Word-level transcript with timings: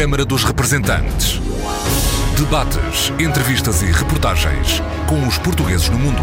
Câmara 0.00 0.24
dos 0.24 0.44
Representantes. 0.44 1.38
Debates, 2.34 3.12
entrevistas 3.20 3.82
e 3.82 3.92
reportagens 3.92 4.80
com 5.06 5.28
os 5.28 5.36
portugueses 5.36 5.90
no 5.90 5.98
mundo. 5.98 6.22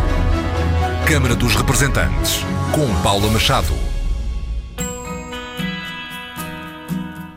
Câmara 1.07 1.35
dos 1.35 1.53
Representantes, 1.53 2.39
com 2.73 3.03
Paula 3.03 3.29
Machado. 3.29 3.71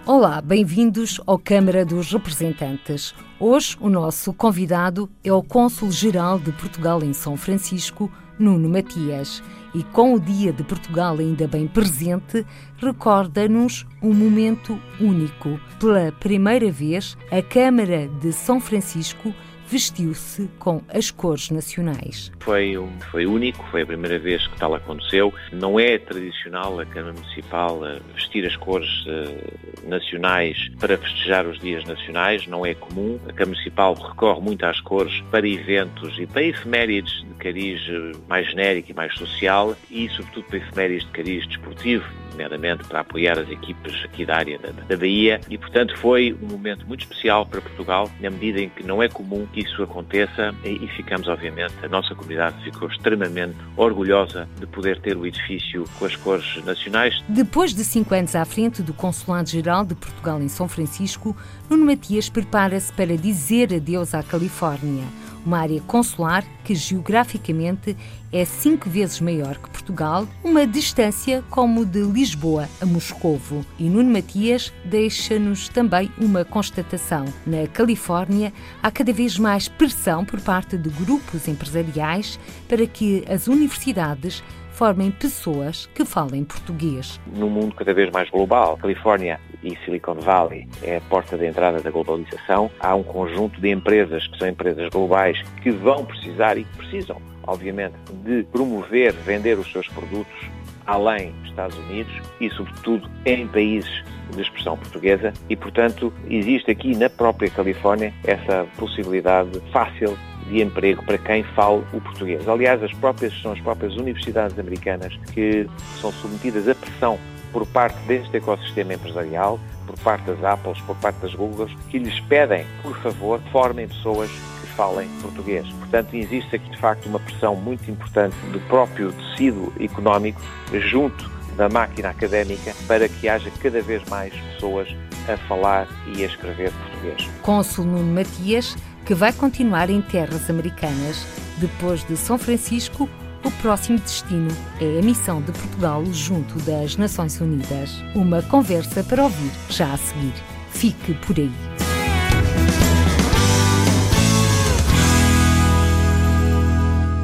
Olá, 0.07 0.41
bem-vindos 0.41 1.21
ao 1.27 1.39
Câmara 1.39 1.85
dos 1.85 2.11
Representantes. 2.11 3.15
Hoje 3.39 3.77
o 3.79 3.91
nosso 3.91 4.33
convidado 4.33 5.11
é 5.23 5.31
o 5.31 5.43
Cônsul-Geral 5.43 6.39
de 6.39 6.53
Portugal 6.53 7.03
em 7.03 7.13
São 7.13 7.37
Francisco, 7.37 8.11
Nuno 8.39 8.71
Matias 8.71 9.43
e 9.75 9.83
com 9.85 10.15
o 10.15 10.21
Dia 10.21 10.53
de 10.53 10.63
Portugal 10.63 11.17
ainda 11.19 11.47
bem 11.47 11.67
presente, 11.67 12.45
recorda-nos 12.79 13.87
um 14.03 14.13
momento 14.13 14.81
único. 15.01 15.61
Pela 15.79 16.13
primeira 16.13 16.71
vez, 16.71 17.17
a 17.31 17.43
Câmara 17.43 18.09
de 18.21 18.33
São 18.33 18.61
Francisco 18.61 19.35
vestiu-se 19.71 20.49
com 20.59 20.83
as 20.93 21.11
cores 21.11 21.51
nacionais. 21.51 22.33
Foi, 22.41 22.77
um, 22.77 22.91
foi 23.11 23.25
único, 23.25 23.65
foi 23.71 23.83
a 23.83 23.87
primeira 23.87 24.19
vez 24.19 24.45
que 24.49 24.59
tal 24.59 24.75
aconteceu. 24.75 25.33
Não 25.53 25.79
é 25.79 25.97
tradicional 25.97 26.81
a 26.81 26.85
Câmara 26.85 27.13
Municipal 27.13 27.85
vestir 28.15 28.45
as 28.47 28.57
cores 28.57 28.89
uh, 29.07 29.89
nacionais 29.89 30.71
para 30.79 30.99
festejar 30.99 31.47
os 31.47 31.59
dias 31.61 31.85
nacionais, 31.85 32.47
não 32.47 32.67
é 32.67 32.75
comum. 32.75 33.19
A 33.25 33.33
Câmara 33.33 33.47
Municipal 33.47 33.95
recorre 33.95 34.41
muito 34.41 34.67
às 34.67 34.81
cores 34.81 35.21
para 35.31 35.47
eventos 35.47 36.19
e 36.19 36.27
para 36.27 36.43
efemérides 36.43 37.25
de 37.25 37.35
cariz 37.35 37.81
eh, 37.89 38.13
mais 38.29 38.49
genérico 38.49 38.91
e 38.91 38.95
mais 38.95 39.15
social 39.15 39.77
e, 39.91 40.09
sobretudo, 40.11 40.45
para 40.45 40.59
efemérides 40.59 41.07
de 41.07 41.13
cariz 41.13 41.47
desportivo 41.47 42.05
nomeadamente 42.41 42.85
para 42.85 43.01
apoiar 43.01 43.39
as 43.39 43.49
equipes 43.51 44.05
aqui 44.05 44.25
da 44.25 44.37
área 44.37 44.59
da, 44.59 44.71
da 44.71 44.97
Bahia, 44.97 45.41
e 45.49 45.59
portanto 45.59 45.97
foi 45.99 46.37
um 46.43 46.47
momento 46.47 46.87
muito 46.87 47.03
especial 47.03 47.45
para 47.45 47.61
Portugal, 47.61 48.11
na 48.21 48.31
medida 48.31 48.61
em 48.61 48.69
que 48.69 48.83
não 48.83 49.03
é 49.03 49.09
comum 49.09 49.47
que 49.53 49.61
isso 49.61 49.83
aconteça. 49.83 50.55
E, 50.65 50.85
e 50.85 50.89
ficamos, 50.97 51.29
obviamente, 51.29 51.75
a 51.83 51.89
nossa 51.89 52.15
comunidade 52.15 52.63
ficou 52.65 52.89
extremamente 52.89 53.57
orgulhosa 53.77 54.49
de 54.59 54.67
poder 54.67 55.01
ter 55.01 55.17
o 55.17 55.27
edifício 55.27 55.85
com 55.99 56.05
as 56.07 56.17
cores 56.17 56.65
nacionais. 56.65 57.23
Depois 57.29 57.75
de 57.75 57.85
cinco 57.85 58.15
anos 58.15 58.35
à 58.35 58.45
frente 58.45 58.83
do 58.83 58.95
Consulado-Geral 58.95 59.85
de 59.85 59.95
Portugal 59.95 60.41
em 60.41 60.49
São 60.49 60.69
Francisco, 60.69 61.37
Nuno 61.69 61.85
Matias 61.85 62.29
prepara-se 62.29 62.93
para 62.93 63.17
dizer 63.17 63.75
adeus 63.75 64.15
à 64.15 64.23
Califórnia 64.23 65.05
uma 65.45 65.59
área 65.59 65.81
consular 65.83 66.45
que 66.65 66.75
geograficamente 66.75 67.97
é 68.33 68.45
cinco 68.45 68.89
vezes 68.89 69.21
maior 69.21 69.59
que 69.59 69.71
Portugal, 69.71 70.27
uma 70.45 70.67
distância 70.67 71.43
como 71.51 71.85
de 71.85 72.03
Lisboa 72.03 72.69
a 72.81 72.87
Moscovo. 72.87 73.65
E 73.79 73.85
Nuno 73.85 74.11
Matias 74.11 74.73
deixa-nos 74.85 75.69
também 75.69 76.11
uma 76.19 76.45
constatação. 76.45 77.25
Na 77.47 77.67
Califórnia, 77.67 78.53
há 78.83 78.91
cada 78.91 79.13
vez 79.13 79.39
mais 79.39 79.69
pressão 79.69 80.25
por 80.25 80.41
parte 80.41 80.77
de 80.77 80.89
grupos 80.91 81.49
empresariais 81.49 82.39
para 82.69 82.87
que 82.87 83.25
as 83.29 83.49
universidades 83.49 84.43
formem 84.81 85.11
pessoas 85.11 85.85
que 85.95 86.07
falem 86.07 86.43
português. 86.43 87.21
No 87.37 87.51
mundo 87.51 87.75
cada 87.75 87.93
vez 87.93 88.11
mais 88.11 88.31
global, 88.31 88.79
Califórnia 88.79 89.39
e 89.63 89.77
Silicon 89.85 90.15
Valley 90.15 90.67
é 90.83 90.97
a 90.97 91.01
porta 91.03 91.37
de 91.37 91.45
entrada 91.45 91.83
da 91.83 91.91
globalização. 91.91 92.71
Há 92.81 92.95
um 92.95 93.03
conjunto 93.03 93.61
de 93.61 93.69
empresas 93.69 94.27
que 94.27 94.39
são 94.39 94.49
empresas 94.49 94.89
globais 94.89 95.39
que 95.63 95.71
vão 95.71 96.07
precisar 96.07 96.57
e 96.57 96.65
que 96.65 96.79
precisam, 96.79 97.21
obviamente, 97.47 97.93
de 98.25 98.43
promover, 98.45 99.13
vender 99.13 99.59
os 99.59 99.71
seus 99.71 99.87
produtos 99.89 100.49
além 100.87 101.33
dos 101.33 101.51
Estados 101.51 101.77
Unidos 101.77 102.15
e, 102.41 102.49
sobretudo, 102.49 103.07
em 103.27 103.47
países 103.49 104.03
de 104.35 104.41
expressão 104.41 104.79
portuguesa 104.79 105.35
e, 105.51 105.57
portanto, 105.57 106.11
existe 106.27 106.71
aqui 106.71 106.97
na 106.97 107.11
própria 107.11 107.51
Califórnia 107.51 108.15
essa 108.25 108.67
possibilidade 108.79 109.61
fácil 109.73 110.17
de 110.51 110.61
emprego 110.61 111.03
para 111.05 111.17
quem 111.17 111.43
fala 111.43 111.83
o 111.93 112.01
português. 112.01 112.47
Aliás, 112.49 112.83
as 112.83 112.93
próprias, 112.93 113.33
são 113.41 113.53
as 113.53 113.61
próprias 113.61 113.97
universidades 113.97 114.59
americanas 114.59 115.17
que 115.33 115.69
são 116.01 116.13
submetidas 116.13 116.69
à 116.69 116.75
pressão 116.75 117.19
por 117.53 117.67
parte 117.67 117.97
deste 118.07 118.37
ecossistema 118.37 118.95
empresarial, 118.95 119.59
por 119.87 119.99
parte 120.01 120.25
das 120.25 120.43
Apples, 120.45 120.81
por 120.83 120.97
parte 120.97 121.17
das 121.21 121.35
Googles, 121.35 121.73
que 121.89 121.99
lhes 121.99 122.21
pedem, 122.21 122.65
por 122.83 122.97
favor, 122.99 123.41
formem 123.51 123.89
pessoas 123.89 124.31
que 124.31 124.67
falem 124.77 125.09
português. 125.21 125.67
Portanto, 125.79 126.15
existe 126.15 126.57
aqui 126.57 126.71
de 126.71 126.79
facto 126.79 127.07
uma 127.07 127.19
pressão 127.19 127.57
muito 127.57 127.91
importante 127.91 128.37
do 128.53 128.61
próprio 128.69 129.13
tecido 129.13 129.73
económico 129.81 130.41
junto 130.73 131.31
da 131.57 131.69
máquina 131.69 132.11
académica 132.11 132.73
para 132.87 133.09
que 133.09 133.29
haja 133.29 133.51
cada 133.61 133.83
vez 133.83 134.03
mais 134.09 134.33
pessoas 134.33 134.89
a 135.29 135.37
falar 135.49 135.89
e 136.17 136.23
a 136.23 136.27
escrever 136.27 136.73
português. 136.73 137.29
Cônsul 137.43 137.85
Nuno 137.85 138.15
Matias 138.15 138.77
que 139.05 139.15
vai 139.15 139.33
continuar 139.33 139.91
em 139.91 140.01
terras 140.01 140.49
americanas. 140.49 141.27
Depois 141.59 142.05
de 142.05 142.17
São 142.17 142.39
Francisco, 142.39 143.09
o 143.45 143.51
próximo 143.63 143.99
destino 143.99 144.51
é 144.81 144.99
a 144.99 145.03
missão 145.03 145.41
de 145.41 145.53
Portugal 145.53 146.05
junto 146.13 146.59
das 146.61 146.97
Nações 146.97 147.41
Unidas. 147.41 147.91
Uma 148.15 148.43
conversa 148.43 149.03
para 149.03 149.25
ouvir 149.25 149.51
já 149.69 149.93
a 149.93 149.97
seguir. 149.97 150.35
Fique 150.71 151.15
por 151.15 151.39
aí. 151.39 151.51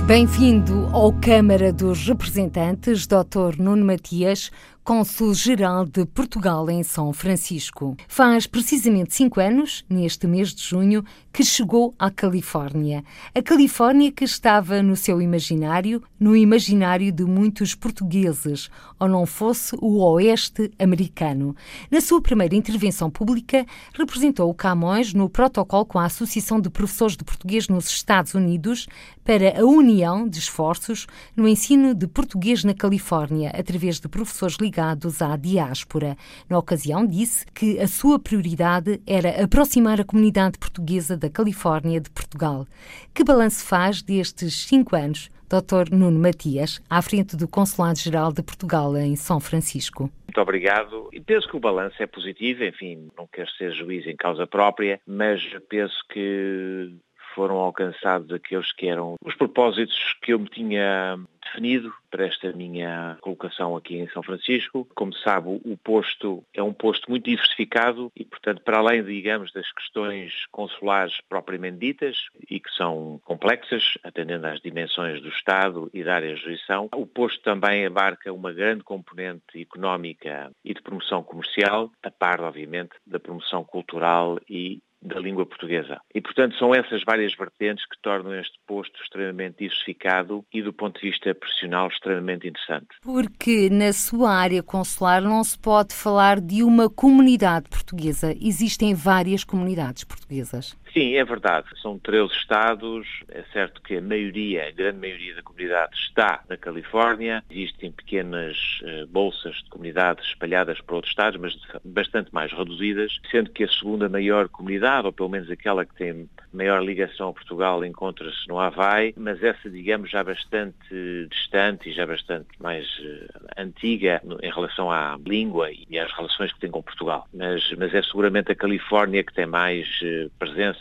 Bem-vindo 0.06 0.88
ao 0.92 1.12
Câmara 1.12 1.72
dos 1.72 2.06
Representantes, 2.06 3.08
Dr. 3.08 3.58
Nuno 3.58 3.84
Matias, 3.84 4.52
Cônsul-Geral 4.86 5.84
de 5.84 6.06
Portugal 6.06 6.70
em 6.70 6.84
São 6.84 7.12
Francisco. 7.12 7.96
Faz 8.06 8.46
precisamente 8.46 9.16
cinco 9.16 9.40
anos, 9.40 9.84
neste 9.90 10.28
mês 10.28 10.54
de 10.54 10.62
junho, 10.62 11.04
que 11.32 11.42
chegou 11.42 11.92
à 11.98 12.08
Califórnia. 12.08 13.02
A 13.34 13.42
Califórnia 13.42 14.12
que 14.12 14.22
estava 14.22 14.80
no 14.84 14.94
seu 14.94 15.20
imaginário, 15.20 16.00
no 16.20 16.36
imaginário 16.36 17.10
de 17.10 17.24
muitos 17.24 17.74
portugueses, 17.74 18.70
ou 19.00 19.08
não 19.08 19.26
fosse 19.26 19.76
o 19.80 19.98
Oeste 20.04 20.70
americano. 20.78 21.56
Na 21.90 22.00
sua 22.00 22.22
primeira 22.22 22.54
intervenção 22.54 23.10
pública, 23.10 23.66
representou 23.92 24.48
o 24.48 24.54
Camões 24.54 25.12
no 25.12 25.28
protocolo 25.28 25.84
com 25.84 25.98
a 25.98 26.04
Associação 26.04 26.60
de 26.60 26.70
Professores 26.70 27.16
de 27.16 27.24
Português 27.24 27.66
nos 27.66 27.88
Estados 27.88 28.34
Unidos 28.34 28.86
para 29.24 29.60
a 29.60 29.64
união 29.64 30.28
de 30.28 30.38
esforços 30.38 31.08
no 31.36 31.48
ensino 31.48 31.92
de 31.92 32.06
português 32.06 32.62
na 32.62 32.72
Califórnia, 32.72 33.50
através 33.50 33.98
de 33.98 34.08
professores 34.08 34.56
ligados 34.60 34.75
ligados 34.76 35.22
à 35.22 35.36
diáspora. 35.36 36.16
Na 36.50 36.58
ocasião, 36.58 37.06
disse 37.06 37.46
que 37.46 37.80
a 37.80 37.88
sua 37.88 38.18
prioridade 38.18 39.00
era 39.06 39.42
aproximar 39.42 39.98
a 39.98 40.04
comunidade 40.04 40.58
portuguesa 40.58 41.16
da 41.16 41.30
Califórnia 41.30 41.98
de 41.98 42.10
Portugal. 42.10 42.66
Que 43.14 43.24
balanço 43.24 43.64
faz 43.64 44.02
destes 44.02 44.66
cinco 44.66 44.94
anos, 44.94 45.30
Dr. 45.48 45.94
Nuno 45.94 46.18
Matias, 46.18 46.82
à 46.90 47.00
frente 47.00 47.36
do 47.36 47.48
Consulado-Geral 47.48 48.32
de 48.32 48.42
Portugal 48.42 48.94
em 48.98 49.16
São 49.16 49.40
Francisco? 49.40 50.10
Muito 50.26 50.40
obrigado. 50.40 51.08
E 51.10 51.20
penso 51.20 51.48
que 51.48 51.56
o 51.56 51.60
balanço 51.60 52.02
é 52.02 52.06
positivo, 52.06 52.62
enfim, 52.62 53.08
não 53.16 53.26
quero 53.26 53.48
ser 53.52 53.72
juiz 53.72 54.06
em 54.06 54.16
causa 54.16 54.46
própria, 54.46 55.00
mas 55.06 55.40
penso 55.70 55.96
que 56.12 56.92
foram 57.36 57.56
alcançados 57.56 58.32
aqueles 58.32 58.72
que 58.72 58.88
eram 58.88 59.16
os 59.22 59.34
propósitos 59.34 60.16
que 60.22 60.32
eu 60.32 60.38
me 60.38 60.48
tinha 60.48 61.18
definido 61.44 61.92
para 62.10 62.26
esta 62.26 62.50
minha 62.52 63.18
colocação 63.20 63.76
aqui 63.76 63.98
em 63.98 64.08
São 64.08 64.22
Francisco. 64.22 64.88
Como 64.94 65.14
sabe, 65.14 65.48
o 65.48 65.76
posto 65.76 66.42
é 66.54 66.62
um 66.62 66.72
posto 66.72 67.10
muito 67.10 67.26
diversificado 67.26 68.10
e, 68.16 68.24
portanto, 68.24 68.62
para 68.62 68.78
além, 68.78 69.04
digamos, 69.04 69.52
das 69.52 69.70
questões 69.70 70.32
consulares 70.50 71.18
propriamente 71.28 71.78
ditas 71.78 72.16
e 72.50 72.58
que 72.58 72.70
são 72.74 73.20
complexas, 73.24 73.98
atendendo 74.02 74.46
às 74.46 74.60
dimensões 74.60 75.20
do 75.20 75.28
Estado 75.28 75.90
e 75.92 76.02
da 76.02 76.14
área 76.14 76.34
de 76.34 76.40
jurisdição, 76.40 76.88
o 76.94 77.06
posto 77.06 77.42
também 77.42 77.84
abarca 77.84 78.32
uma 78.32 78.52
grande 78.52 78.82
componente 78.82 79.60
económica 79.60 80.50
e 80.64 80.72
de 80.72 80.80
promoção 80.80 81.22
comercial, 81.22 81.90
a 82.02 82.10
par, 82.10 82.40
obviamente, 82.40 82.96
da 83.06 83.20
promoção 83.20 83.62
cultural 83.62 84.40
e 84.48 84.80
da 85.06 85.20
língua 85.20 85.46
portuguesa. 85.46 86.00
E, 86.14 86.20
portanto, 86.20 86.56
são 86.58 86.74
essas 86.74 87.02
várias 87.04 87.34
vertentes 87.34 87.84
que 87.86 87.96
tornam 88.02 88.34
este 88.34 88.58
posto 88.66 89.00
extremamente 89.00 89.58
diversificado 89.58 90.44
e, 90.52 90.62
do 90.62 90.72
ponto 90.72 91.00
de 91.00 91.10
vista 91.10 91.34
profissional, 91.34 91.88
extremamente 91.88 92.48
interessante. 92.48 92.88
Porque 93.02 93.70
na 93.70 93.92
sua 93.92 94.32
área 94.32 94.62
consular 94.62 95.22
não 95.22 95.42
se 95.44 95.58
pode 95.58 95.94
falar 95.94 96.40
de 96.40 96.62
uma 96.62 96.90
comunidade 96.90 97.68
portuguesa. 97.68 98.34
Existem 98.40 98.94
várias 98.94 99.44
comunidades 99.44 100.04
portuguesas. 100.04 100.76
Sim, 100.96 101.14
é 101.14 101.24
verdade. 101.26 101.66
São 101.82 101.98
13 101.98 102.32
estados. 102.32 103.06
É 103.28 103.42
certo 103.52 103.82
que 103.82 103.98
a 103.98 104.00
maioria, 104.00 104.66
a 104.66 104.70
grande 104.70 104.98
maioria 104.98 105.34
da 105.34 105.42
comunidade 105.42 105.94
está 105.94 106.42
na 106.48 106.56
Califórnia. 106.56 107.44
Existem 107.50 107.92
pequenas 107.92 108.56
uh, 108.80 109.06
bolsas 109.06 109.56
de 109.56 109.68
comunidades 109.68 110.26
espalhadas 110.26 110.80
por 110.80 110.94
outros 110.94 111.12
estados, 111.12 111.38
mas 111.38 111.54
bastante 111.84 112.32
mais 112.32 112.50
reduzidas, 112.50 113.12
sendo 113.30 113.50
que 113.50 113.64
a 113.64 113.68
segunda 113.68 114.08
maior 114.08 114.48
comunidade, 114.48 115.06
ou 115.06 115.12
pelo 115.12 115.28
menos 115.28 115.50
aquela 115.50 115.84
que 115.84 115.94
tem 115.96 116.26
maior 116.50 116.82
ligação 116.82 117.28
a 117.28 117.32
Portugal, 117.34 117.84
encontra-se 117.84 118.48
no 118.48 118.58
Havaí, 118.58 119.12
mas 119.18 119.42
essa, 119.42 119.68
digamos, 119.68 120.10
já 120.10 120.24
bastante 120.24 121.28
distante 121.30 121.90
e 121.90 121.92
já 121.92 122.06
bastante 122.06 122.48
mais 122.58 122.86
uh, 123.00 123.46
antiga 123.58 124.22
em 124.42 124.50
relação 124.50 124.90
à 124.90 125.18
língua 125.26 125.68
e 125.70 125.98
às 125.98 126.10
relações 126.12 126.50
que 126.54 126.60
tem 126.60 126.70
com 126.70 126.82
Portugal. 126.82 127.28
Mas, 127.34 127.70
mas 127.76 127.92
é 127.92 128.02
seguramente 128.02 128.50
a 128.50 128.54
Califórnia 128.54 129.22
que 129.22 129.34
tem 129.34 129.44
mais 129.44 129.86
uh, 130.00 130.30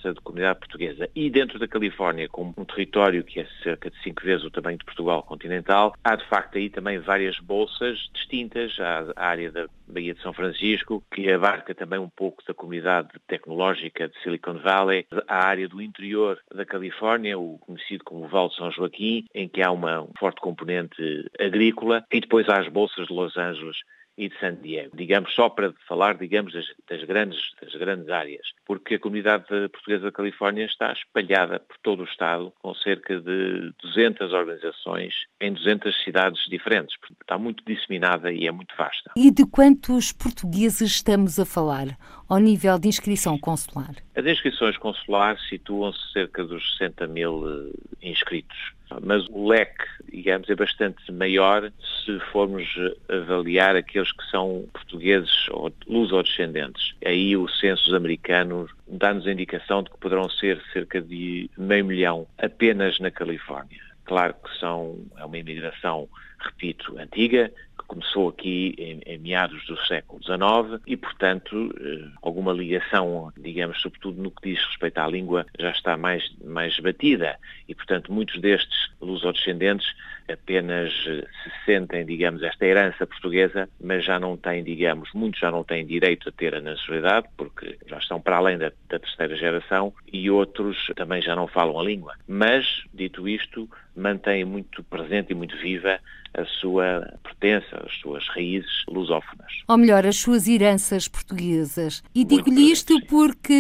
presença 0.06 0.14
de 0.14 0.22
comunidade 0.22 0.60
portuguesa. 0.60 1.10
E 1.16 1.30
dentro 1.30 1.58
da 1.58 1.68
Califórnia, 1.68 2.30
com 2.30 2.54
um 2.56 2.66
território 2.66 3.24
que 3.24 3.40
é 3.40 3.48
cerca 3.64 3.90
de 3.90 4.02
cinco 4.04 4.24
vezes 4.24 4.46
o 4.46 4.52
tamanho 4.52 4.78
de 4.78 4.86
Portugal 4.86 5.24
continental, 5.24 5.96
há 6.04 6.16
de 6.16 6.26
facto 6.28 6.58
aí 6.58 6.70
também 6.70 7.00
várias 7.00 7.40
bolsas 7.40 8.10
distintas. 8.14 8.80
Há 8.80 9.12
a 9.16 9.28
área 9.28 9.52
da 9.52 9.68
Baía 9.88 10.14
de 10.14 10.22
São 10.22 10.34
Francisco, 10.34 11.04
que 11.14 11.32
abarca 11.32 11.74
também 11.74 12.00
um 12.00 12.10
pouco 12.10 12.44
da 12.48 12.54
comunidade 12.54 13.10
tecnológica 13.28 14.08
de 14.08 14.20
Silicon 14.22 14.60
Valley, 14.60 15.06
a 15.28 15.46
área 15.46 15.68
do 15.68 15.82
interior 15.82 16.40
da 16.54 16.66
Califórnia, 16.66 17.38
o 17.38 17.58
conhecido 17.60 18.04
como 18.04 18.28
Val 18.28 18.50
de 18.50 18.56
São 18.56 18.72
Joaquim, 18.72 19.26
em 19.34 19.48
que 19.48 19.62
há 19.62 19.72
uma, 19.72 20.02
um 20.02 20.12
forte 20.20 20.42
componente 20.42 21.30
agrícola, 21.40 22.04
e 22.12 22.20
depois 22.20 22.48
há 22.50 22.60
as 22.60 22.68
bolsas 22.68 23.08
de 23.08 23.14
Los 23.14 23.38
Angeles 23.38 23.78
e 24.18 24.30
de 24.30 24.40
San 24.40 24.56
Diego. 24.56 24.96
Digamos, 24.96 25.34
só 25.34 25.50
para 25.50 25.74
falar, 25.88 26.18
digamos, 26.18 26.54
das, 26.54 26.66
das, 26.90 27.04
grandes, 27.04 27.40
das 27.62 27.74
grandes 27.76 28.10
áreas, 28.10 28.48
porque 28.66 28.96
a 28.96 29.00
comunidade 29.00 29.46
portuguesa 29.70 30.06
da 30.06 30.12
Califórnia 30.12 30.66
está 30.66 30.92
espalhada 30.92 31.60
por 31.60 31.78
todo 31.80 32.02
o 32.02 32.06
Estado, 32.06 32.52
com 32.62 32.74
cerca 32.76 33.20
de 33.20 33.74
200 33.82 34.32
organizações 34.34 35.14
em 35.40 35.54
200 35.54 36.04
cidades 36.04 36.44
diferentes. 36.50 36.96
Está 37.22 37.38
muito 37.38 37.64
disseminada 37.66 38.32
e 38.32 38.48
é 38.48 38.52
muito 38.52 38.76
vasta. 38.78 39.12
E 39.16 39.32
de 39.32 39.46
quantos 39.46 40.12
portugueses 40.12 40.92
estamos 40.92 41.40
a 41.40 41.46
falar 41.46 41.98
ao 42.30 42.40
nível 42.40 42.80
de 42.80 42.88
inscrição 42.88 43.38
consular? 43.38 43.96
As 44.16 44.26
inscrições 44.26 44.78
consulares 44.78 45.42
situam-se 45.50 46.12
cerca 46.12 46.44
dos 46.44 46.78
60 46.78 47.08
mil 47.08 47.44
eh, 47.48 48.10
inscritos 48.10 48.58
mas 49.04 49.26
o 49.30 49.48
leque, 49.48 49.86
digamos, 50.12 50.50
é 50.50 50.56
bastante 50.56 51.12
maior 51.12 51.72
se 52.06 52.20
formos 52.32 52.64
avaliar 53.10 53.76
aqueles 53.76 54.12
que 54.12 54.24
são 54.30 54.66
portugueses 54.72 55.48
ou 55.50 55.74
luso-descendentes. 55.88 56.94
Aí 57.06 57.36
o 57.36 57.48
censo 57.48 57.96
americano 57.96 58.70
dá-nos 58.88 59.28
a 59.28 59.32
indicação 59.32 59.84
de 59.84 59.90
que 59.90 59.98
poderão 59.98 60.30
ser 60.30 60.62
cerca 60.72 61.02
de 61.02 61.50
meio 61.58 61.86
milhão 61.86 62.28
apenas 62.38 63.00
na 63.00 63.12
Califórnia. 63.12 63.80
Claro 64.06 64.36
que 64.36 64.60
são, 64.60 65.00
é 65.18 65.26
uma 65.26 65.38
imigração, 65.38 66.08
repito, 66.40 66.98
antiga, 67.00 67.52
começou 67.88 68.30
aqui 68.30 68.76
em, 68.78 69.02
em, 69.06 69.18
meados 69.18 69.66
do 69.66 69.78
século 69.86 70.22
XIX 70.24 70.82
e, 70.86 70.98
portanto, 70.98 71.74
eh, 71.80 72.10
alguma 72.22 72.52
ligação, 72.52 73.32
digamos, 73.38 73.82
sobretudo 73.82 74.22
no 74.22 74.32
que 74.32 74.52
diz 74.52 74.64
respeito 74.66 74.98
à 75.00 75.08
língua, 75.08 75.46
já 75.60 75.72
está 75.72 75.98
mais, 75.98 76.24
mais 76.44 76.78
batida. 76.80 77.38
E, 77.68 77.76
portanto, 77.76 78.12
muitos 78.12 78.40
destes 78.42 78.90
lusodescendentes 79.02 79.88
apenas 80.32 80.92
eh, 81.08 81.26
se 81.44 81.66
sentem, 81.66 82.06
digamos, 82.06 82.42
esta 82.44 82.66
herança 82.66 83.06
portuguesa, 83.06 83.70
mas 83.80 84.04
já 84.04 84.20
não 84.20 84.36
têm, 84.38 84.64
digamos, 84.64 85.10
muitos 85.14 85.40
já 85.40 85.52
não 85.52 85.64
têm 85.64 85.86
direito 85.86 86.30
a 86.30 86.32
ter 86.32 86.56
a 86.56 86.62
nacionalidade, 86.62 87.28
porque 87.38 87.78
já 87.88 87.98
estão 87.98 88.20
para 88.20 88.38
além 88.38 88.58
da, 88.58 88.72
da 88.90 89.00
terceira 89.00 89.36
geração, 89.36 89.94
e 90.12 90.30
outros 90.30 90.92
também 90.96 91.22
já 91.22 91.36
não 91.36 91.48
falam 91.48 91.80
a 91.80 91.84
língua. 91.84 92.16
Mas, 92.28 92.84
dito 92.94 93.28
isto, 93.28 93.70
mantém 93.96 94.44
muito 94.44 94.84
presente 94.84 95.32
e 95.32 95.36
muito 95.36 95.58
viva 95.58 96.00
a 96.38 96.46
sua 96.46 97.14
pertença, 97.24 97.82
as 97.86 97.94
suas 98.00 98.28
raízes 98.28 98.84
lusófonas. 98.88 99.52
Ou 99.68 99.78
melhor, 99.78 100.06
as 100.06 100.18
suas 100.18 100.48
heranças 100.48 101.08
portuguesas. 101.08 102.04
E 102.14 102.26
digo-lhe 102.26 102.72
isto 102.72 102.94
porque 103.08 103.54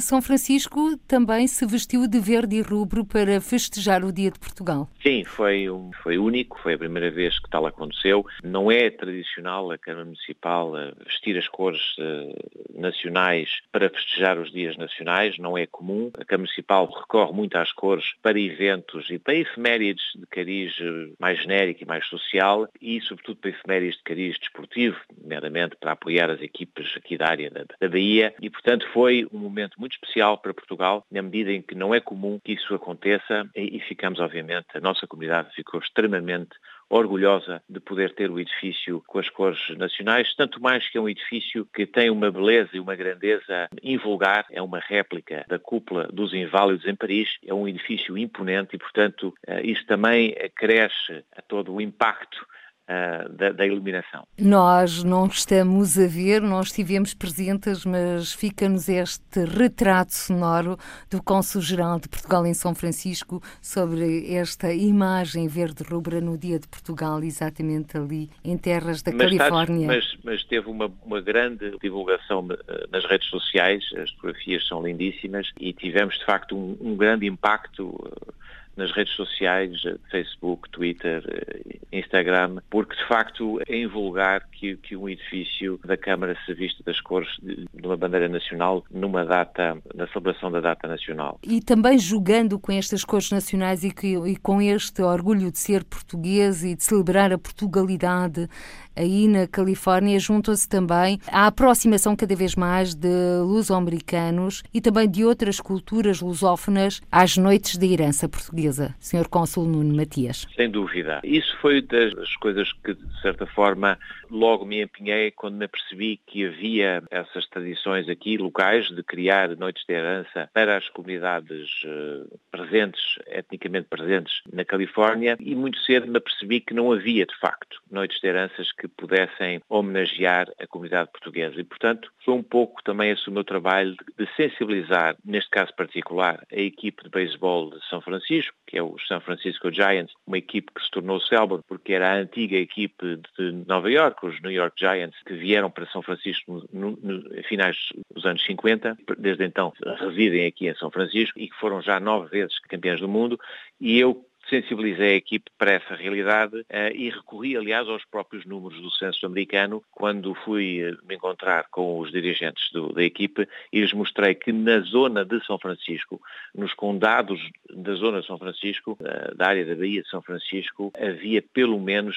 São 0.00 0.20
Francisco 0.22 0.96
também 1.08 1.46
se 1.46 1.66
vestiu 1.66 2.06
de 2.06 2.18
verde 2.18 2.56
e 2.56 2.62
rubro 2.62 3.04
para 3.04 3.40
festejar 3.40 4.04
o 4.04 4.12
Dia 4.12 4.30
de 4.30 4.38
Portugal. 4.38 4.88
Sim, 5.02 5.24
foi, 5.24 5.68
um, 5.70 5.90
foi 6.02 6.18
único, 6.18 6.58
foi 6.60 6.74
a 6.74 6.78
primeira 6.78 7.10
vez 7.10 7.38
que 7.38 7.48
tal 7.50 7.66
aconteceu. 7.66 8.24
Não 8.42 8.70
é 8.70 8.90
tradicional 8.90 9.70
a 9.70 9.78
Câmara 9.78 10.04
Municipal 10.04 10.72
vestir 11.04 11.36
as 11.38 11.48
cores 11.48 11.80
uh, 11.98 12.80
nacionais 12.80 13.60
para 13.72 13.88
festejar 13.88 14.38
os 14.38 14.50
dias 14.50 14.76
nacionais, 14.76 15.38
não 15.38 15.56
é 15.56 15.66
comum. 15.66 16.10
A 16.14 16.24
Câmara 16.24 16.46
Municipal 16.46 16.86
recorre 16.86 17.32
muito 17.32 17.56
às 17.56 17.72
cores 17.72 18.14
para 18.22 18.38
eventos 18.38 19.10
e 19.10 19.18
para 19.18 19.34
efemérides 19.34 20.04
de 20.14 20.26
cariz 20.26 20.74
eh, 20.80 21.12
mais 21.18 21.40
genérico 21.40 21.82
e 21.82 21.86
mais 21.86 22.06
social 22.06 22.68
e, 22.80 23.00
sobretudo, 23.00 23.38
para 23.38 23.50
efemérides 23.50 23.96
de 23.98 24.02
cariz 24.04 24.38
desportivo, 24.38 24.96
nomeadamente 25.20 25.76
para 25.76 25.92
apoiar 25.92 26.30
as 26.30 26.40
equipes 26.40 26.94
aqui 26.96 27.16
da 27.16 27.28
área 27.28 27.50
da, 27.50 27.64
da 27.80 27.88
Bahia. 27.88 28.34
E, 28.40 28.50
portanto, 28.50 28.86
foi 28.92 29.26
um 29.32 29.38
momento 29.38 29.78
muito 29.78 29.85
especial 29.94 30.38
para 30.38 30.54
Portugal, 30.54 31.04
na 31.10 31.22
medida 31.22 31.52
em 31.52 31.62
que 31.62 31.74
não 31.74 31.94
é 31.94 32.00
comum 32.00 32.38
que 32.44 32.52
isso 32.52 32.74
aconteça 32.74 33.48
e, 33.54 33.76
e 33.76 33.80
ficamos, 33.80 34.20
obviamente, 34.20 34.66
a 34.74 34.80
nossa 34.80 35.06
comunidade 35.06 35.54
ficou 35.54 35.80
extremamente 35.80 36.50
orgulhosa 36.88 37.62
de 37.68 37.80
poder 37.80 38.14
ter 38.14 38.30
o 38.30 38.38
edifício 38.38 39.02
com 39.06 39.18
as 39.18 39.28
cores 39.28 39.58
nacionais, 39.76 40.34
tanto 40.36 40.60
mais 40.60 40.88
que 40.88 40.98
é 40.98 41.00
um 41.00 41.08
edifício 41.08 41.66
que 41.74 41.86
tem 41.86 42.10
uma 42.10 42.30
beleza 42.30 42.70
e 42.74 42.80
uma 42.80 42.94
grandeza. 42.94 43.68
Invulgar, 43.82 44.46
é 44.50 44.62
uma 44.62 44.78
réplica 44.78 45.44
da 45.48 45.58
cúpula 45.58 46.08
dos 46.12 46.32
Inválidos 46.32 46.86
em 46.86 46.94
Paris, 46.94 47.28
é 47.44 47.52
um 47.52 47.66
edifício 47.66 48.16
imponente 48.16 48.76
e, 48.76 48.78
portanto, 48.78 49.34
eh, 49.46 49.62
isso 49.62 49.84
também 49.86 50.34
acresce 50.42 51.24
a 51.36 51.42
todo 51.42 51.74
o 51.74 51.80
impacto 51.80 52.46
Uh, 52.88 53.28
da, 53.32 53.50
da, 53.50 53.66
iluminação. 53.66 54.28
Nós 54.38 55.02
não 55.02 55.26
estamos 55.26 55.98
a 55.98 56.06
ver, 56.06 56.40
não 56.40 56.60
estivemos 56.60 57.14
presentes, 57.14 57.84
mas 57.84 58.32
fica-nos 58.32 58.88
este 58.88 59.44
retrato 59.44 60.14
sonoro 60.14 60.78
do 61.10 61.20
Cônsul-Geral 61.20 61.98
de 61.98 62.08
Portugal 62.08 62.46
em 62.46 62.54
São 62.54 62.76
Francisco 62.76 63.42
sobre 63.60 64.32
esta 64.32 64.72
imagem 64.72 65.48
verde-rubra 65.48 66.20
no 66.20 66.38
Dia 66.38 66.60
de 66.60 66.68
Portugal, 66.68 67.24
exatamente 67.24 67.98
ali 67.98 68.30
em 68.44 68.56
terras 68.56 69.02
da 69.02 69.10
mas 69.10 69.36
Califórnia. 69.36 69.86
mas, 69.88 70.16
mas, 70.22 70.44
teve 70.44 70.70
uma, 70.70 70.88
uma 71.04 71.20
grande 71.20 71.76
divulgação 71.82 72.46
eh, 72.68 72.86
nas 72.92 73.04
redes 73.04 73.28
sociais, 73.28 73.84
as 74.00 74.12
fotografias 74.12 74.64
são 74.64 74.80
lindíssimas 74.80 75.50
e 75.58 75.72
tivemos 75.72 76.16
de 76.18 76.24
facto 76.24 76.56
um, 76.56 76.76
um 76.80 76.96
grande 76.96 77.26
impacto 77.26 77.88
uh, 77.88 78.34
nas 78.76 78.92
redes 78.92 79.14
sociais, 79.14 79.82
Facebook, 80.10 80.68
Twitter, 80.70 81.24
eh, 81.26 81.78
Instagram, 81.92 82.58
porque 82.70 82.94
de 82.94 83.08
facto 83.08 83.60
é 83.66 83.76
invulgar 83.76 84.46
que, 84.50 84.76
que 84.76 84.96
um 84.96 85.08
edifício 85.08 85.80
da 85.84 85.96
Câmara 85.96 86.36
se 86.44 86.52
vista 86.54 86.82
das 86.84 87.00
cores 87.00 87.28
de, 87.42 87.66
de 87.72 87.86
uma 87.86 87.96
bandeira 87.96 88.28
nacional 88.28 88.84
numa 88.90 89.24
data, 89.24 89.78
na 89.94 90.06
celebração 90.08 90.50
da 90.50 90.60
data 90.60 90.86
nacional. 90.86 91.38
E 91.42 91.60
também 91.60 91.98
jogando 91.98 92.58
com 92.58 92.72
estas 92.72 93.04
cores 93.04 93.30
nacionais 93.30 93.82
e, 93.84 93.90
que, 93.90 94.16
e 94.16 94.36
com 94.36 94.60
este 94.60 95.02
orgulho 95.02 95.50
de 95.50 95.58
ser 95.58 95.84
português 95.84 96.62
e 96.62 96.74
de 96.74 96.84
celebrar 96.84 97.32
a 97.32 97.38
Portugalidade 97.38 98.48
aí 98.96 99.28
na 99.28 99.46
Califórnia 99.46 100.18
juntam-se 100.18 100.68
também 100.68 101.20
à 101.30 101.46
aproximação 101.46 102.16
cada 102.16 102.34
vez 102.34 102.54
mais 102.54 102.94
de 102.94 103.08
luso-americanos 103.42 104.62
e 104.72 104.80
também 104.80 105.08
de 105.08 105.24
outras 105.24 105.60
culturas 105.60 106.20
lusófonas 106.20 107.00
às 107.10 107.36
noites 107.36 107.76
da 107.76 107.86
herança 107.86 108.28
portuguesa. 108.28 108.94
Senhor 108.98 109.28
Cônsul 109.28 109.64
Nuno 109.64 109.94
Matias. 109.94 110.46
Sem 110.56 110.70
dúvida. 110.70 111.20
Isso 111.22 111.56
foi 111.60 111.82
das 111.82 112.34
coisas 112.36 112.72
que, 112.84 112.94
de 112.94 113.20
certa 113.20 113.46
forma, 113.46 113.98
logo 114.30 114.64
me 114.64 114.82
empenhei 114.82 115.30
quando 115.30 115.56
me 115.56 115.64
apercebi 115.64 116.20
que 116.26 116.46
havia 116.46 117.02
essas 117.10 117.46
tradições 117.48 118.08
aqui 118.08 118.36
locais 118.36 118.88
de 118.88 119.02
criar 119.02 119.56
noites 119.56 119.84
de 119.86 119.94
herança 119.94 120.48
para 120.52 120.76
as 120.76 120.88
comunidades 120.88 121.68
uh, 121.84 122.38
presentes, 122.50 123.18
etnicamente 123.26 123.88
presentes 123.88 124.42
na 124.52 124.64
Califórnia 124.64 125.36
e 125.40 125.54
muito 125.54 125.78
cedo 125.80 126.06
me 126.06 126.18
apercebi 126.18 126.60
que 126.60 126.74
não 126.74 126.92
havia, 126.92 127.26
de 127.26 127.36
facto, 127.38 127.80
noites 127.90 128.20
de 128.20 128.28
heranças 128.28 128.72
que 128.72 128.85
pudessem 128.88 129.60
homenagear 129.68 130.48
a 130.60 130.66
comunidade 130.66 131.10
portuguesa. 131.10 131.60
E, 131.60 131.64
portanto, 131.64 132.10
foi 132.24 132.34
um 132.34 132.42
pouco 132.42 132.82
também 132.82 133.10
esse 133.10 133.28
o 133.28 133.32
meu 133.32 133.44
trabalho 133.44 133.94
de 134.18 134.28
sensibilizar, 134.36 135.16
neste 135.24 135.50
caso 135.50 135.74
particular, 135.74 136.44
a 136.52 136.60
equipe 136.60 137.02
de 137.02 137.10
beisebol 137.10 137.70
de 137.70 137.84
São 137.88 138.00
Francisco, 138.00 138.56
que 138.66 138.76
é 138.76 138.82
o 138.82 138.96
San 139.06 139.20
Francisco 139.20 139.72
Giants, 139.72 140.12
uma 140.26 140.38
equipe 140.38 140.72
que 140.74 140.82
se 140.82 140.90
tornou 140.90 141.20
célebre 141.20 141.60
porque 141.68 141.92
era 141.92 142.12
a 142.12 142.16
antiga 142.16 142.56
equipe 142.56 143.20
de 143.38 143.52
Nova 143.66 143.90
York, 143.90 144.26
os 144.26 144.40
New 144.42 144.50
York 144.50 144.74
Giants, 144.78 145.16
que 145.24 145.34
vieram 145.34 145.70
para 145.70 145.86
São 145.86 146.02
Francisco 146.02 146.66
no, 146.72 146.98
no, 147.02 147.42
finais 147.44 147.76
dos 148.12 148.24
anos 148.24 148.44
50, 148.44 148.96
desde 149.18 149.44
então 149.44 149.72
residem 149.98 150.46
aqui 150.46 150.68
em 150.68 150.74
São 150.74 150.90
Francisco 150.90 151.38
e 151.38 151.48
que 151.48 151.56
foram 151.56 151.80
já 151.80 152.00
nove 152.00 152.28
vezes 152.28 152.58
campeões 152.60 153.00
do 153.00 153.08
mundo, 153.08 153.38
e 153.80 153.98
eu 153.98 154.25
sensibilizei 154.48 155.14
a 155.14 155.16
equipe 155.16 155.50
para 155.58 155.72
essa 155.72 155.94
realidade 155.94 156.56
uh, 156.60 156.94
e 156.94 157.10
recorri, 157.10 157.56
aliás, 157.56 157.88
aos 157.88 158.04
próprios 158.04 158.44
números 158.44 158.80
do 158.80 158.90
censo 158.90 159.26
americano 159.26 159.82
quando 159.90 160.34
fui 160.34 160.82
uh, 160.88 160.96
me 161.06 161.16
encontrar 161.16 161.66
com 161.70 161.98
os 161.98 162.10
dirigentes 162.10 162.70
do, 162.72 162.92
da 162.92 163.02
equipe 163.02 163.48
e 163.72 163.80
lhes 163.80 163.92
mostrei 163.92 164.34
que 164.34 164.52
na 164.52 164.80
zona 164.80 165.24
de 165.24 165.44
São 165.44 165.58
Francisco, 165.58 166.20
nos 166.54 166.72
condados 166.74 167.40
da 167.70 167.94
zona 167.94 168.20
de 168.20 168.26
São 168.26 168.38
Francisco, 168.38 168.96
uh, 169.00 169.34
da 169.36 169.48
área 169.48 169.64
da 169.64 169.74
Baía 169.74 170.02
de 170.02 170.08
São 170.08 170.22
Francisco, 170.22 170.92
havia 170.98 171.42
pelo 171.42 171.80
menos 171.80 172.16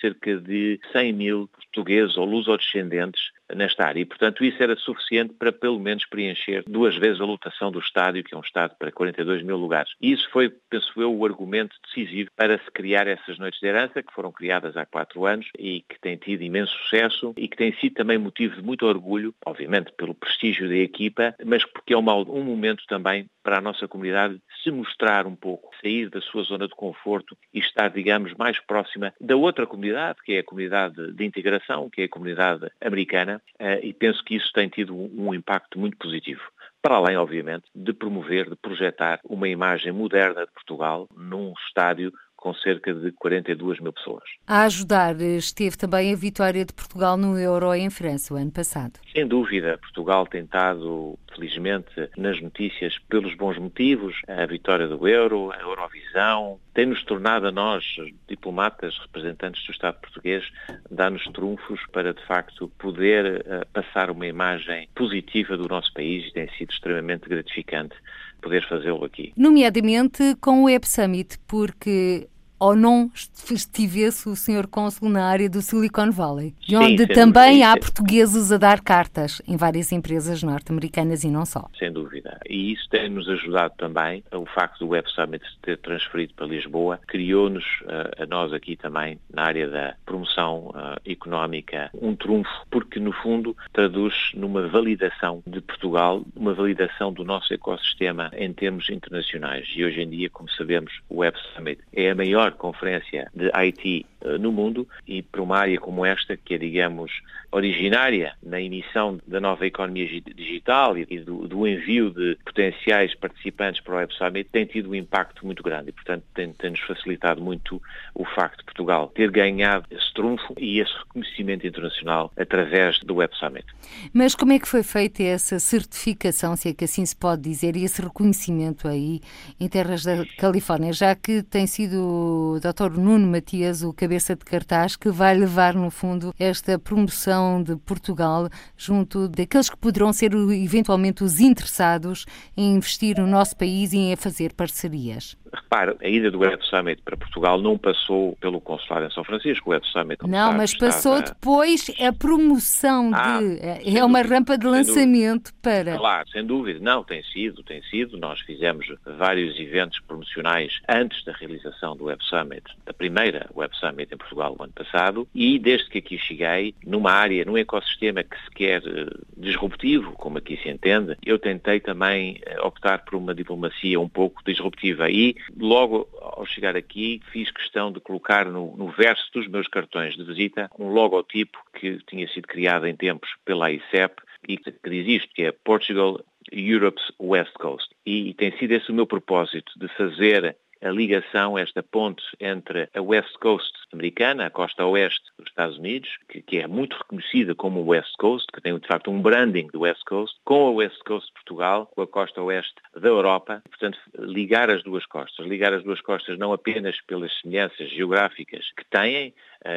cerca 0.00 0.36
de 0.36 0.80
100 0.92 1.12
mil 1.12 1.48
portugueses 1.48 2.16
ou 2.16 2.24
luso-descendentes 2.24 3.30
nesta 3.54 3.86
área. 3.86 4.00
E, 4.00 4.04
portanto, 4.04 4.44
isso 4.44 4.62
era 4.62 4.76
suficiente 4.76 5.34
para 5.34 5.52
pelo 5.52 5.78
menos 5.78 6.04
preencher 6.06 6.64
duas 6.66 6.96
vezes 6.96 7.20
a 7.20 7.24
lotação 7.24 7.70
do 7.70 7.78
estádio, 7.78 8.24
que 8.24 8.34
é 8.34 8.38
um 8.38 8.42
estádio 8.42 8.76
para 8.78 8.92
42 8.92 9.42
mil 9.42 9.56
lugares. 9.56 9.92
E 10.00 10.12
isso 10.12 10.28
foi, 10.30 10.50
penso 10.70 11.00
eu, 11.00 11.14
o 11.14 11.24
argumento 11.24 11.76
decisivo 11.84 12.30
para 12.36 12.58
se 12.58 12.70
criar 12.70 13.06
essas 13.06 13.38
noites 13.38 13.60
de 13.60 13.66
herança, 13.66 14.02
que 14.02 14.12
foram 14.12 14.32
criadas 14.32 14.76
há 14.76 14.84
quatro 14.84 15.26
anos 15.26 15.46
e 15.58 15.84
que 15.88 15.98
têm 16.00 16.16
tido 16.16 16.42
imenso 16.42 16.72
sucesso 16.82 17.34
e 17.36 17.48
que 17.48 17.56
têm 17.56 17.72
sido 17.74 17.94
também 17.94 18.18
motivo 18.18 18.56
de 18.56 18.62
muito 18.62 18.86
orgulho, 18.86 19.34
obviamente 19.44 19.92
pelo 19.92 20.14
prestígio 20.14 20.68
da 20.68 20.76
equipa, 20.76 21.34
mas 21.44 21.64
porque 21.64 21.94
é 21.94 21.96
um, 21.96 22.02
momento 22.02 22.84
também 22.86 23.28
para 23.42 23.58
a 23.58 23.60
nossa 23.60 23.88
comunidade 23.88 24.40
se 24.62 24.70
mostrar 24.70 25.26
um 25.26 25.34
pouco, 25.34 25.70
sair 25.80 26.10
da 26.10 26.20
sua 26.20 26.42
zona 26.42 26.66
de 26.66 26.74
conforto 26.74 27.36
e 27.52 27.60
estar, 27.60 27.88
digamos, 27.88 28.34
mais 28.34 28.58
próxima 28.60 29.12
da 29.20 29.36
outra 29.36 29.66
comunidade, 29.66 30.18
que 30.24 30.34
é 30.34 30.40
a 30.40 30.44
comunidade 30.44 31.12
de 31.12 31.24
integração, 31.24 31.88
que 31.88 32.02
é 32.02 32.04
a 32.04 32.08
comunidade 32.08 32.70
americana, 32.80 33.37
eh, 33.58 33.80
e 33.82 33.92
penso 33.92 34.22
que 34.24 34.36
isso 34.36 34.52
tem 34.52 34.68
tido 34.68 34.94
um 34.94 35.34
impacto 35.34 35.78
muito 35.78 35.96
positivo. 35.96 36.42
Para 36.80 36.96
além, 36.96 37.16
obviamente, 37.16 37.64
de 37.74 37.92
promover, 37.92 38.48
de 38.48 38.56
projetar 38.56 39.20
uma 39.24 39.48
imagem 39.48 39.92
moderna 39.92 40.46
de 40.46 40.52
Portugal 40.52 41.08
num 41.16 41.52
estádio 41.66 42.12
com 42.38 42.54
cerca 42.54 42.94
de 42.94 43.10
42 43.12 43.80
mil 43.80 43.92
pessoas. 43.92 44.22
A 44.46 44.62
ajudar 44.62 45.20
esteve 45.20 45.76
também 45.76 46.12
a 46.12 46.16
vitória 46.16 46.64
de 46.64 46.72
Portugal 46.72 47.16
no 47.16 47.36
Euro 47.36 47.74
em 47.74 47.90
França 47.90 48.32
o 48.32 48.36
ano 48.36 48.52
passado. 48.52 48.92
Sem 49.12 49.26
dúvida, 49.26 49.76
Portugal 49.78 50.24
tem 50.24 50.44
estado, 50.44 51.18
felizmente, 51.34 52.08
nas 52.16 52.40
notícias 52.40 52.96
pelos 53.08 53.34
bons 53.34 53.58
motivos. 53.58 54.14
A 54.28 54.46
vitória 54.46 54.86
do 54.86 55.06
Euro, 55.08 55.50
a 55.50 55.60
Eurovisão, 55.60 56.60
tem-nos 56.72 57.02
tornado 57.04 57.48
a 57.48 57.50
nós, 57.50 57.84
diplomatas, 58.28 58.96
representantes 58.98 59.66
do 59.66 59.72
Estado 59.72 60.00
português, 60.00 60.48
dá-nos 60.88 61.24
trunfos 61.32 61.80
para, 61.92 62.14
de 62.14 62.24
facto, 62.24 62.68
poder 62.78 63.40
uh, 63.40 63.66
passar 63.72 64.10
uma 64.12 64.28
imagem 64.28 64.88
positiva 64.94 65.56
do 65.56 65.66
nosso 65.66 65.92
país 65.92 66.28
e 66.28 66.32
tem 66.32 66.48
sido 66.56 66.70
extremamente 66.70 67.28
gratificante 67.28 67.96
poder 68.40 68.66
fazê-lo 68.68 69.04
aqui. 69.04 69.32
Nomeadamente 69.36 70.36
com 70.40 70.62
o 70.62 70.64
Web 70.64 70.86
Summit, 70.86 71.38
porque 71.46 72.28
ou 72.58 72.74
não 72.74 73.10
estivesse 73.14 74.28
o 74.28 74.36
Sr. 74.36 74.66
Cônsul 74.66 75.08
na 75.08 75.26
área 75.26 75.48
do 75.48 75.62
Silicon 75.62 76.10
Valley, 76.10 76.54
de 76.60 76.76
onde 76.76 77.06
também 77.06 77.62
há 77.62 77.76
portugueses 77.76 78.50
a 78.52 78.56
dar 78.56 78.80
cartas 78.80 79.40
em 79.46 79.56
várias 79.56 79.92
empresas 79.92 80.42
norte-americanas 80.42 81.24
e 81.24 81.30
não 81.30 81.44
só. 81.44 81.68
Sem 81.78 81.92
dúvida. 81.92 82.38
E 82.48 82.72
isso 82.72 82.88
tem-nos 82.90 83.28
ajudado 83.28 83.74
também, 83.76 84.22
o 84.32 84.46
facto 84.46 84.80
do 84.80 84.88
Web 84.88 85.08
Summit 85.10 85.44
ter 85.62 85.78
transferido 85.78 86.34
para 86.34 86.46
Lisboa, 86.46 87.00
criou-nos, 87.06 87.64
uh, 87.82 88.22
a 88.22 88.26
nós 88.26 88.52
aqui 88.52 88.76
também, 88.76 89.18
na 89.32 89.44
área 89.44 89.68
da 89.68 89.94
promoção 90.04 90.68
uh, 90.68 91.10
económica, 91.10 91.90
um 91.94 92.14
trunfo, 92.14 92.50
porque 92.70 92.98
no 92.98 93.12
fundo 93.12 93.56
traduz 93.72 94.14
numa 94.34 94.66
validação 94.68 95.42
de 95.46 95.60
Portugal, 95.60 96.24
uma 96.34 96.54
validação 96.54 97.12
do 97.12 97.24
nosso 97.24 97.52
ecossistema 97.52 98.30
em 98.34 98.52
termos 98.52 98.88
internacionais. 98.90 99.68
E 99.74 99.84
hoje 99.84 100.00
em 100.00 100.08
dia, 100.08 100.30
como 100.30 100.50
sabemos, 100.50 100.92
o 101.08 101.18
Web 101.18 101.38
Summit 101.54 101.80
é 101.92 102.10
a 102.10 102.14
maior 102.14 102.47
maior 102.48 102.52
conferência 102.56 103.30
de 103.34 103.50
IT 103.54 104.06
uh, 104.22 104.38
no 104.38 104.50
mundo 104.50 104.88
e 105.06 105.22
para 105.22 105.42
uma 105.42 105.58
área 105.58 105.78
como 105.78 106.04
esta, 106.04 106.36
que 106.36 106.54
é, 106.54 106.58
digamos, 106.58 107.10
originária 107.50 108.34
na 108.42 108.60
emissão 108.60 109.18
da 109.26 109.40
nova 109.40 109.66
economia 109.66 110.06
digital 110.34 110.96
e 110.98 111.04
do, 111.20 111.48
do 111.48 111.66
envio 111.66 112.10
de 112.10 112.36
potenciais 112.44 113.14
participantes 113.14 113.80
para 113.80 113.94
o 113.94 113.96
Web 113.96 114.14
Summit, 114.14 114.48
tem 114.50 114.66
tido 114.66 114.90
um 114.90 114.94
impacto 114.94 115.44
muito 115.46 115.62
grande 115.62 115.90
e, 115.90 115.92
portanto, 115.92 116.24
tem-nos 116.34 116.56
tem 116.58 116.74
facilitado 116.86 117.40
muito 117.40 117.80
o 118.14 118.24
facto 118.24 118.58
de 118.58 118.64
Portugal 118.64 119.10
ter 119.14 119.30
ganhado 119.30 119.86
esse 119.90 120.12
trunfo 120.12 120.54
e 120.58 120.80
esse 120.80 120.92
reconhecimento 120.98 121.66
internacional 121.66 122.32
através 122.36 122.98
do 123.00 123.16
Web 123.16 123.34
Summit. 123.36 123.66
Mas 124.12 124.34
como 124.34 124.52
é 124.52 124.58
que 124.58 124.68
foi 124.68 124.82
feita 124.82 125.22
essa 125.22 125.58
certificação, 125.58 126.56
se 126.56 126.68
é 126.68 126.74
que 126.74 126.84
assim 126.84 127.04
se 127.04 127.16
pode 127.16 127.42
dizer, 127.42 127.76
e 127.76 127.84
esse 127.84 128.02
reconhecimento 128.02 128.86
aí 128.86 129.20
em 129.58 129.68
terras 129.68 130.04
da 130.04 130.24
Califórnia, 130.36 130.92
já 130.92 131.14
que 131.14 131.42
tem 131.42 131.66
sido 131.66 132.56
o 132.56 132.60
Dr. 132.60 132.98
Nuno 132.98 133.26
Matias, 133.26 133.82
o 133.82 133.92
cabeça 133.92 134.36
de 134.36 134.44
cartaz, 134.44 134.96
que 134.96 135.10
vai 135.10 135.34
levar, 135.34 135.74
no 135.74 135.90
fundo, 135.90 136.34
esta 136.38 136.78
promoção 136.78 137.37
de 137.62 137.76
Portugal 137.76 138.48
junto 138.76 139.28
daqueles 139.28 139.70
que 139.70 139.76
poderão 139.76 140.12
ser 140.12 140.32
eventualmente 140.34 141.24
os 141.24 141.40
interessados 141.40 142.26
em 142.56 142.74
investir 142.74 143.18
no 143.18 143.26
nosso 143.26 143.56
país 143.56 143.92
e 143.92 143.98
em 143.98 144.16
fazer 144.16 144.52
parcerias. 144.52 145.36
Repare, 145.52 145.96
a 146.02 146.08
ida 146.08 146.30
do 146.30 146.40
Web 146.40 146.64
Summit 146.66 147.02
para 147.02 147.16
Portugal 147.16 147.60
não 147.60 147.78
passou 147.78 148.36
pelo 148.40 148.60
consulado 148.60 149.06
em 149.06 149.10
São 149.10 149.24
Francisco. 149.24 149.70
O 149.70 149.72
Web 149.72 149.86
Summit 149.88 150.26
não, 150.26 150.52
mas 150.52 150.74
passou 150.74 151.22
depois 151.22 151.90
a 152.00 152.12
promoção 152.12 153.10
ah, 153.14 153.38
de. 153.38 153.96
É 153.96 154.04
uma 154.04 154.18
dúvida, 154.18 154.34
rampa 154.34 154.58
de 154.58 154.66
lançamento 154.66 155.52
para. 155.62 155.96
Claro, 155.96 156.28
sem 156.30 156.44
dúvida. 156.44 156.80
Não, 156.80 157.02
tem 157.04 157.22
sido, 157.24 157.62
tem 157.62 157.82
sido. 157.84 158.16
Nós 158.16 158.40
fizemos 158.40 158.86
vários 159.04 159.58
eventos 159.58 159.98
promocionais 160.00 160.80
antes 160.88 161.24
da 161.24 161.32
realização 161.32 161.96
do 161.96 162.04
Web 162.04 162.22
Summit, 162.24 162.62
da 162.84 162.92
primeira 162.92 163.48
Web 163.54 163.76
Summit 163.76 164.12
em 164.12 164.16
Portugal 164.16 164.56
o 164.58 164.62
ano 164.62 164.72
passado, 164.72 165.28
e 165.34 165.58
desde 165.58 165.88
que 165.88 165.98
aqui 165.98 166.18
cheguei, 166.18 166.74
numa 166.84 167.12
área, 167.12 167.44
num 167.44 167.56
ecossistema 167.56 168.22
que 168.22 168.36
se 168.44 168.50
quer 168.50 168.82
eh, 168.86 169.06
disruptivo, 169.36 170.12
como 170.12 170.38
aqui 170.38 170.56
se 170.62 170.68
entende, 170.68 171.16
eu 171.24 171.38
tentei 171.38 171.80
também 171.80 172.40
eh, 172.44 172.60
optar 172.60 173.04
por 173.04 173.14
uma 173.14 173.34
diplomacia 173.34 174.00
um 174.00 174.08
pouco 174.08 174.42
disruptiva 174.44 175.10
e 175.10 175.36
logo 175.56 176.08
ao 176.20 176.46
chegar 176.46 176.76
aqui 176.76 177.20
fiz 177.32 177.50
questão 177.50 177.92
de 177.92 178.00
colocar 178.00 178.46
no, 178.46 178.76
no 178.76 178.88
verso 178.88 179.30
dos 179.32 179.48
meus 179.48 179.66
cartões 179.68 180.14
de 180.16 180.24
visita 180.24 180.70
um 180.78 180.88
logotipo 180.88 181.58
que 181.74 181.98
tinha 182.06 182.28
sido 182.28 182.46
criado 182.46 182.86
em 182.86 182.96
tempos 182.96 183.30
pela 183.44 183.70
ICEP 183.70 184.22
e 184.48 184.56
que 184.56 184.72
diz 184.90 185.22
isto, 185.22 185.34
que 185.34 185.42
é 185.42 185.52
Portugal 185.52 186.20
Europe's 186.50 187.12
West 187.20 187.52
Coast. 187.54 187.88
E, 188.06 188.30
e 188.30 188.34
tem 188.34 188.56
sido 188.58 188.72
esse 188.72 188.90
o 188.90 188.94
meu 188.94 189.06
propósito, 189.06 189.72
de 189.76 189.88
fazer 189.88 190.56
a 190.82 190.90
ligação, 190.90 191.58
esta 191.58 191.82
ponte 191.82 192.22
entre 192.40 192.88
a 192.94 193.00
West 193.00 193.34
Coast 193.40 193.72
americana, 193.92 194.46
a 194.46 194.50
costa 194.50 194.84
oeste 194.86 195.24
dos 195.38 195.48
Estados 195.48 195.78
Unidos, 195.78 196.08
que, 196.28 196.42
que, 196.42 196.58
é 196.58 196.66
muito 196.66 196.96
reconhecida 196.96 197.54
como 197.54 197.84
West 197.84 198.14
Coast, 198.18 198.46
que 198.52 198.60
tem 198.60 198.78
de 198.78 198.86
facto 198.86 199.10
um 199.10 199.20
branding 199.20 199.68
do 199.68 199.80
West 199.80 200.02
Coast, 200.04 200.36
com 200.44 200.68
a 200.68 200.70
West 200.70 200.98
Coast 201.04 201.26
de 201.28 201.34
Portugal, 201.34 201.90
com 201.94 202.02
a 202.02 202.06
costa 202.06 202.42
oeste 202.42 202.74
da 202.94 203.08
Europa, 203.08 203.62
portanto 203.68 203.98
ligar 204.18 204.70
as 204.70 204.82
duas 204.82 205.04
costas, 205.06 205.46
ligar 205.46 205.72
as 205.72 205.82
duas 205.82 206.00
costas 206.00 206.38
não 206.38 206.52
apenas 206.52 207.00
pelas 207.02 207.32
semelhanças 207.40 207.90
geográficas 207.90 208.66
que 208.76 208.84
têm, 208.84 209.34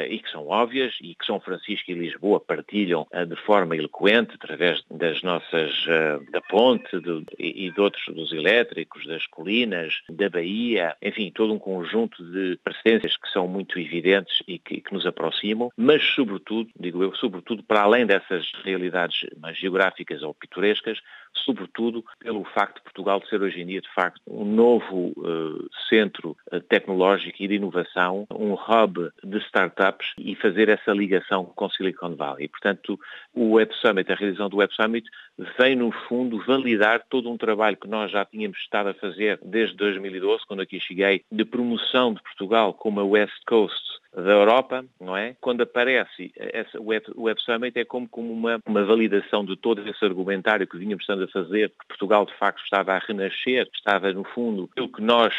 e 0.10 0.20
que 0.20 0.30
são 0.30 0.48
óbvias 0.48 0.94
e 1.02 1.16
que 1.16 1.26
São 1.26 1.40
Francisco 1.40 1.92
e 1.92 1.94
Lisboa 1.94 2.40
partilham 2.40 3.08
uh, 3.14 3.26
de 3.26 3.36
forma 3.36 3.76
eloquente 3.76 4.36
através 4.36 4.84
das 4.90 5.22
nossas, 5.22 5.72
uh, 5.86 6.32
da 6.32 6.42
ponte 6.42 7.00
do, 7.00 7.24
e, 7.38 7.72
de 7.72 7.82
outros, 7.82 8.04
dos 8.14 8.32
elétricos, 8.32 9.06
das 9.06 9.26
colinas, 9.28 9.94
da 10.10 10.30
Bahia, 10.30 10.96
enfim, 11.02 11.32
todo 11.34 11.54
um 11.54 11.60
conjunto 11.60 12.24
de 12.24 12.60
presenças 12.64 13.18
que 13.18 13.30
são 13.30 13.48
muito 13.48 13.80
evidentes 13.80 14.42
e 14.48 14.60
que, 14.60 14.82
que 14.82 14.94
nos 14.94 15.06
aproximam, 15.06 15.72
mas 15.76 16.04
sobretudo, 16.16 16.70
digo 16.80 17.04
eu, 17.04 17.16
sobretudo 17.16 17.64
para 17.64 17.82
além 17.82 18.06
dessas 18.06 18.52
realidades 18.64 19.26
mais 19.38 19.58
geográficas 19.58 20.22
ou 20.24 20.34
pitorescas, 20.34 21.00
sobretudo 21.46 22.04
pelo 22.20 22.44
facto 22.44 22.78
de 22.78 22.84
Portugal 22.84 23.22
ser 23.28 23.42
hoje 23.42 23.62
em 23.62 23.66
dia, 23.66 23.82
de 23.82 23.94
facto, 23.94 24.22
um 24.28 24.46
novo 24.46 25.14
uh, 25.18 25.70
centro 25.90 26.36
tecnológico 26.68 27.38
e 27.42 27.48
de 27.48 27.56
inovação, 27.56 28.28
um 28.32 28.54
hub 28.54 29.10
de 29.24 29.38
startups 29.40 29.71
e 30.18 30.36
fazer 30.36 30.70
essa 30.70 30.92
ligação 30.92 31.46
com 31.46 31.70
Silicon 31.70 32.16
Valley. 32.16 32.48
Portanto, 32.48 33.00
o 33.34 33.54
Web 33.54 33.74
Summit, 33.76 34.12
a 34.12 34.16
realização 34.16 34.50
do 34.50 34.58
Web 34.58 34.74
Summit, 34.74 35.10
vem, 35.58 35.76
no 35.76 35.92
fundo, 35.92 36.44
validar 36.46 37.04
todo 37.10 37.30
um 37.30 37.38
trabalho 37.38 37.78
que 37.78 37.88
nós 37.88 38.12
já 38.12 38.26
tínhamos 38.26 38.58
estado 38.60 38.90
a 38.90 38.94
fazer 38.94 39.40
desde 39.44 39.76
2012, 39.76 40.46
quando 40.48 40.62
aqui 40.62 40.80
cheguei, 40.80 41.24
de 41.32 41.46
promoção 41.46 42.14
de 42.14 42.22
Portugal 42.22 42.74
como 42.74 43.00
a 43.00 43.04
West 43.04 43.44
Coast 43.46 44.01
da 44.14 44.32
Europa, 44.32 44.86
não 45.00 45.16
é? 45.16 45.36
Quando 45.40 45.62
aparece 45.62 46.32
essa, 46.38 46.82
Web, 46.82 47.06
Web 47.16 47.42
Summit 47.42 47.80
é 47.80 47.86
como, 47.86 48.08
como 48.08 48.32
uma, 48.32 48.60
uma 48.66 48.84
validação 48.84 49.46
de 49.46 49.56
todo 49.56 49.88
esse 49.88 50.04
argumentário 50.04 50.68
que 50.68 50.78
vínhamos 50.78 51.04
estando 51.04 51.24
a 51.24 51.28
fazer, 51.28 51.70
que 51.70 51.88
Portugal 51.88 52.26
de 52.26 52.34
facto 52.36 52.62
estava 52.64 52.94
a 52.94 53.00
renascer, 53.00 53.70
estava 53.74 54.12
no 54.12 54.24
fundo 54.24 54.70
aquilo 54.72 54.90
que 54.90 55.02
nós, 55.02 55.34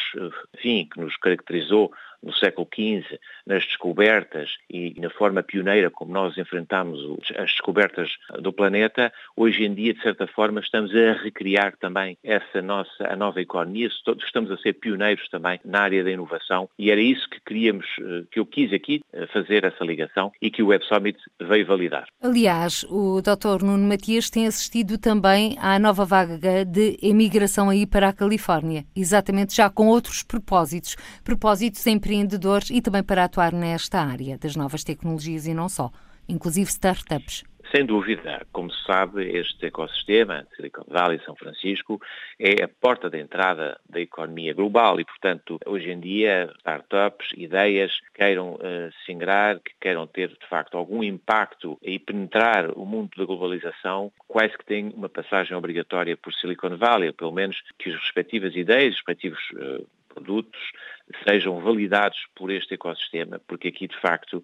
enfim, 0.55 0.89
que 0.91 1.01
nos 1.01 1.17
caracterizou 1.17 1.93
no 2.23 2.33
século 2.33 2.69
XV, 2.73 3.19
nas 3.45 3.65
descobertas 3.65 4.57
e 4.71 4.95
na 5.01 5.11
forma 5.11 5.43
pioneira 5.43 5.91
como 5.91 6.13
nós 6.13 6.39
enfrentamos 6.39 7.01
as 7.37 7.51
descobertas 7.51 8.17
do 8.39 8.53
planeta, 8.53 9.13
hoje 9.37 9.65
em 9.65 9.75
dia, 9.75 9.93
de 9.93 10.01
certa 10.01 10.27
forma, 10.27 10.61
estamos 10.61 10.95
a 10.95 11.15
recriar 11.15 11.77
também 11.79 12.17
essa 12.23 12.63
nossa, 12.63 13.09
a 13.09 13.17
nova 13.17 13.41
economia, 13.41 13.89
estamos 13.89 14.51
a 14.51 14.57
ser 14.59 14.75
pioneiros 14.75 15.29
também 15.29 15.61
na 15.65 15.81
área 15.81 16.05
da 16.05 16.11
inovação 16.11 16.71
e 16.79 16.91
era 16.91 17.01
isso 17.01 17.29
que 17.29 17.41
queríamos, 17.41 17.87
eh, 17.99 18.23
que 18.31 18.39
eu 18.39 18.47
quis 18.47 18.62
aqui 18.71 19.01
eh, 19.15 19.27
fazer 19.33 19.65
essa 19.65 19.83
ligação 19.83 20.31
e 20.43 20.51
que 20.51 20.63
o 20.63 20.67
Web 20.67 20.85
Summit 20.85 21.19
veio 21.41 21.67
validar. 21.67 22.05
Aliás, 22.21 22.85
o 22.91 23.23
Dr. 23.23 23.65
Nuno 23.65 23.89
Matias 23.89 24.29
tem 24.29 24.47
assistido 24.47 24.99
também 24.99 25.57
à 25.59 25.79
nova 25.79 26.05
vaga 26.05 26.65
de 26.67 26.99
emigração 27.03 27.71
aí 27.71 27.87
para 27.87 28.09
a 28.09 28.13
Califórnia, 28.13 28.85
exatamente 28.95 29.57
já 29.57 29.71
com 29.71 29.87
outros 29.87 30.23
propósitos, 30.23 30.97
propósitos 31.25 31.87
em 31.87 32.03
empreendedores 32.03 32.69
e 32.71 32.83
também 32.83 33.03
para 33.03 33.25
atuar 33.25 33.53
nesta 33.53 34.01
área 34.01 34.37
das 34.37 34.57
novas 34.57 34.83
tecnologias 34.83 35.47
e 35.47 35.55
não 35.55 35.69
só, 35.69 35.91
inclusive 36.29 36.69
startups. 36.69 37.45
Sem 37.75 37.87
dúvida, 37.87 38.47
como 38.53 38.71
se 38.71 38.85
sabe, 38.85 39.35
este 39.35 39.65
ecossistema, 39.65 40.47
Silicon 40.55 40.85
Valley 40.89 41.17
e 41.17 41.25
São 41.25 41.35
Francisco, 41.35 41.99
é 42.39 42.63
a 42.63 42.69
porta 42.69 43.09
de 43.09 43.19
entrada 43.19 43.81
da 43.89 43.99
economia 43.99 44.53
global 44.53 45.01
e, 45.01 45.07
portanto, 45.07 45.59
hoje 45.65 45.91
em 45.91 45.99
dia, 45.99 46.53
startups, 46.59 47.31
ideias 47.35 47.91
queiram 48.13 48.57
uh, 48.57 48.93
se 49.07 49.13
ingrar, 49.13 49.59
que 49.59 49.73
queiram 49.81 50.07
ter, 50.07 50.29
de 50.29 50.47
facto, 50.51 50.77
algum 50.77 51.03
impacto 51.03 51.79
e 51.81 51.99
penetrar 51.99 52.71
o 52.77 52.85
mundo 52.85 53.09
da 53.17 53.25
globalização, 53.25 54.13
quase 54.29 54.53
que 54.59 54.67
têm 54.67 54.93
uma 54.95 55.09
passagem 55.09 55.57
obrigatória 55.57 56.15
por 56.15 56.35
Silicon 56.35 56.77
Valley, 56.77 57.11
pelo 57.13 57.33
menos 57.33 57.57
que 57.79 57.89
as 57.89 57.97
respectivas 57.97 58.55
ideias, 58.55 58.93
os 58.93 58.99
respectivos 58.99 59.41
uh, 59.53 59.87
produtos 60.13 60.61
sejam 61.27 61.61
validados 61.61 62.19
por 62.35 62.51
este 62.51 62.75
ecossistema, 62.75 63.41
porque 63.47 63.69
aqui 63.69 63.89
de 63.89 63.99
facto 64.01 64.43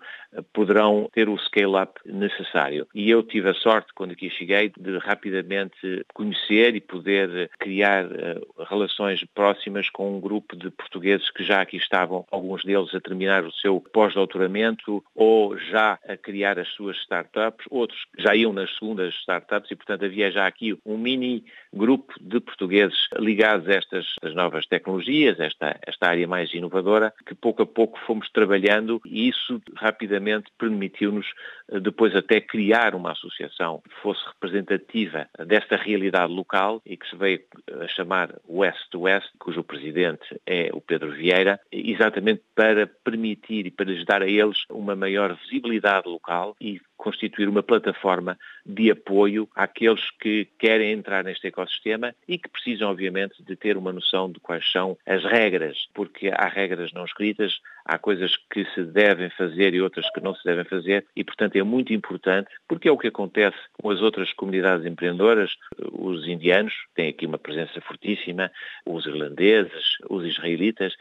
poderão 0.52 1.08
ter 1.12 1.28
o 1.28 1.38
scale-up 1.38 2.00
necessário. 2.04 2.87
E 2.94 3.10
eu 3.10 3.22
tive 3.22 3.50
a 3.50 3.54
sorte, 3.54 3.92
quando 3.94 4.12
aqui 4.12 4.30
cheguei, 4.30 4.72
de 4.76 4.98
rapidamente 4.98 6.04
conhecer 6.14 6.75
e 6.75 6.80
poder 6.80 7.50
criar 7.58 8.06
uh, 8.06 8.64
relações 8.68 9.25
próximas 9.34 9.88
com 9.90 10.16
um 10.16 10.20
grupo 10.20 10.56
de 10.56 10.70
portugueses 10.70 11.30
que 11.30 11.44
já 11.44 11.60
aqui 11.60 11.76
estavam, 11.76 12.26
alguns 12.30 12.64
deles 12.64 12.94
a 12.94 13.00
terminar 13.00 13.44
o 13.44 13.52
seu 13.52 13.80
pós-doutoramento 13.92 15.02
ou 15.14 15.56
já 15.58 15.98
a 16.06 16.16
criar 16.16 16.58
as 16.58 16.68
suas 16.68 16.96
startups, 16.98 17.66
outros 17.70 17.98
já 18.18 18.34
iam 18.34 18.52
nas 18.52 18.72
segundas 18.75 19.14
startups 19.14 19.70
e, 19.70 19.76
portanto, 19.76 20.04
havia 20.04 20.30
já 20.30 20.46
aqui 20.46 20.78
um 20.84 20.96
mini 20.96 21.44
grupo 21.72 22.12
de 22.20 22.40
portugueses 22.40 22.98
ligados 23.18 23.68
a 23.68 23.75
estas 23.75 24.06
novas 24.34 24.66
tecnologias, 24.66 25.38
esta, 25.40 25.78
esta 25.87 26.08
área 26.08 26.26
mais 26.26 26.52
inovadora, 26.59 27.12
que 27.27 27.35
pouco 27.35 27.62
a 27.62 27.67
pouco 27.67 27.99
fomos 28.07 28.29
trabalhando 28.31 29.00
e 29.05 29.29
isso 29.29 29.61
rapidamente 29.77 30.50
permitiu-nos 30.59 31.27
eh, 31.71 31.81
depois 31.81 32.15
até 32.15 32.41
criar 32.41 32.95
uma 32.95 33.12
associação 33.12 33.81
que 33.88 33.95
fosse 34.03 34.25
representativa 34.27 35.29
desta 35.47 35.77
realidade 35.77 36.33
local 36.33 36.83
e 36.85 36.97
que 36.97 37.09
se 37.09 37.17
veio 37.17 37.41
a 37.81 37.88
chamar 37.88 38.35
West 38.49 38.95
West, 38.95 39.31
cujo 39.38 39.62
presidente 39.62 40.41
é 40.47 40.71
o 40.73 40.81
Pedro 40.81 41.12
Vieira, 41.12 41.61
exatamente 41.71 42.43
para 42.55 42.87
permitir 42.87 43.67
e 43.67 43.71
para 43.71 43.87
lhes 43.87 44.05
dar 44.05 44.23
a 44.23 44.29
eles 44.29 44.59
uma 44.71 44.95
maior 44.95 45.37
visibilidade 45.37 46.09
local 46.09 46.57
e 46.61 46.81
constituir 46.99 47.49
uma 47.49 47.62
plataforma 47.62 48.37
de 48.67 48.90
apoio 48.90 49.49
àqueles 49.55 50.02
que 50.21 50.47
querem 50.59 50.93
entrar 50.93 51.25
neste 51.25 51.47
ecossistema 51.47 52.14
e 52.26 52.37
que 52.37 52.49
precisam, 52.49 52.90
obviamente, 52.90 53.43
de 53.43 53.57
ter 53.57 53.76
uma 53.76 53.93
noção 53.93 54.31
de 54.31 54.40
quais 54.40 54.71
são 54.71 54.99
as 55.07 55.25
regras, 55.25 55.88
porque 55.95 56.28
há 56.28 56.49
regras 56.49 56.93
não 56.93 57.05
escritas, 57.05 57.61
há 57.88 57.99
coisas 57.99 58.37
que 58.52 58.66
se 58.75 58.85
devem 58.85 59.30
fazer 59.30 59.75
e 59.75 59.80
outras 59.80 60.09
que 60.12 60.21
não 60.21 60.35
se 60.35 60.45
devem 60.45 60.64
fazer 60.64 61.07
e, 61.16 61.25
portanto, 61.25 61.57
é 61.57 61.62
muito 61.62 61.92
importante, 61.92 62.50
porque 62.68 62.88
é 62.88 62.92
o 62.92 62.99
que 62.99 63.09
acontece 63.09 63.57
com 63.73 63.90
as 63.90 64.02
outras 64.02 64.33
comunidades 64.35 64.85
empreendedoras, 64.85 65.57
os 65.92 66.28
indianos 66.28 66.75
têm 66.95 67.09
aqui 67.09 67.25
uma 67.25 67.38
presença 67.38 67.80
fortíssima, 67.80 68.50
os 68.85 69.07
irlandeses, 69.07 69.97
os 70.11 70.25
israelitas, 70.25 70.95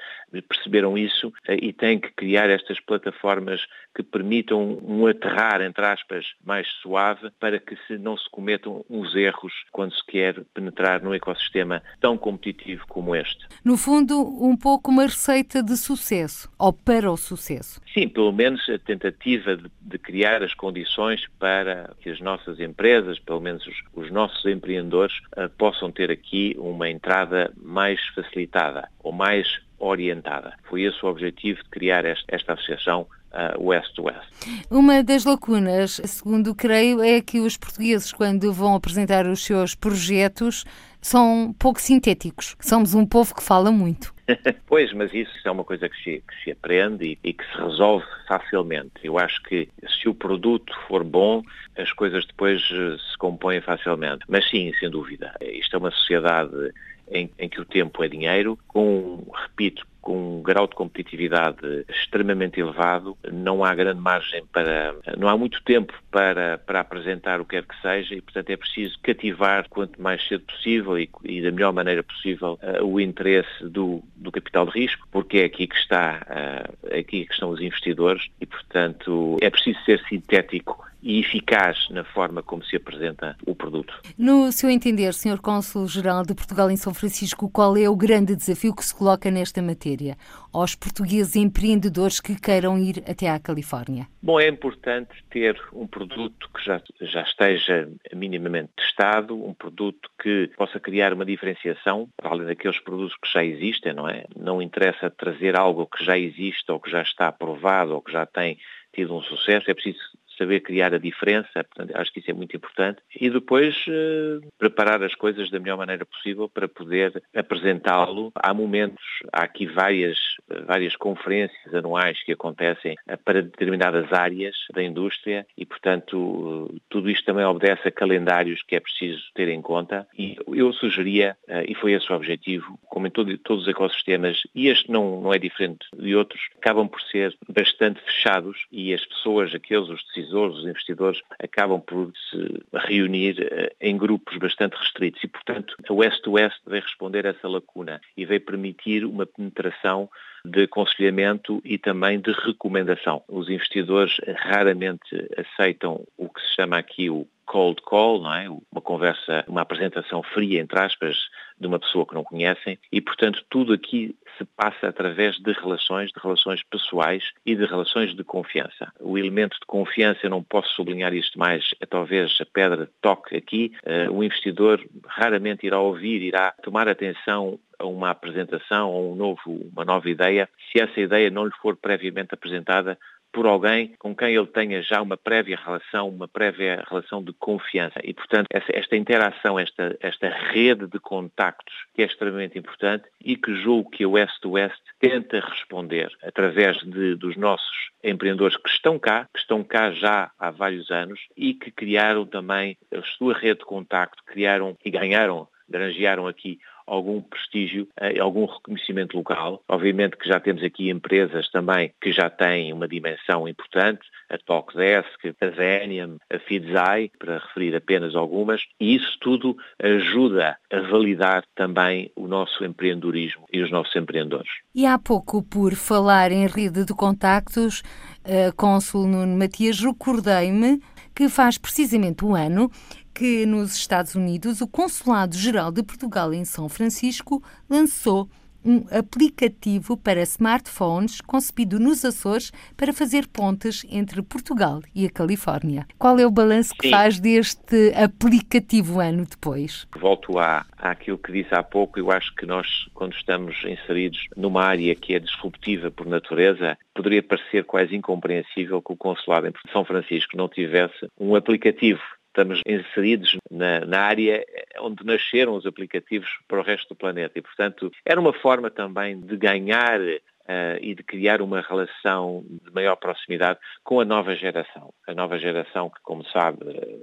perceberam 0.48 0.98
isso 0.98 1.34
eh, 1.48 1.58
e 1.62 1.74
têm 1.74 2.00
que 2.00 2.12
criar 2.13 2.50
estas 2.50 2.79
plataformas 2.79 3.62
que 3.94 4.03
permitam 4.03 4.77
um 4.84 5.08
aterrar, 5.08 5.62
entre 5.62 5.84
aspas, 5.84 6.25
mais 6.46 6.67
suave 6.82 7.32
para 7.39 7.60
que 7.60 7.75
se 7.88 7.98
não 7.98 8.15
se 8.15 8.29
cometam 8.29 8.86
uns 8.89 9.15
erros 9.15 9.53
quando 9.72 9.94
se 9.94 10.06
quer 10.06 10.44
penetrar 10.53 11.01
num 11.01 11.13
ecossistema 11.13 11.82
tão 12.00 12.17
competitivo 12.17 12.86
como 12.88 13.15
este. 13.15 13.48
No 13.65 13.75
fundo, 13.75 14.15
um 14.41 14.56
pouco 14.56 14.91
uma 14.91 15.03
receita 15.03 15.63
de 15.63 15.75
sucesso, 15.75 16.48
ou 16.60 16.76
para 16.84 17.12
o 17.12 17.17
sucesso. 17.17 17.81
Sim, 17.93 18.07
pelo 18.07 18.31
menos 18.31 18.67
a 18.69 18.77
tentativa 18.77 19.55
de, 19.55 19.69
de 19.81 19.98
criar 19.98 20.43
as 20.43 20.53
condições 20.53 21.25
para 21.39 21.93
que 22.01 22.10
as 22.10 22.19
nossas 22.19 22.60
empresas, 22.60 23.19
pelo 23.19 23.41
menos 23.41 23.65
os, 23.65 23.75
os 23.93 24.12
nossos 24.12 24.46
empreendedores, 24.46 25.15
uh, 25.38 25.50
possam 25.57 25.91
ter 25.91 26.12
aqui 26.12 26.55
uma 26.57 26.89
entrada 26.89 27.51
mais 27.62 28.00
facilitada 28.15 28.89
ou 29.00 29.12
mais 29.12 29.48
orientada. 29.79 30.53
Foi 30.69 30.84
esse 30.84 31.03
o 31.05 31.10
objetivo 31.10 31.62
de 31.63 31.69
criar 31.69 32.05
esta, 32.05 32.25
esta 32.36 32.53
associação 32.53 33.07
uh, 33.31 33.63
West-West. 33.63 34.27
Uma 34.69 35.03
das 35.03 35.25
lacunas, 35.25 36.01
segundo 36.05 36.55
creio, 36.55 37.01
é 37.01 37.22
que 37.22 37.39
os 37.39 37.57
portugueses, 37.57 38.12
quando 38.12 38.51
vão 38.51 38.75
apresentar 38.75 39.27
os 39.27 39.43
seus 39.43 39.75
projetos, 39.75 40.65
são 41.08 41.56
pouco 41.58 41.80
sintéticos. 41.80 42.56
Somos 42.60 42.94
um 42.94 43.06
povo 43.06 43.34
que 43.34 43.42
fala 43.42 43.72
muito. 43.72 44.13
pois, 44.67 44.91
mas 44.91 45.13
isso 45.13 45.32
é 45.46 45.50
uma 45.50 45.63
coisa 45.63 45.88
que 45.88 45.96
se, 46.04 46.24
que 46.28 46.43
se 46.43 46.52
aprende 46.52 47.17
e, 47.24 47.30
e, 47.30 47.34
que 47.34 47.46
se 47.46 47.58
resolve 47.58 48.06
facilmente. 48.28 48.91
Eu 49.02 49.17
acho 49.17 49.41
que 49.43 49.70
se 49.88 50.10
o 50.10 50.13
produto 50.13 50.74
for 50.88 51.04
bom, 51.04 51.43
as 51.78 51.91
coisas 51.93 52.26
depois 52.26 52.62
eh, 52.72 52.98
se 53.10 53.17
compõem 53.17 53.62
facilmente. 53.62 54.26
Mas 54.28 54.50
sim, 54.50 54.74
sem 54.80 54.89
dúvida. 54.89 55.34
Isto 55.41 55.78
é 55.78 55.80
uma 55.80 55.91
sociedade 55.91 56.74
em, 57.10 57.30
em 57.39 57.48
que 57.48 57.62
o 57.62 57.65
tempo 57.65 58.04
é 58.04 58.10
dinheiro, 58.10 58.60
com, 58.67 59.26
repito, 59.34 59.88
com 60.08 60.38
um 60.38 60.41
grau 60.41 60.67
de 60.67 60.74
competitividade 60.74 61.60
extremamente 61.89 62.62
elevado, 62.62 63.17
não 63.30 63.62
há 63.62 63.76
grande 63.76 64.00
margem 64.00 64.41
para, 64.54 64.96
não 65.17 65.28
há 65.28 65.38
muito 65.38 65.62
tempo 65.63 65.93
para, 66.10 66.58
para 66.60 66.80
apresentar 66.80 67.41
o 67.41 67.46
que 67.46 67.58
quer 67.58 67.65
que 67.65 67.82
seja 67.82 68.15
e, 68.15 68.22
portanto, 68.22 68.50
é 68.50 68.56
preciso 68.56 68.98
cativar 69.04 69.67
quanto 69.67 70.02
mais 70.02 70.26
cedo 70.26 70.46
possível 70.46 70.98
e, 70.98 71.10
e 71.26 71.41
da 71.41 71.52
melhor 71.52 71.74
maneira 71.74 72.04
possível 72.04 72.58
uh, 72.63 72.86
o 72.86 73.02
interesse 73.02 73.65
do, 73.65 74.02
do 74.15 74.32
capital 74.32 74.65
de 74.67 74.80
risco, 74.80 75.06
porque 75.12 75.39
é 75.39 75.43
aqui 75.43 75.67
que 75.67 75.76
está, 75.76 76.26
uh, 76.26 76.98
aqui 76.98 77.26
que 77.26 77.34
estão 77.34 77.50
os 77.50 77.60
investidores 77.60 78.24
e, 78.39 78.46
portanto, 78.46 79.36
é 79.41 79.50
preciso 79.50 79.78
ser 79.84 80.02
sintético 80.08 80.88
e 81.08 81.22
eficaz 81.22 81.88
na 81.89 82.04
forma 82.04 82.43
como 82.43 82.62
se 82.65 82.76
apresenta 82.76 83.38
o 83.48 83.56
produto. 83.56 83.98
No 84.17 84.52
seu 84.52 84.70
entender, 84.70 85.13
Sr. 85.13 85.39
Cônsul-Geral 85.39 86.26
de 86.26 86.36
Portugal 86.36 86.70
em 86.70 86.76
São 86.76 86.93
Francisco, 86.93 87.50
qual 87.50 87.78
é 87.78 87.89
o 87.89 87.96
grande 87.96 88.36
desafio 88.36 88.76
que 88.76 88.84
se 88.84 88.93
coloca 88.93 89.32
nesta 89.32 89.62
matéria 89.62 90.17
aos 90.52 90.76
portugueses 90.76 91.38
empreendedores 91.38 92.20
que 92.20 92.39
queiram 92.39 92.78
ir 92.78 93.02
até 93.08 93.30
à 93.30 93.39
Califórnia? 93.39 94.06
Bom, 94.22 94.38
é 94.38 94.50
importante 94.50 95.24
ter 95.30 95.58
um 95.72 95.88
produto 95.88 96.50
que 96.54 96.65
já, 96.65 96.82
já 97.00 97.22
esteja 97.22 97.89
minimamente 98.13 98.72
testado, 98.76 99.34
um 99.34 99.54
produto 99.54 100.10
que 100.22 100.52
possa 100.58 100.78
criar 100.78 101.13
uma 101.13 101.26
diferenciação, 101.26 102.10
para 102.17 102.32
além 102.32 102.48
daqueles 102.48 102.80
produtos 102.82 103.15
que 103.15 103.32
já 103.32 103.46
existem, 103.46 103.93
não 103.93 104.10
é? 104.10 104.26
Não 104.36 104.62
interessa 104.62 105.10
trazer 105.10 105.58
algo 105.58 105.88
que 105.88 106.04
já 106.04 106.17
existe 106.17 106.70
ou 106.70 106.82
que 106.82 106.91
já 106.91 107.02
está 107.02 107.30
aprovado 107.30 107.93
ou 107.93 108.02
que 108.02 108.12
já 108.12 108.26
tem 108.26 108.58
tido 108.93 109.15
um 109.15 109.22
sucesso, 109.22 109.72
é 109.72 109.74
preciso 109.74 110.00
saber 110.38 110.62
criar 110.62 110.93
a 110.93 110.97
diferença, 110.97 111.63
portanto, 111.63 111.91
acho 111.95 112.12
que 112.12 112.19
isso 112.19 112.32
é 112.32 112.34
muito 112.34 112.56
importante, 112.56 113.02
e 113.19 113.30
depois 113.30 113.76
eh, 113.88 114.39
preparar 114.58 115.04
as 115.04 115.15
coisas 115.15 115.50
da 115.50 115.60
melhor 115.60 115.78
maneira 115.78 116.06
possível 116.06 116.50
para 116.50 116.67
poder 116.67 117.21
apresentá-lo. 117.36 118.32
Há 118.36 118.54
momentos, 118.54 119.04
há 119.32 119.43
aqui 119.43 119.65
várias, 119.65 120.17
várias 120.65 120.95
conferências 120.95 121.73
anuais 121.73 122.21
que 122.23 122.32
acontecem 122.32 122.95
eh, 123.08 123.15
para 123.17 123.41
determinadas 123.41 124.12
áreas 124.13 124.56
da 124.73 124.84
indústria 124.84 125.45
e, 125.58 125.65
portanto, 125.65 126.73
tudo 126.89 127.10
isto 127.10 127.26
também 127.26 127.45
obedece 127.45 127.88
a 127.88 127.91
calendários 127.91 128.62
que 128.63 128.76
é 128.76 128.80
preciso 128.80 129.21
ter 129.34 129.50
em 129.50 129.62
conta 129.62 130.08
e 130.17 130.38
eu 130.54 130.71
sugeria, 130.73 131.38
eh, 131.47 131.65
e 131.69 131.76
foi 131.76 131.93
esse 131.93 132.12
o 132.12 132.15
objetivo, 132.15 132.80
como 132.86 133.08
em 133.08 133.12
todo, 133.12 133.38
todos 133.39 133.63
os 133.63 133.69
ecossistemas, 133.69 134.41
e 134.54 134.67
este 134.67 134.91
não, 134.91 135.21
não 135.21 135.34
é 135.34 135.38
diferente 135.38 135.86
de 135.97 136.15
outros, 136.15 136.41
acabam 136.58 136.88
por 136.88 137.02
ser 137.02 137.36
bastante 137.47 138.02
fechados 138.02 138.65
e 138.71 138.93
as 138.93 139.06
pessoas, 139.06 139.54
aqueles, 139.54 139.89
os 139.89 140.04
decisores, 140.06 140.27
decisores, 140.28 140.58
os 140.58 140.68
investidores, 140.68 141.22
acabam 141.40 141.82
por 141.82 142.12
se 142.30 142.63
reunir 142.88 143.40
eh, 143.40 143.74
em 143.82 143.98
grupos 143.98 144.38
bastante 144.38 144.76
restritos 144.76 145.24
e, 145.24 145.28
portanto, 145.28 145.76
a 145.88 145.94
West 145.94 146.28
West 146.28 146.60
veio 146.68 146.84
responder 146.84 147.26
a 147.26 147.30
essa 147.30 147.48
lacuna 147.48 148.02
e 148.16 148.26
veio 148.26 148.42
permitir 148.42 149.06
uma 149.06 149.26
penetração 149.26 150.10
de 150.46 150.63
aconselhamento 150.63 151.62
e 151.63 151.78
também 151.78 152.20
de 152.20 152.32
recomendação. 152.32 153.24
Os 153.28 153.50
investidores 153.50 154.18
raramente 154.38 155.08
aceitam 155.38 156.06
o 156.18 156.30
que 156.30 156.42
se 156.42 156.56
chama 156.56 156.78
aqui 156.78 157.10
o 157.10 157.28
cold 157.47 157.81
call, 157.81 158.21
não 158.21 158.33
é? 158.33 158.47
Uma 158.49 158.81
conversa, 158.81 159.43
uma 159.47 159.62
apresentação 159.62 160.21
fria, 160.21 160.62
entre 160.62 160.79
aspas, 160.79 161.17
de 161.60 161.65
uma 161.65 161.79
pessoa 161.79 162.05
que 162.05 162.13
não 162.13 162.23
conhecem 162.23 162.77
e, 162.91 163.01
portanto, 163.01 163.43
tudo 163.49 163.73
aqui 163.73 164.15
se 164.38 164.45
passa 164.45 164.88
através 164.88 165.38
de 165.38 165.51
relações, 165.53 166.12
de 166.12 166.19
relações 166.21 166.62
pessoais 166.63 167.23
e 167.45 167.55
de 167.55 167.65
relações 167.65 168.15
de 168.15 168.23
confiança. 168.23 168.93
O 168.99 169.17
elemento 169.17 169.57
de 169.60 169.65
confiança, 169.65 170.19
eu 170.23 170.29
não 170.29 170.43
posso 170.43 170.69
sublinhar 170.75 171.13
isto 171.13 171.39
mais, 171.39 171.73
é 171.81 171.86
talvez 171.86 172.38
a 172.39 172.45
pedra 172.45 172.86
de 172.86 172.91
toque 173.01 173.36
aqui. 173.36 173.71
Uh, 173.83 174.12
o 174.13 174.23
investidor 174.23 174.79
raramente 175.07 175.65
irá 175.65 175.79
ouvir, 175.79 176.21
irá 176.21 176.53
tomar 176.62 176.88
atenção 176.88 177.60
a 177.79 177.86
uma 177.86 178.10
apresentação, 178.10 178.89
a 178.89 178.99
um 178.99 179.15
novo, 179.15 179.39
uma 179.71 179.86
nova 179.86 180.10
ideia, 180.10 180.49
se 180.71 180.81
essa 180.81 180.99
ideia 180.99 181.29
não 181.29 181.45
lhe 181.45 181.53
for 181.62 181.75
previamente 181.75 182.33
apresentada 182.33 182.97
por 183.38 183.45
alguém 183.45 183.93
com 184.00 184.15
quem 184.15 184.34
ele 184.34 184.47
tenha 184.47 184.82
já 184.82 185.00
uma 185.00 185.15
prévia 185.15 185.60
relação, 185.63 186.10
uma 186.10 186.28
prévia 186.28 186.84
relação 186.89 187.23
de 187.23 187.32
confiança. 187.34 188.00
E, 188.04 188.12
portanto, 188.12 188.47
essa, 188.50 188.76
esta 188.76 188.95
interação, 188.97 189.60
esta, 189.60 189.95
esta 190.00 190.28
rede 190.28 190.88
de 190.88 191.00
contactos 191.00 191.76
que 191.93 192.02
é 192.02 192.06
extremamente 192.08 192.58
importante 192.58 193.04
e 193.23 193.36
que 193.36 193.54
julgo 193.62 193.91
que 193.91 194.04
a 194.04 194.10
West 194.10 194.43
West 194.43 194.82
tenta 195.00 195.39
responder 195.39 196.10
através 196.23 196.78
de, 196.78 197.13
dos 197.13 197.38
nossos 197.38 197.91
empreendedores 198.04 198.58
que 198.58 198.69
estão 198.69 198.97
cá, 198.97 199.30
que 199.32 199.39
estão 199.39 199.63
cá 199.63 199.91
já 199.91 200.32
há 200.39 200.50
vários 200.50 200.89
anos 200.89 201.19
e 201.38 201.54
que 201.54 201.69
criaram 201.69 202.26
também 202.26 202.76
a 202.91 203.04
sua 203.04 203.36
rede 203.36 203.60
de 203.60 203.65
contacto, 203.65 204.23
criaram 204.26 204.76
e 204.84 204.89
ganharam, 204.89 205.47
granjearam 205.69 206.26
aqui 206.26 206.58
algum 206.88 207.21
prestígio, 207.21 207.88
eh, 208.00 208.19
algum 208.19 208.45
reconhecimento 208.45 209.17
local. 209.17 209.62
Obviamente 209.67 210.17
que 210.17 210.28
já 210.28 210.39
temos 210.39 210.63
aqui 210.63 210.89
empresas 210.89 211.50
também 211.50 211.91
que 212.02 212.12
já 212.12 212.30
têm 212.30 212.71
uma 212.73 212.88
dimensão 212.88 213.47
importante, 213.47 214.02
a 214.30 214.38
Talkdesk, 214.38 215.36
a 215.41 215.50
Zenium, 215.50 216.17
a 216.32 216.39
Feedzai, 216.39 217.12
para 217.19 217.39
referir 217.39 217.76
apenas 217.76 218.15
algumas, 218.15 218.62
e 218.80 218.95
isso 218.95 219.17
tudo 219.19 219.56
ajuda 219.82 220.58
a 220.71 220.80
validar 220.82 221.43
também 221.56 222.12
o 222.15 222.28
nosso 222.28 222.63
empreendedorismo 222.63 223.45
e 223.52 223.62
os 223.62 223.71
nossos 223.71 223.95
empreendedores. 223.95 224.50
E 224.73 224.86
há 224.86 224.97
pouco, 224.97 225.43
por 225.43 225.73
falar 225.76 226.32
em 226.32 226.47
rede 226.47 226.86
de 226.86 226.93
contactos, 226.93 227.82
uh, 228.26 228.56
Cônsul 228.56 229.08
Nuno 229.08 229.38
Matias, 229.38 229.80
recordei-me 229.80 230.82
que 231.15 231.30
faz 231.30 231.58
precisamente 231.58 232.23
um 232.23 232.36
ano 232.36 232.69
que 233.17 233.47
nos 233.47 233.75
Estados 233.75 234.13
Unidos 234.13 234.62
o 234.62 234.67
Consulado-Geral 234.67 235.71
de 235.71 235.82
Portugal 235.82 236.32
em 236.36 236.45
São 236.45 236.69
Francisco 236.69 237.43
lançou 237.67 238.30
um 238.63 238.86
aplicativo 238.91 239.97
para 239.97 240.21
smartphones 240.21 241.19
concebido 241.21 241.80
nos 241.80 242.06
Açores 242.06 242.51
para 242.75 242.93
fazer 242.93 243.25
pontes 243.27 243.84
entre 243.89 244.21
Portugal 244.21 244.82
e 244.93 245.08
a 245.08 245.10
Califórnia. 245.10 245.88
Qual 245.97 246.19
é 246.19 246.27
o 246.27 246.32
balanço 246.32 246.75
que 246.75 246.88
Sim. 246.88 246.91
faz 246.91 247.19
deste 247.19 247.91
aplicativo 247.95 248.99
ano 248.99 249.25
depois? 249.25 249.88
Volto 249.99 250.38
à, 250.38 250.63
àquilo 250.77 251.17
que 251.17 251.32
disse 251.32 251.56
há 251.56 251.63
pouco. 251.63 251.97
Eu 251.97 252.12
acho 252.12 252.36
que 252.36 252.45
nós, 252.45 252.67
quando 252.93 253.13
estamos 253.13 253.56
inseridos 253.63 254.19
numa 254.36 254.63
área 254.63 254.93
que 254.93 255.15
é 255.15 255.19
disruptiva 255.19 255.89
por 255.89 256.06
natureza, 256.06 256.77
poderia 256.93 257.23
parecer 257.23 257.63
quase 257.63 257.95
incompreensível 257.95 258.80
que 258.80 258.93
o 258.93 258.97
Consulado 258.97 259.47
em 259.47 259.53
São 259.71 259.84
Francisco 259.84 260.38
não 260.38 260.47
tivesse 260.47 261.08
um 261.19 261.36
aplicativo 261.36 262.01
estamos 262.38 262.62
inseridos 262.67 263.36
na, 263.50 263.80
na, 263.82 264.02
área 264.02 264.45
onde 264.80 265.04
nasceram 265.04 265.56
os 265.56 265.65
aplicativos 265.65 266.30
para 266.47 266.60
o 266.60 266.63
resto 266.63 266.89
do 266.89 266.95
planeta. 266.95 267.39
E, 267.39 267.41
portanto, 267.41 267.91
era 268.06 268.19
uma 268.19 268.32
forma 268.32 268.69
também 268.69 269.19
de 269.19 269.36
ganhar 269.36 270.00
uh, 270.47 270.77
e 270.81 270.95
de 270.95 271.03
criar 271.03 271.41
uma 271.41 271.62
relação 271.62 272.43
de 272.47 272.73
maior 272.73 272.95
proximidade 272.95 273.60
com 273.83 273.99
a 273.99 274.05
nova 274.05 274.36
geração. 274.36 274.93
A 275.07 275.13
nova 275.13 275.38
geração 275.38 275.89
que, 275.89 276.01
como 276.01 276.25
sabe, 276.25 276.60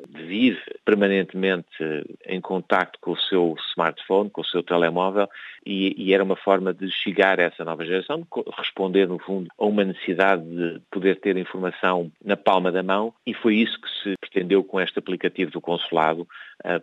vive 0.09 0.61
permanentemente 0.85 1.69
em 2.27 2.41
contacto 2.41 2.99
com 3.01 3.13
o 3.13 3.19
seu 3.19 3.55
smartphone, 3.71 4.31
com 4.31 4.41
o 4.41 4.45
seu 4.45 4.63
telemóvel, 4.63 5.29
e, 5.67 5.95
e, 5.97 6.13
era 6.13 6.23
uma 6.23 6.37
forma 6.37 6.75
de 6.75 6.91
chegar 6.91 7.41
a 7.41 7.45
essa 7.45 7.65
nova 7.65 7.85
geração, 7.87 8.21
de 8.21 8.27
responder, 8.57 9.09
no 9.09 9.19
fundo, 9.19 9.49
a 9.59 9.65
uma 9.65 9.85
necessidade 9.85 10.45
de 10.45 10.81
poder 10.91 11.19
ter 11.21 11.37
informação 11.39 12.13
na 12.23 12.37
palma 12.37 12.71
da 12.71 12.83
mão, 12.83 13.15
e 13.27 13.33
foi 13.33 13.57
isso 13.57 13.81
que 13.81 13.89
se 14.03 14.15
pretendeu 14.21 14.63
com 14.63 14.79
este 14.79 14.99
aplicativo 14.99 15.51
do 15.51 15.61
consulado, 15.61 16.29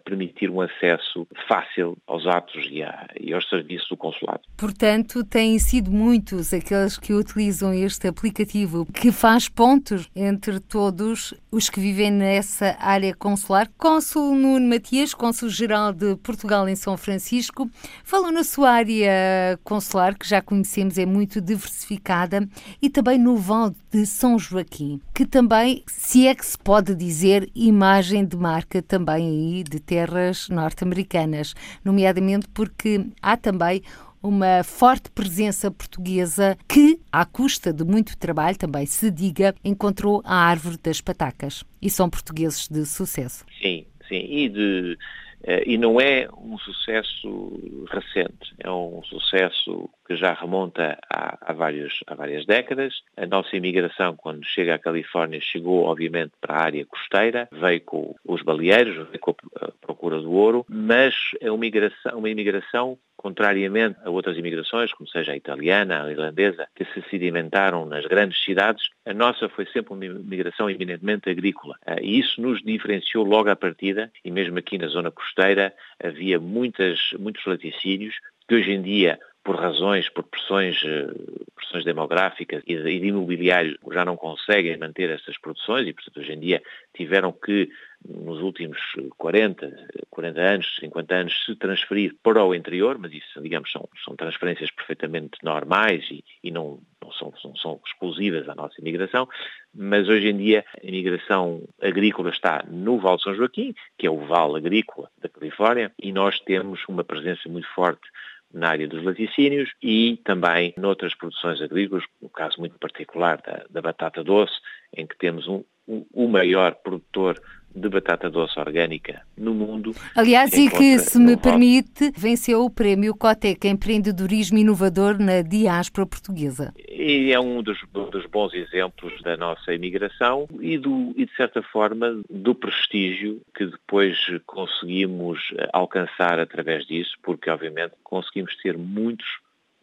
permitir 0.04 0.50
um 0.50 0.62
acesso 0.62 1.28
fácil 1.48 1.98
aos 2.08 2.28
atos 2.28 2.68
e, 2.70 2.84
a, 2.84 3.08
e 3.20 3.34
aos 3.34 3.48
serviços 3.50 3.88
do 3.90 3.98
consulado. 3.98 4.42
Portanto, 4.58 5.24
têm 5.24 5.58
sido 5.60 5.92
muitos 5.92 6.51
aqueles 6.54 6.98
que 6.98 7.14
utilizam 7.14 7.74
este 7.74 8.08
aplicativo 8.08 8.86
que 8.86 9.12
faz 9.12 9.48
pontos 9.48 10.10
entre 10.16 10.60
todos 10.60 11.34
os 11.52 11.70
que 11.70 11.80
vivem 11.80 12.12
nessa 12.12 12.78
área 12.80 13.14
consular. 13.14 13.70
Cônsul 13.78 14.36
Nuno 14.36 14.68
Matias, 14.68 15.14
Cônsul-Geral 15.14 15.94
de 15.94 16.16
Portugal 16.18 16.68
em 16.70 16.76
São 16.76 16.96
Francisco, 16.98 17.70
falou 18.04 18.32
na 18.32 18.44
sua 18.44 18.72
área 18.72 19.60
consular, 19.64 20.18
que 20.18 20.28
já 20.28 20.42
conhecemos, 20.42 20.98
é 20.98 21.06
muito 21.06 21.42
diversificada, 21.42 22.48
e 22.82 22.90
também 22.90 23.18
no 23.18 23.38
Val 23.38 23.74
de 23.92 24.06
São 24.06 24.40
Joaquim, 24.40 25.02
que 25.14 25.26
também, 25.26 25.84
se 25.88 26.28
é 26.28 26.34
que 26.34 26.46
se 26.46 26.58
pode 26.58 26.96
dizer, 26.96 27.50
imagem 27.54 28.26
de 28.26 28.38
marca 28.38 28.82
também 28.82 29.28
aí 29.28 29.64
de 29.64 29.80
terras 29.80 30.48
norte-americanas, 30.50 31.54
nomeadamente 31.84 32.48
porque 32.54 33.06
há 33.22 33.36
também 33.36 33.82
uma 34.22 34.64
forte 34.64 35.10
presença 35.12 35.72
portuguesa 35.72 36.58
que, 36.68 37.00
à 37.12 37.26
custa 37.26 37.74
de 37.74 37.84
muito 37.84 38.18
trabalho, 38.18 38.58
também 38.58 38.86
se 38.86 39.10
diga, 39.10 39.56
encontrou 39.64 40.22
a 40.24 40.36
árvore 40.36 40.78
das 40.78 41.02
patacas. 41.02 41.64
E 41.82 41.90
são 41.90 42.10
portugueses 42.10 42.68
de 42.68 42.86
sucesso. 42.86 43.46
Sim, 43.62 43.86
sim. 44.08 44.26
E, 44.30 44.50
de, 44.50 44.98
eh, 45.44 45.64
e 45.66 45.78
não 45.78 46.00
é 46.00 46.28
um 46.38 46.58
sucesso 46.60 47.60
recente, 47.92 48.54
é 48.60 48.70
um 48.70 49.02
sucesso 49.04 49.90
que 50.12 50.18
já 50.18 50.34
remonta 50.34 51.00
a, 51.10 51.54
vários, 51.54 52.00
várias 52.18 52.46
décadas. 52.46 53.02
A 53.16 53.26
nossa 53.26 53.56
imigração, 53.56 54.16
quando 54.18 54.46
chega 54.46 54.76
à 54.76 54.80
Califórnia, 54.80 55.40
chegou 55.42 55.86
obviamente 55.86 56.34
para 56.42 56.56
a 56.56 56.64
área 56.64 56.86
costeira, 56.86 57.48
veio 57.52 57.82
com 57.82 58.16
os 58.26 58.42
baleeiros, 58.42 58.96
veio 59.08 59.20
com 59.20 59.34
a 59.56 59.72
procura 59.80 60.20
do 60.20 60.32
ouro, 60.32 60.66
mas 60.68 61.16
é 61.40 61.50
uma 61.50 61.66
imigração, 61.66 62.18
uma 62.18 62.30
imigração 62.30 62.98
contrariamente 63.16 64.00
a 64.04 64.10
outras 64.10 64.36
imigrações, 64.36 64.92
como 64.94 65.08
seja 65.08 65.32
a 65.32 65.38
italiana, 65.38 66.04
a 66.04 66.12
irlandesa, 66.12 66.68
que 66.76 66.84
se 66.86 67.02
sedimentaram 67.10 67.86
nas 67.86 68.06
grandes 68.08 68.44
cidades, 68.44 68.90
a 69.06 69.14
nossa 69.14 69.48
foi 69.48 69.68
sempre 69.68 69.94
uma 69.94 70.04
imigração 70.04 70.70
eminentemente 70.70 71.30
agrícola. 71.30 71.76
Ah, 71.86 72.02
e 72.02 72.20
isso 72.20 72.42
nos 72.42 72.62
diferenciou 72.64 73.24
logo 73.24 73.50
à 73.50 73.56
partida, 73.56 74.12
e 74.26 74.32
mesmo 74.32 74.58
aqui 74.58 74.78
na 74.78 74.88
zona 74.88 75.12
costeira 75.12 75.72
havia 76.04 76.40
muitas, 76.40 77.12
muitos 77.20 77.46
laticínios 77.46 78.16
que 78.48 78.56
hoje 78.56 78.72
em 78.72 78.82
dia 78.82 79.20
por 79.44 79.56
razões, 79.56 80.08
por 80.10 80.24
pressões, 80.24 80.82
eh, 80.86 81.08
pressões 81.56 81.84
demográficas 81.84 82.62
e 82.68 82.78
de, 82.78 83.08
imobiliário, 83.08 83.78
já 83.92 84.06
não 84.06 84.16
conseguem 84.16 84.78
manter 84.78 85.10
essas 85.10 85.38
produções 85.38 85.88
e, 85.88 85.94
portanto, 85.94 86.20
hoje 86.20 86.34
em 86.34 86.40
dia 86.40 86.62
tiveram 86.96 87.32
que, 87.32 87.70
nos 88.08 88.40
últimos 88.40 88.78
40, 89.18 89.90
40 90.10 90.42
anos, 90.42 90.76
50 90.80 91.16
anos, 91.16 91.46
se 91.46 91.56
transferir 91.56 92.16
para 92.22 92.44
o 92.44 92.54
interior, 92.54 92.98
mas 93.00 93.14
isso, 93.14 93.42
digamos, 93.42 93.72
são, 93.72 93.88
são 94.06 94.16
transferências 94.16 94.70
perfeitamente 94.72 95.38
normais 95.44 96.04
e, 96.12 96.24
e 96.44 96.52
não, 96.52 96.80
não, 97.02 97.12
são, 97.12 97.34
são 97.56 97.80
exclusivas 97.86 98.48
à 98.48 98.54
nossa 98.54 98.80
imigração, 98.80 99.28
mas 99.74 100.08
hoje 100.08 100.30
em 100.30 100.38
dia 100.38 100.64
a 100.84 100.86
imigração 100.86 101.64
agrícola 101.82 102.30
está 102.30 102.64
no 102.70 103.00
Vale 103.00 103.18
de 103.18 103.24
São 103.24 103.36
Joaquim, 103.36 103.74
que 103.98 104.06
é 104.06 104.10
o 104.10 104.26
vale 104.26 104.58
agrícola 104.58 105.10
da 105.20 105.30
Califórnia, 105.30 105.92
e 105.98 106.12
nós 106.12 106.40
temos 106.42 106.84
uma 106.88 107.04
presença 107.04 107.50
muito 107.50 107.68
forte 107.74 108.08
na 108.54 108.70
área 108.70 108.88
dos 108.88 109.04
laticínios 109.04 109.72
e 109.82 110.20
também 110.24 110.74
noutras 110.78 111.16
produções 111.16 111.62
agrícolas, 111.62 112.04
no 112.22 112.30
caso 112.30 112.60
muito 112.60 112.78
particular 112.78 113.42
da, 113.42 113.66
da 113.70 113.82
batata 113.82 114.24
doce, 114.24 114.54
em 114.96 115.06
que 115.06 115.18
temos 115.18 115.48
um, 115.48 115.64
um, 115.88 116.06
o 116.14 116.28
maior 116.28 116.76
produtor 116.76 117.42
de 117.76 117.90
batata 117.90 118.30
doce 118.30 118.60
orgânica 118.60 119.22
no 119.38 119.54
mundo. 119.54 119.94
Aliás, 120.16 120.54
e 120.54 120.70
que, 120.70 121.00
se 121.00 121.20
me 121.20 121.38
permite, 121.38 122.12
venceu 122.18 122.64
o 122.64 122.70
prémio 122.70 123.16
Cotec 123.16 123.68
Empreendedorismo 123.68 124.58
Inovador 124.58 125.20
na 125.20 125.42
diáspora 125.42 126.06
portuguesa. 126.06 126.74
E 126.90 127.32
é 127.32 127.40
um 127.40 127.62
dos, 127.64 127.80
dos 127.92 128.26
bons 128.28 128.54
exemplos 128.54 129.22
da 129.22 129.36
nossa 129.36 129.74
imigração 129.74 130.48
e, 130.60 130.78
do, 130.78 131.14
e, 131.16 131.26
de 131.26 131.36
certa 131.36 131.62
forma, 131.62 132.22
do 132.30 132.54
prestígio 132.54 133.42
que 133.56 133.66
depois 133.66 134.18
conseguimos 134.46 135.40
alcançar 135.74 136.40
através 136.40 136.86
disso, 136.86 137.16
porque, 137.24 137.50
obviamente, 137.50 137.94
conseguimos 138.04 138.56
ter 138.58 138.78
muitos 138.78 139.28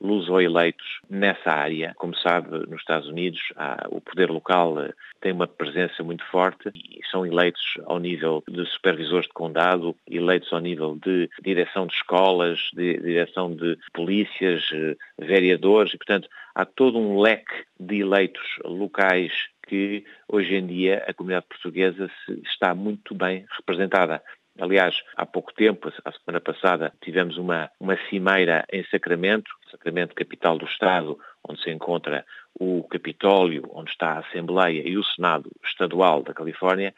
luso-eleitos 0.00 1.00
nessa 1.08 1.50
área. 1.50 1.94
Como 1.96 2.16
sabe, 2.16 2.50
nos 2.68 2.80
Estados 2.80 3.08
Unidos 3.08 3.40
há, 3.56 3.87
o 3.90 4.00
poder 4.00 4.30
local 4.30 4.80
eh, 4.80 4.92
tem 5.20 5.32
uma 5.32 5.46
presença 5.46 6.02
muito 6.02 6.24
forte 6.26 6.70
e 6.74 7.00
são 7.11 7.26
eleitos 7.26 7.62
ao 7.84 7.98
nível 7.98 8.42
de 8.48 8.64
supervisores 8.66 9.26
de 9.26 9.32
condado, 9.32 9.96
eleitos 10.08 10.52
ao 10.52 10.61
nível 10.61 10.96
de 10.96 11.28
direção 11.42 11.87
de 11.87 11.94
escolas, 11.94 12.58
de 12.72 12.98
direção 12.98 13.54
de 13.54 13.76
polícias, 13.92 14.68
eh, 14.72 14.96
vereadores 15.18 15.94
e, 15.94 15.98
portanto, 15.98 16.28
há 16.54 16.64
todo 16.64 16.98
um 16.98 17.20
leque 17.20 17.64
de 17.78 18.00
eleitos 18.00 18.44
locais 18.64 19.32
que 19.68 20.04
hoje 20.26 20.54
em 20.54 20.66
dia 20.66 21.04
a 21.06 21.12
comunidade 21.12 21.46
portuguesa 21.46 22.11
está 22.44 22.74
muito 22.74 23.14
bem 23.14 23.44
representada. 23.56 24.22
Aliás, 24.61 25.01
há 25.16 25.25
pouco 25.25 25.55
tempo, 25.55 25.88
a 26.05 26.12
semana 26.12 26.40
passada, 26.40 26.92
tivemos 27.01 27.37
uma, 27.37 27.71
uma 27.79 27.97
cimeira 28.09 28.64
em 28.73 28.85
Sacramento, 28.87 29.51
Sacramento 29.71 30.16
capital 30.16 30.59
do 30.59 30.66
Estado, 30.66 31.16
onde 31.49 31.62
se 31.62 31.71
encontra 31.71 32.27
o 32.59 32.83
Capitólio, 32.85 33.71
onde 33.73 33.90
está 33.90 34.14
a 34.14 34.18
Assembleia 34.18 34.83
e 34.85 34.99
o 34.99 35.05
Senado 35.05 35.49
Estadual 35.64 36.25
da 36.25 36.35
Califórnia. 36.35 36.92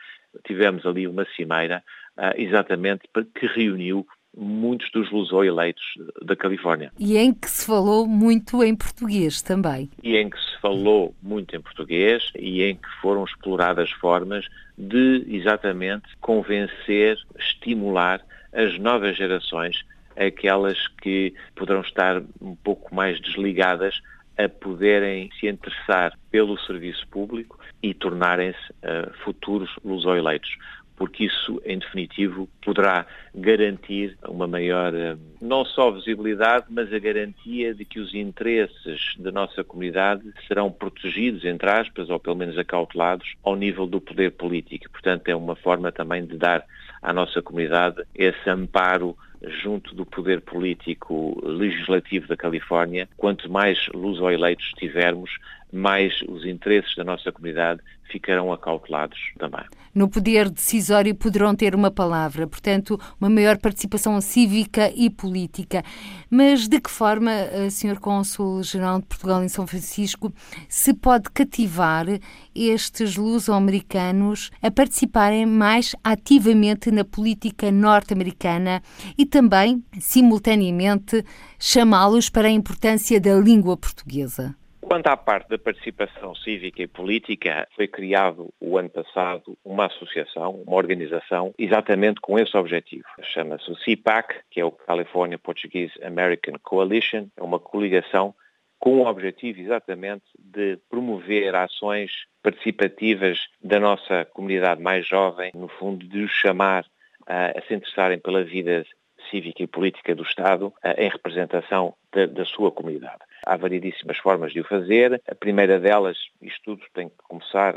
Tivemos 0.47 0.87
ali 0.87 1.07
uma 1.07 1.27
cimeira 1.37 1.83
uh, 2.17 2.33
exatamente 2.37 3.03
que 3.35 3.47
reuniu 3.47 4.07
muitos 4.37 4.91
dos 4.93 5.11
luso-eleitos 5.11 5.83
da 6.23 6.37
Califórnia. 6.37 6.93
E 6.99 7.17
em 7.17 7.33
que 7.33 7.51
se 7.51 7.67
falou 7.67 8.07
muito 8.07 8.63
em 8.63 8.75
português 8.75 9.43
também. 9.43 9.91
E 10.03 10.17
em 10.17 10.31
que 10.31 10.39
se 10.39 10.61
falou 10.61 11.15
muito 11.23 11.55
em 11.55 11.61
português 11.61 12.31
e 12.39 12.63
em 12.63 12.77
que 12.77 12.89
foram 13.01 13.25
exploradas 13.25 13.91
formas 13.93 14.47
de 14.79 15.25
exatamente 15.29 16.09
convencer, 16.21 17.19
estimular 17.39 18.21
as 18.53 18.79
novas 18.79 19.17
gerações, 19.17 19.85
aquelas 20.17 20.89
que 21.03 21.35
poderão 21.55 21.83
estar 21.83 22.23
um 22.41 22.55
pouco 22.57 22.95
mais 22.95 23.21
desligadas 23.21 24.01
a 24.39 24.49
poderem 24.49 25.31
se 25.39 25.49
interessar 25.49 26.19
pelo 26.31 26.59
serviço 26.61 27.07
público 27.09 27.59
e 27.83 27.93
tornarem-se 27.93 28.73
uh, 28.73 29.13
futuros 29.25 29.71
luso-eleitos 29.85 30.57
porque 31.01 31.25
isso, 31.25 31.63
em 31.65 31.79
definitivo, 31.79 32.47
poderá 32.63 33.07
garantir 33.35 34.19
uma 34.29 34.47
maior, 34.47 34.95
eh, 34.95 35.17
não 35.41 35.65
só 35.65 35.91
visibilidade, 35.91 36.67
mas 36.69 36.93
a 36.93 36.99
garantia 36.99 37.75
de 37.75 37.87
que 37.87 37.99
os 37.99 38.15
interesses 38.15 39.15
da 39.19 39.33
nossa 39.33 39.65
comunidade 39.65 40.23
serão 40.47 40.71
protegidos, 40.71 41.43
entre 41.47 41.71
aspas, 41.71 42.11
ou 42.11 42.21
pelo 42.21 42.37
menos 42.37 42.59
acautelados, 42.59 43.35
ao 43.43 43.57
nível 43.57 43.87
do 43.87 43.99
poder 43.99 44.33
político. 44.33 44.91
Portanto, 44.93 45.27
é 45.29 45.35
uma 45.35 45.57
forma 45.57 45.91
também 45.91 46.27
de 46.27 46.37
dar 46.37 46.67
à 47.01 47.15
nossa 47.15 47.41
comunidade 47.41 48.03
esse 48.15 48.51
amparo 48.51 49.17
junto 49.63 49.95
do 49.95 50.05
poder 50.05 50.43
político 50.43 51.41
legislativo 51.43 52.29
da 52.29 52.37
Califórnia. 52.37 53.09
Quanto 53.17 53.51
mais 53.51 53.89
luso-eleitos 53.95 54.71
tivermos, 54.77 55.31
mais 55.73 56.21
os 56.29 56.45
interesses 56.45 56.95
da 56.95 57.05
nossa 57.05 57.33
comunidade 57.33 57.81
ficarão 58.11 58.53
acautelados 58.53 59.19
também. 59.39 59.65
No 59.93 60.09
poder 60.09 60.49
decisório 60.49 61.15
poderão 61.17 61.55
ter 61.55 61.75
uma 61.75 61.91
palavra, 61.91 62.47
portanto, 62.47 62.99
uma 63.21 63.29
maior 63.29 63.59
participação 63.59 64.21
cívica 64.21 64.93
e 64.95 65.11
política. 65.11 65.83
Mas 66.31 66.69
de 66.69 66.81
que 66.81 66.91
forma, 66.91 67.33
eh, 67.33 67.69
Sr. 67.71 67.99
Cônsul-Geral 67.99 69.01
de 69.01 69.07
Portugal 69.07 69.43
em 69.43 69.49
São 69.49 69.67
Francisco, 69.67 70.33
se 70.69 70.95
pode 70.95 71.29
cativar 71.31 72.07
estes 72.55 73.17
luso-americanos 73.17 74.51
a 74.63 74.71
participarem 74.71 75.45
mais 75.45 75.97
ativamente 76.05 76.93
na 76.93 77.05
política 77.05 77.73
norte-americana 77.73 78.81
e 79.19 79.27
também, 79.27 79.83
simultaneamente, 79.99 81.25
chamá-los 81.59 82.31
para 82.31 82.47
a 82.47 82.53
importância 82.53 83.21
da 83.21 83.35
língua 83.35 83.77
portuguesa? 83.77 84.55
Quanto 84.91 85.07
à 85.07 85.17
parte 85.17 85.49
da 85.51 85.57
participação 85.57 86.35
cívica 86.35 86.83
e 86.83 86.89
política, 86.89 87.69
foi 87.77 87.87
criado 87.87 88.53
o 88.59 88.77
ano 88.77 88.91
passado 88.91 89.57
uma 89.65 89.87
associação, 89.87 90.65
uma 90.67 90.75
organização, 90.75 91.55
exatamente 91.57 92.21
com 92.21 92.37
esse 92.37 92.57
objetivo. 92.57 93.05
Chama-se 93.23 93.71
o 93.71 93.77
CPAC, 93.77 94.41
que 94.51 94.61
é 94.61 94.65
o 94.65 94.73
California 94.73 95.39
Portuguese 95.39 95.93
American 96.03 96.57
Coalition, 96.61 97.29
é 97.37 97.41
uma 97.41 97.61
coligação 97.61 98.35
com 98.81 98.97
o 98.97 99.07
objetivo 99.07 99.61
exatamente 99.61 100.25
de 100.37 100.77
promover 100.91 101.55
ações 101.55 102.11
participativas 102.43 103.39
da 103.63 103.79
nossa 103.79 104.25
comunidade 104.25 104.83
mais 104.83 105.07
jovem, 105.07 105.53
no 105.55 105.69
fundo 105.69 106.05
de 106.05 106.25
os 106.25 106.33
chamar 106.33 106.85
a, 107.29 107.57
a 107.57 107.63
se 107.63 107.75
interessarem 107.75 108.19
pela 108.19 108.43
vida 108.43 108.85
cívica 109.31 109.63
e 109.63 109.67
política 109.67 110.15
do 110.15 110.23
Estado 110.23 110.73
em 110.99 111.09
representação 111.09 111.95
da, 112.13 112.27
da 112.27 112.45
sua 112.45 112.71
comunidade. 112.71 113.19
Há 113.47 113.57
variedíssimas 113.57 114.19
formas 114.19 114.53
de 114.53 114.61
o 114.61 114.65
fazer. 114.65 115.21
A 115.29 115.35
primeira 115.35 115.79
delas, 115.79 116.19
isto 116.43 116.61
tudo 116.65 116.83
tem 116.93 117.09
que 117.09 117.15
começar, 117.29 117.75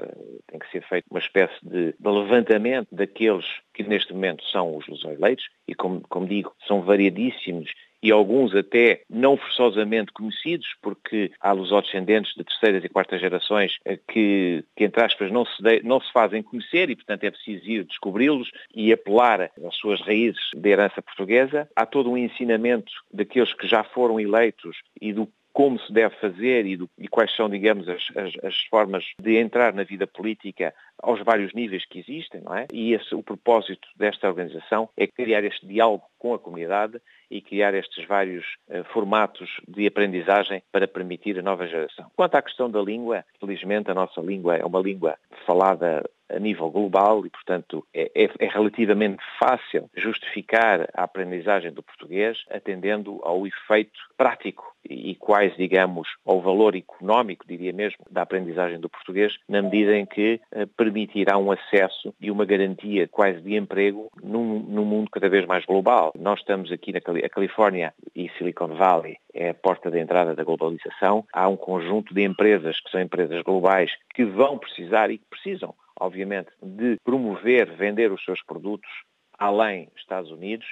tem 0.47 0.59
que 0.59 0.69
ser 0.71 0.81
feito 0.87 1.05
uma 1.09 1.19
espécie 1.19 1.55
de, 1.63 1.95
levantamento 1.99 2.87
daqueles 2.91 3.45
que 3.73 3.83
neste 3.83 4.13
momento 4.13 4.43
são 4.45 4.75
os 4.75 5.03
eleitos 5.05 5.45
e, 5.67 5.73
como, 5.73 6.01
como 6.01 6.27
digo, 6.27 6.53
são 6.67 6.81
variadíssimos 6.81 7.71
e 8.03 8.11
alguns 8.11 8.53
até 8.53 9.01
não 9.09 9.37
forçosamente 9.37 10.11
conhecidos, 10.11 10.67
porque 10.81 11.31
há 11.39 11.53
lusodescendentes 11.53 12.33
de 12.35 12.43
terceiras 12.43 12.83
e 12.83 12.89
quartas 12.89 13.21
gerações 13.21 13.77
eh, 13.85 13.97
que, 14.11 14.65
que 14.75 14.83
entre 14.83 15.01
aspas, 15.01 15.31
não 15.31 15.45
se, 15.45 15.63
de, 15.63 15.81
não 15.83 16.01
se 16.01 16.11
fazem 16.11 16.43
conhecer 16.43 16.89
e, 16.89 16.95
portanto, 16.97 17.23
é 17.23 17.31
preciso 17.31 17.65
ir 17.65 17.85
descobri-los 17.85 18.51
e 18.75 18.91
apelar 18.91 19.49
às 19.65 19.75
suas 19.77 20.01
raízes 20.01 20.41
de 20.53 20.69
herança 20.69 21.01
portuguesa. 21.01 21.69
Há 21.73 21.85
todo 21.85 22.11
um 22.11 22.17
ensinamento 22.17 22.91
daqueles 23.11 23.53
que 23.53 23.67
já 23.67 23.85
foram 23.85 24.19
eleitos 24.19 24.75
e 24.99 25.13
do 25.13 25.29
como 25.53 25.79
se 25.79 25.93
deve 25.93 26.15
fazer 26.15 26.65
e, 26.65 26.75
do, 26.75 26.89
e 26.97 27.07
quais 27.07 27.33
são, 27.35 27.47
digamos, 27.47 27.87
as, 27.87 28.03
as, 28.17 28.33
as, 28.43 28.55
formas 28.71 29.05
de 29.19 29.37
entrar 29.37 29.71
na 29.71 29.83
vida 29.83 30.07
política 30.07 30.73
aos 31.03 31.21
vários 31.21 31.53
níveis 31.53 31.85
que 31.85 31.99
existem, 31.99 32.41
não 32.41 32.55
é? 32.55 32.65
E 32.71 32.93
esse, 32.93 33.13
o 33.13 33.21
propósito 33.21 33.87
desta 33.95 34.27
organização 34.27 34.89
é 34.97 35.05
criar 35.05 35.43
este 35.43 35.67
diálogo 35.67 36.03
com 36.17 36.33
a 36.33 36.39
comunidade 36.39 36.99
e 37.29 37.41
criar 37.41 37.73
estes 37.73 38.07
vários 38.07 38.45
uh, 38.69 38.83
formatos 38.93 39.49
de 39.67 39.85
aprendizagem 39.85 40.63
para 40.71 40.87
permitir 40.87 41.37
a 41.37 41.41
nova 41.41 41.67
geração. 41.67 42.09
Quanto 42.15 42.35
à 42.35 42.41
questão 42.41 42.69
da 42.69 42.81
língua, 42.81 43.25
felizmente 43.39 43.91
a 43.91 43.93
nossa 43.93 44.21
língua 44.21 44.55
é 44.55 44.65
uma 44.65 44.79
língua 44.79 45.17
falada 45.45 46.03
a 46.29 46.39
nível 46.39 46.69
global 46.69 47.25
e, 47.25 47.29
portanto, 47.29 47.85
é, 47.93 48.11
é, 48.15 48.29
é, 48.39 48.47
relativamente 48.47 49.21
fácil 49.39 49.89
justificar 49.95 50.89
a 50.93 51.03
aprendizagem 51.03 51.71
do 51.71 51.83
português 51.83 52.37
atendendo 52.49 53.19
ao 53.23 53.45
efeito 53.45 53.99
prático 54.17 54.73
e, 54.89 55.11
e 55.11 55.15
quais, 55.15 55.55
digamos, 55.55 56.07
ao 56.25 56.41
valor 56.41 56.75
económico, 56.75 57.45
diria 57.47 57.71
mesmo, 57.71 58.05
da 58.09 58.23
aprendizagem 58.23 58.79
do 58.79 58.89
português, 58.89 59.37
na 59.47 59.61
medida 59.61 59.95
em 59.95 60.05
que 60.05 60.41
uh, 60.51 60.67
permitirá 60.93 61.37
um 61.37 61.51
acesso 61.51 62.13
e 62.21 62.29
uma 62.29 62.45
garantia 62.45 63.07
quase 63.07 63.41
de 63.41 63.55
emprego 63.55 64.11
num, 64.21 64.59
num 64.59 64.85
mundo 64.85 65.09
cada 65.11 65.27
vez 65.27 65.45
mais 65.47 65.65
global. 65.65 66.13
Nós 66.17 66.39
estamos 66.39 66.71
aqui 66.71 66.91
na 66.91 67.01
Cali 67.01 67.27
Califórnia 67.27 67.93
e 68.15 68.29
Silicon 68.37 68.67
Valley 68.67 69.17
é 69.33 69.49
a 69.49 69.53
porta 69.53 69.89
de 69.89 69.99
entrada 69.99 70.35
da 70.35 70.43
globalização. 70.43 71.25
Há 71.33 71.49
um 71.49 71.57
conjunto 71.57 72.13
de 72.13 72.23
empresas 72.23 72.79
que 72.79 72.91
são 72.91 73.01
empresas 73.01 73.41
globais 73.41 73.91
que 74.13 74.23
vão 74.23 74.57
precisar 74.59 75.09
e 75.09 75.17
que 75.17 75.25
precisam 75.29 75.73
obviamente, 75.99 76.49
de 76.61 76.97
promover, 77.03 77.71
vender 77.75 78.11
os 78.11 78.23
seus 78.25 78.41
produtos 78.43 78.89
além 79.37 79.85
dos 79.85 80.01
Estados 80.01 80.31
Unidos 80.31 80.65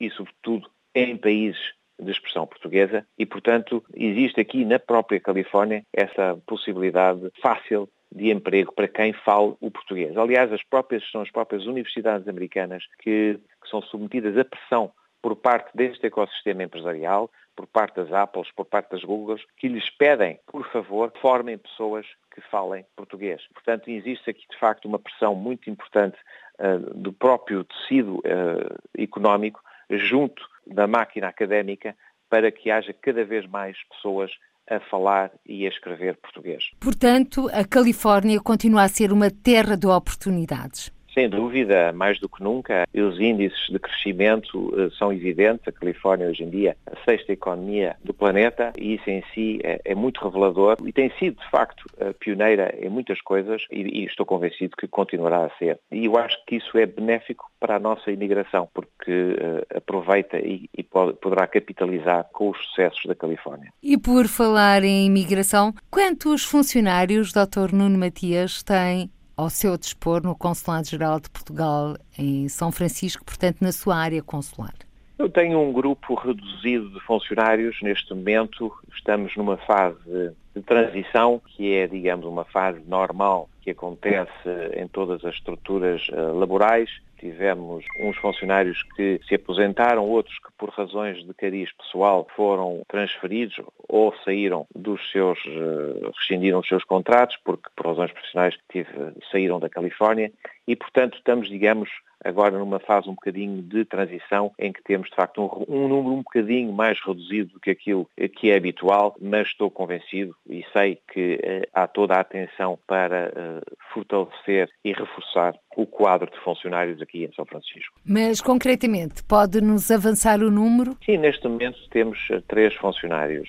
e, 0.00 0.10
sobretudo, 0.10 0.68
em 0.94 1.16
países 1.16 1.72
de 2.00 2.10
expressão 2.10 2.46
portuguesa 2.46 3.06
e, 3.16 3.24
portanto, 3.24 3.84
existe 3.94 4.40
aqui 4.40 4.64
na 4.64 4.78
própria 4.78 5.20
Califórnia 5.20 5.84
essa 5.92 6.36
possibilidade 6.46 7.30
fácil 7.40 7.88
de 8.14 8.30
emprego 8.30 8.72
para 8.72 8.86
quem 8.86 9.12
fala 9.12 9.56
o 9.60 9.70
português. 9.70 10.16
Aliás, 10.16 10.52
as 10.52 10.62
próprias, 10.62 11.02
são 11.10 11.20
as 11.20 11.30
próprias 11.30 11.66
universidades 11.66 12.28
americanas 12.28 12.84
que, 13.00 13.40
que 13.62 13.68
são 13.68 13.82
submetidas 13.82 14.38
à 14.38 14.44
pressão 14.44 14.92
por 15.20 15.34
parte 15.34 15.74
deste 15.74 16.06
ecossistema 16.06 16.62
empresarial, 16.62 17.30
por 17.56 17.66
parte 17.66 17.96
das 17.96 18.12
Apples, 18.12 18.50
por 18.54 18.66
parte 18.66 18.90
das 18.90 19.02
Googles, 19.02 19.42
que 19.56 19.68
lhes 19.68 19.88
pedem, 19.90 20.38
por 20.46 20.68
favor, 20.70 21.12
formem 21.20 21.56
pessoas 21.56 22.06
que 22.32 22.40
falem 22.42 22.84
português. 22.94 23.42
Portanto, 23.52 23.88
existe 23.88 24.30
aqui, 24.30 24.44
de 24.50 24.58
facto, 24.58 24.84
uma 24.84 24.98
pressão 24.98 25.34
muito 25.34 25.70
importante 25.70 26.18
uh, 26.58 26.94
do 26.94 27.12
próprio 27.12 27.64
tecido 27.64 28.18
uh, 28.18 28.78
económico 28.98 29.62
junto 29.90 30.46
da 30.66 30.86
máquina 30.86 31.28
académica 31.28 31.96
para 32.28 32.50
que 32.50 32.70
haja 32.70 32.92
cada 32.92 33.24
vez 33.24 33.46
mais 33.46 33.76
pessoas 33.88 34.30
a 34.68 34.80
falar 34.80 35.30
e 35.46 35.66
a 35.66 35.68
escrever 35.68 36.16
português. 36.16 36.70
Portanto, 36.80 37.48
a 37.52 37.64
Califórnia 37.64 38.40
continua 38.40 38.82
a 38.82 38.88
ser 38.88 39.12
uma 39.12 39.30
terra 39.30 39.76
de 39.76 39.86
oportunidades. 39.86 40.92
Sem 41.14 41.28
dúvida, 41.28 41.92
mais 41.92 42.18
do 42.18 42.28
que 42.28 42.42
nunca, 42.42 42.86
os 42.92 43.20
índices 43.20 43.68
de 43.70 43.78
crescimento 43.78 44.58
uh, 44.58 44.90
são 44.98 45.12
evidentes. 45.12 45.66
A 45.68 45.72
Califórnia 45.72 46.28
hoje 46.28 46.42
em 46.42 46.50
dia 46.50 46.76
é 46.86 46.92
a 46.92 47.04
sexta 47.04 47.32
economia 47.32 47.96
do 48.02 48.12
planeta 48.12 48.72
e 48.76 48.94
isso 48.94 49.08
em 49.08 49.22
si 49.32 49.60
é, 49.62 49.80
é 49.84 49.94
muito 49.94 50.22
revelador 50.24 50.76
e 50.84 50.92
tem 50.92 51.10
sido, 51.18 51.40
de 51.40 51.50
facto, 51.50 51.84
pioneira 52.18 52.74
em 52.80 52.88
muitas 52.88 53.20
coisas 53.20 53.62
e, 53.70 54.04
estou 54.04 54.26
convencido 54.26 54.76
que 54.76 54.88
continuará 54.88 55.44
a 55.44 55.50
ser. 55.58 55.78
E 55.90 56.06
eu 56.06 56.16
acho 56.16 56.36
que 56.46 56.56
isso 56.56 56.76
é 56.76 56.86
benéfico 56.86 57.50
para 57.60 57.76
a 57.76 57.78
nossa 57.78 58.10
imigração, 58.10 58.68
porque 58.74 59.10
uh, 59.10 59.76
aproveita 59.76 60.38
e, 60.38 60.68
pode, 60.82 61.14
poderá 61.14 61.46
capitalizar 61.46 62.26
com 62.32 62.50
os 62.50 62.58
sucessos 62.66 63.04
da 63.06 63.14
Califórnia. 63.14 63.72
E 63.82 63.96
por 63.96 64.26
falar 64.26 64.82
em 64.84 65.06
imigração, 65.06 65.72
quantos 65.90 66.44
funcionários, 66.44 67.32
Dr. 67.32 67.72
Nuno 67.72 67.98
Matias, 67.98 68.62
tem 68.62 69.10
ao 69.36 69.50
seu 69.50 69.76
dispor 69.76 70.22
no 70.22 70.36
Consulado-Geral 70.36 71.20
de 71.20 71.30
Portugal 71.30 71.96
em 72.18 72.48
São 72.48 72.70
Francisco, 72.70 73.24
portanto, 73.24 73.58
na 73.60 73.72
sua 73.72 73.96
área 73.96 74.22
consular? 74.22 74.74
Eu 75.18 75.28
tenho 75.28 75.60
um 75.60 75.72
grupo 75.72 76.14
reduzido 76.14 76.90
de 76.90 77.00
funcionários. 77.00 77.76
Neste 77.82 78.12
momento 78.12 78.72
estamos 78.94 79.36
numa 79.36 79.56
fase 79.56 80.34
de 80.54 80.62
transição, 80.62 81.40
que 81.46 81.72
é, 81.72 81.86
digamos, 81.86 82.26
uma 82.26 82.44
fase 82.44 82.80
normal 82.86 83.48
que 83.62 83.70
acontece 83.70 84.48
em 84.76 84.86
todas 84.88 85.24
as 85.24 85.34
estruturas 85.34 86.06
uh, 86.08 86.36
laborais. 86.36 86.90
Tivemos 87.24 87.82
uns 87.98 88.18
funcionários 88.18 88.82
que 88.94 89.18
se 89.26 89.36
aposentaram, 89.36 90.04
outros 90.04 90.38
que 90.40 90.52
por 90.58 90.68
razões 90.68 91.24
de 91.24 91.32
cariz 91.32 91.72
pessoal 91.72 92.28
foram 92.36 92.82
transferidos 92.86 93.56
ou 93.88 94.14
saíram 94.26 94.66
dos 94.76 95.00
seus, 95.10 95.38
uh, 95.46 96.12
rescindiram 96.18 96.60
dos 96.60 96.68
seus 96.68 96.84
contratos, 96.84 97.38
porque 97.42 97.70
por 97.74 97.86
razões 97.86 98.12
profissionais 98.12 98.54
tive, 98.70 98.90
saíram 99.32 99.58
da 99.58 99.70
Califórnia. 99.70 100.30
E, 100.68 100.76
portanto, 100.76 101.16
estamos, 101.16 101.48
digamos, 101.48 101.88
agora 102.24 102.58
numa 102.58 102.78
fase 102.78 103.08
um 103.08 103.14
bocadinho 103.14 103.62
de 103.62 103.84
transição 103.84 104.52
em 104.58 104.72
que 104.72 104.82
temos 104.82 105.10
de 105.10 105.14
facto 105.14 105.42
um, 105.42 105.74
um, 105.76 105.88
número 105.88 106.14
um 106.14 106.22
bocadinho 106.22 106.72
mais 106.72 106.98
reduzido 107.04 107.52
do 107.52 107.60
que 107.60 107.70
aquilo 107.70 108.08
que 108.36 108.50
é 108.50 108.56
habitual, 108.56 109.14
mas 109.20 109.48
estou 109.48 109.70
convencido 109.70 110.34
e 110.48 110.64
sei 110.72 110.98
que 111.12 111.34
uh, 111.36 111.68
há 111.72 111.86
toda 111.86 112.14
a 112.14 112.20
atenção 112.20 112.78
para 112.86 113.28
uh, 113.28 113.76
fortalecer 113.92 114.70
e 114.82 114.92
reforçar 114.92 115.54
o 115.76 115.86
quadro 115.86 116.30
de 116.30 116.38
funcionários 116.40 117.00
aqui 117.00 117.24
em 117.24 117.32
São 117.34 117.44
Francisco. 117.44 117.94
Mas 118.04 118.40
concretamente, 118.40 119.22
pode-nos 119.24 119.90
avançar 119.90 120.40
o 120.42 120.50
número? 120.50 120.96
Sim, 121.04 121.18
neste 121.18 121.46
momento 121.46 121.78
temos 121.90 122.18
uh, 122.30 122.40
três 122.42 122.74
funcionários 122.74 123.48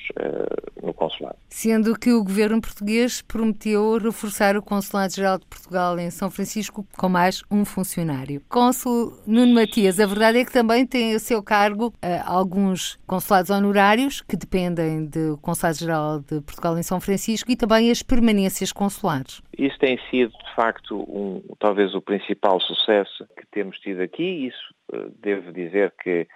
no 0.82 0.94
consulado. 0.94 1.38
Sendo 1.50 1.98
que 1.98 2.12
o 2.12 2.24
governo 2.24 2.62
português 2.62 3.22
prometeu 3.22 3.98
reforçar 3.98 4.56
o 4.56 4.62
Consulado-Geral 4.62 5.40
de 5.40 5.46
Portugal 5.46 5.98
em 6.00 6.10
São 6.10 6.30
Francisco 6.30 6.86
com 6.98 7.10
mais 7.10 7.42
um 7.52 7.66
funcionário. 7.66 8.42
Cônsul 8.50 9.14
Nuno 9.26 9.54
Matias, 9.54 10.00
a 10.00 10.06
verdade 10.06 10.40
é 10.40 10.46
que 10.46 10.52
também 10.52 10.86
tem 10.86 11.14
a 11.14 11.20
seu 11.20 11.42
cargo 11.42 11.88
uh, 11.88 11.94
alguns 12.26 12.98
consulados 13.08 13.50
honorários 13.50 14.22
que 14.22 14.36
dependem 14.36 15.06
do 15.06 15.38
Consulado-Geral 15.42 16.20
de 16.20 16.42
Portugal 16.42 16.78
em 16.78 16.84
São 16.84 17.00
Francisco 17.00 17.52
e 17.52 17.56
também 17.56 17.92
as 17.92 18.02
permanências 18.02 18.72
consulares. 18.72 19.42
Isso 19.58 19.78
tem 19.80 19.98
sido, 20.10 20.32
de 20.32 20.56
facto, 20.56 20.98
um, 20.98 21.42
talvez 21.60 21.94
o 21.96 22.02
principal 22.02 22.15
sucesso 22.60 23.28
que 23.38 23.46
temos 23.48 23.80
tido 23.80 24.02
aqui. 24.02 24.48
Isso, 24.48 24.74
uh, 24.94 25.10
devo 25.20 25.52
dizer 25.52 25.94
que 26.02 26.28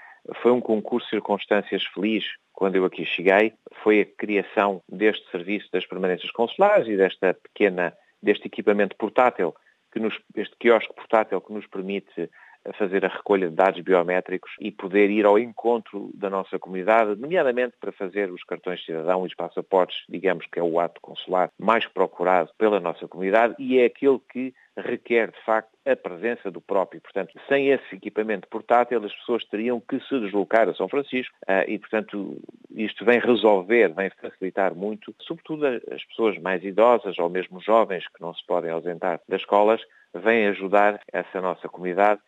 foi 0.42 0.52
um 0.52 0.62
concurso 0.62 1.06
de 1.08 1.12
circunstâncias 1.12 1.84
feliz 1.94 2.26
quando 2.54 2.76
eu 2.76 2.86
aqui 2.86 3.06
cheguei. 3.06 3.54
Foi 3.84 4.02
a 4.02 4.06
criação 4.06 4.82
deste 4.88 5.30
serviço 5.32 5.70
das 5.72 5.86
permanências 5.86 6.32
consulares 6.32 6.88
e 6.88 6.98
desta 6.98 7.34
pequena, 7.34 7.94
deste 8.22 8.48
equipamento 8.48 8.96
portátil 8.98 9.56
que 9.92 10.00
nos, 10.00 10.20
este 10.36 10.56
quiosque 10.58 10.94
portátil 10.94 11.42
que 11.42 11.54
nos 11.54 11.66
permite 11.68 12.30
fazer 12.74 13.06
a 13.06 13.10
recolha 13.10 13.50
de 13.50 13.56
dados 13.56 13.82
biométricos 13.82 14.52
e 14.60 14.72
poder 14.72 15.10
ir 15.10 15.26
ao 15.26 15.40
encontro 15.40 16.12
da 16.14 16.30
nossa 16.30 16.60
comunidade, 16.60 17.20
nomeadamente 17.20 17.76
para 17.80 17.92
fazer 17.92 18.32
os 18.32 18.44
cartões 18.44 18.80
de 18.80 18.88
cidadão 18.88 19.24
e 19.24 19.28
os 19.28 19.36
passaportes, 19.36 19.98
digamos 20.08 20.46
que 20.48 20.60
é 20.60 20.64
o 20.64 20.80
ato 20.80 21.02
consular 21.02 21.52
mais 21.58 21.86
procurado 21.88 22.52
pela 22.58 22.80
nossa 22.80 23.08
comunidade 23.08 23.56
e 23.60 23.80
é 23.80 23.86
aquele 23.86 24.20
que 24.32 24.54
requer, 24.78 25.32
de 25.32 25.44
facto, 25.44 25.70
a 25.86 25.96
presença 25.96 26.52
do 26.52 26.62
próprio. 26.62 27.02
Portanto, 27.02 27.34
sem 27.48 27.70
esse 27.70 27.96
equipamento 27.96 28.48
portátil, 28.48 29.04
as 29.04 29.14
pessoas 29.14 29.44
teriam 29.46 29.80
que 29.80 30.00
se 30.02 30.20
deslocar 30.20 30.70
a 30.70 30.74
São 30.74 30.88
Francisco 30.88 31.36
ah, 31.48 31.66
e, 31.68 31.78
portanto, 31.80 32.38
isto 32.72 33.04
vem 33.04 33.20
resolver, 33.20 33.94
vem 33.94 34.10
facilitar 34.22 34.74
muito, 34.76 35.14
sobretudo 35.20 35.66
as 35.66 36.04
pessoas 36.06 36.38
mais 36.38 36.64
idosas 36.64 37.18
ou 37.20 37.30
mesmo 37.30 37.60
jovens 37.62 38.08
que 38.08 38.22
não 38.22 38.34
se 38.34 38.46
podem 38.46 38.72
ausentar 38.72 39.20
das 39.28 39.42
escolas, 39.42 39.82
vem 40.14 40.48
ajudar 40.48 41.00
essa 41.12 41.42
nossa 41.42 41.68
comunidade 41.68 42.22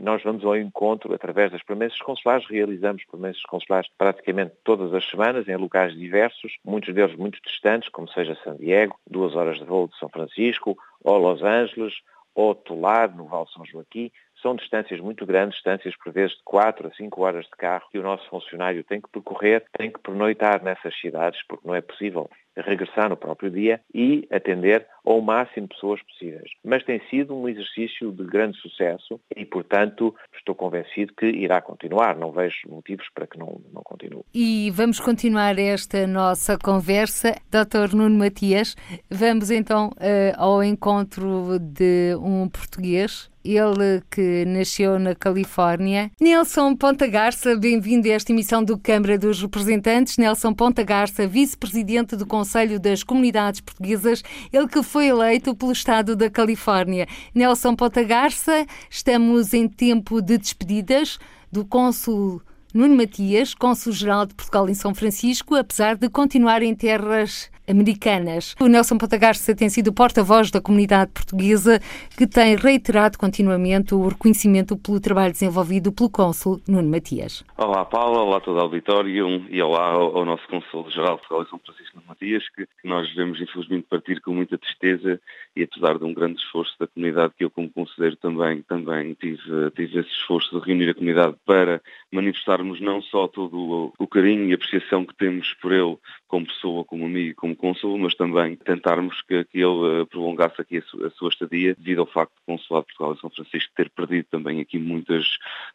nós 0.00 0.22
vamos 0.22 0.44
ao 0.44 0.56
encontro 0.56 1.14
através 1.14 1.52
das 1.52 1.62
promessas 1.62 1.98
consulares, 2.00 2.46
realizamos 2.48 3.04
promessas 3.04 3.42
consulares 3.42 3.88
praticamente 3.96 4.54
todas 4.64 4.92
as 4.92 5.08
semanas 5.08 5.48
em 5.48 5.56
locais 5.56 5.94
diversos, 5.94 6.56
muitos 6.64 6.94
deles 6.94 7.16
muito 7.16 7.40
distantes, 7.42 7.88
como 7.88 8.08
seja 8.08 8.38
San 8.42 8.56
Diego, 8.56 8.98
duas 9.08 9.34
horas 9.34 9.58
de 9.58 9.64
voo 9.64 9.88
de 9.88 9.96
São 9.98 10.08
Francisco, 10.08 10.76
ou 11.02 11.18
Los 11.18 11.42
Angeles, 11.42 11.94
ou 12.34 12.54
Tolar, 12.54 13.14
no 13.14 13.26
Val 13.26 13.46
São 13.48 13.64
Joaquim, 13.64 14.10
são 14.40 14.54
distâncias 14.54 15.00
muito 15.00 15.26
grandes, 15.26 15.56
distâncias 15.56 15.94
por 15.96 16.12
vezes 16.12 16.36
de 16.36 16.42
4 16.44 16.88
a 16.88 16.94
5 16.94 17.22
horas 17.22 17.44
de 17.44 17.50
carro 17.50 17.88
que 17.90 17.98
o 17.98 18.02
nosso 18.02 18.28
funcionário 18.28 18.84
tem 18.84 19.00
que 19.00 19.10
percorrer, 19.10 19.64
tem 19.76 19.90
que 19.90 20.00
pernoitar 20.00 20.62
nessas 20.62 20.98
cidades, 20.98 21.40
porque 21.46 21.66
não 21.66 21.74
é 21.74 21.80
possível 21.80 22.30
regressar 22.62 23.08
no 23.08 23.16
próprio 23.16 23.50
dia 23.50 23.80
e 23.94 24.26
atender 24.30 24.86
ao 25.04 25.20
máximo 25.20 25.66
de 25.66 25.74
pessoas 25.74 26.02
possíveis. 26.02 26.50
Mas 26.64 26.84
tem 26.84 27.00
sido 27.08 27.34
um 27.34 27.48
exercício 27.48 28.12
de 28.12 28.24
grande 28.24 28.58
sucesso 28.58 29.20
e, 29.34 29.44
portanto, 29.44 30.14
estou 30.36 30.54
convencido 30.54 31.12
que 31.14 31.26
irá 31.26 31.60
continuar. 31.60 32.16
Não 32.16 32.32
vejo 32.32 32.68
motivos 32.68 33.06
para 33.14 33.26
que 33.26 33.38
não, 33.38 33.60
não 33.72 33.82
continue. 33.82 34.22
E 34.34 34.70
vamos 34.72 35.00
continuar 35.00 35.58
esta 35.58 36.06
nossa 36.06 36.58
conversa. 36.58 37.34
Dr. 37.50 37.94
Nuno 37.94 38.18
Matias, 38.18 38.76
vamos 39.10 39.50
então 39.50 39.88
uh, 39.88 40.34
ao 40.36 40.62
encontro 40.62 41.58
de 41.58 42.14
um 42.16 42.48
português 42.48 43.30
ele 43.44 44.02
que 44.10 44.44
nasceu 44.44 44.98
na 44.98 45.14
Califórnia. 45.14 46.10
Nelson 46.20 46.76
Ponta 46.76 47.06
Garça, 47.06 47.56
bem-vindo 47.56 48.08
a 48.08 48.12
esta 48.12 48.32
emissão 48.32 48.62
do 48.62 48.78
Câmara 48.78 49.18
dos 49.18 49.40
Representantes. 49.40 50.18
Nelson 50.18 50.52
Ponta 50.52 50.82
Garça, 50.82 51.26
vice-presidente 51.26 52.16
do 52.16 52.26
Conselho 52.26 52.78
das 52.78 53.02
Comunidades 53.02 53.60
Portuguesas, 53.60 54.22
ele 54.52 54.68
que 54.68 54.82
foi 54.82 55.08
eleito 55.08 55.54
pelo 55.54 55.72
Estado 55.72 56.14
da 56.14 56.28
Califórnia. 56.28 57.06
Nelson 57.34 57.74
Ponta 57.74 58.02
Garça, 58.02 58.66
estamos 58.90 59.54
em 59.54 59.68
tempo 59.68 60.20
de 60.20 60.36
despedidas 60.36 61.18
do 61.50 61.64
cônsul 61.64 62.42
Nuno 62.72 62.94
Matias, 62.94 63.52
cônsul-geral 63.52 64.26
de 64.26 64.34
Portugal 64.34 64.68
em 64.68 64.74
São 64.74 64.94
Francisco, 64.94 65.56
apesar 65.56 65.96
de 65.96 66.08
continuar 66.08 66.62
em 66.62 66.72
terras 66.72 67.50
americanas. 67.70 68.54
O 68.60 68.66
Nelson 68.66 68.98
Potagarça 68.98 69.54
tem 69.54 69.68
sido 69.68 69.92
porta-voz 69.92 70.50
da 70.50 70.60
comunidade 70.60 71.12
portuguesa 71.12 71.80
que 72.16 72.26
tem 72.26 72.56
reiterado 72.56 73.18
continuamente 73.18 73.94
o 73.94 74.08
reconhecimento 74.08 74.76
pelo 74.76 75.00
trabalho 75.00 75.32
desenvolvido 75.32 75.92
pelo 75.92 76.10
cônsul 76.10 76.60
Nuno 76.68 76.88
Matias. 76.88 77.44
Olá 77.56 77.84
Paula, 77.84 78.22
olá 78.22 78.40
todo 78.40 78.56
o 78.56 78.60
auditório 78.60 79.46
e 79.48 79.62
olá 79.62 79.92
ao, 79.92 80.24
nosso 80.24 80.46
cônsul-geral 80.48 81.16
de 81.18 81.48
São 81.48 81.58
Francisco 81.58 81.96
Nuno 81.96 82.08
Matias, 82.08 82.44
que, 82.54 82.66
que 82.66 82.88
nós 82.88 83.08
devemos 83.08 83.40
infelizmente 83.40 83.86
partir 83.88 84.20
com 84.20 84.34
muita 84.34 84.58
tristeza 84.58 85.20
e 85.54 85.62
apesar 85.62 85.98
de 85.98 86.04
um 86.04 86.14
grande 86.14 86.40
esforço 86.40 86.74
da 86.78 86.86
comunidade 86.86 87.32
que 87.36 87.44
eu 87.44 87.50
como 87.50 87.70
conselheiro 87.70 88.16
também, 88.16 88.62
também 88.62 89.14
tive, 89.14 89.70
tive 89.74 90.00
esse 90.00 90.10
esforço 90.10 90.58
de 90.58 90.66
reunir 90.66 90.90
a 90.90 90.94
comunidade 90.94 91.36
para 91.44 91.80
manifestarmos 92.12 92.80
não 92.80 93.00
só 93.02 93.28
todo 93.28 93.56
o, 93.56 93.92
o 93.98 94.06
carinho 94.06 94.48
e 94.48 94.52
apreciação 94.52 95.04
que 95.04 95.14
temos 95.14 95.54
por 95.60 95.72
ele 95.72 95.96
como 96.30 96.46
pessoa, 96.46 96.84
como 96.84 97.06
amigo, 97.06 97.34
como 97.34 97.56
cônsul, 97.56 97.98
mas 97.98 98.14
também 98.14 98.54
tentarmos 98.54 99.20
que, 99.22 99.44
que 99.46 99.58
ele 99.58 100.02
eh, 100.02 100.04
prolongasse 100.04 100.60
aqui 100.60 100.78
a, 100.78 100.82
su, 100.82 101.04
a, 101.04 101.10
sua 101.10 101.28
estadia, 101.28 101.74
devido 101.76 102.02
ao 102.02 102.06
facto 102.06 102.32
do 102.34 102.42
Consulado 102.46 102.86
de 102.86 102.94
Portugal 102.94 103.14
em 103.14 103.20
São 103.20 103.30
Francisco 103.30 103.72
ter 103.74 103.90
perdido 103.90 104.26
também 104.30 104.60
aqui 104.60 104.78
muitas, 104.78 105.26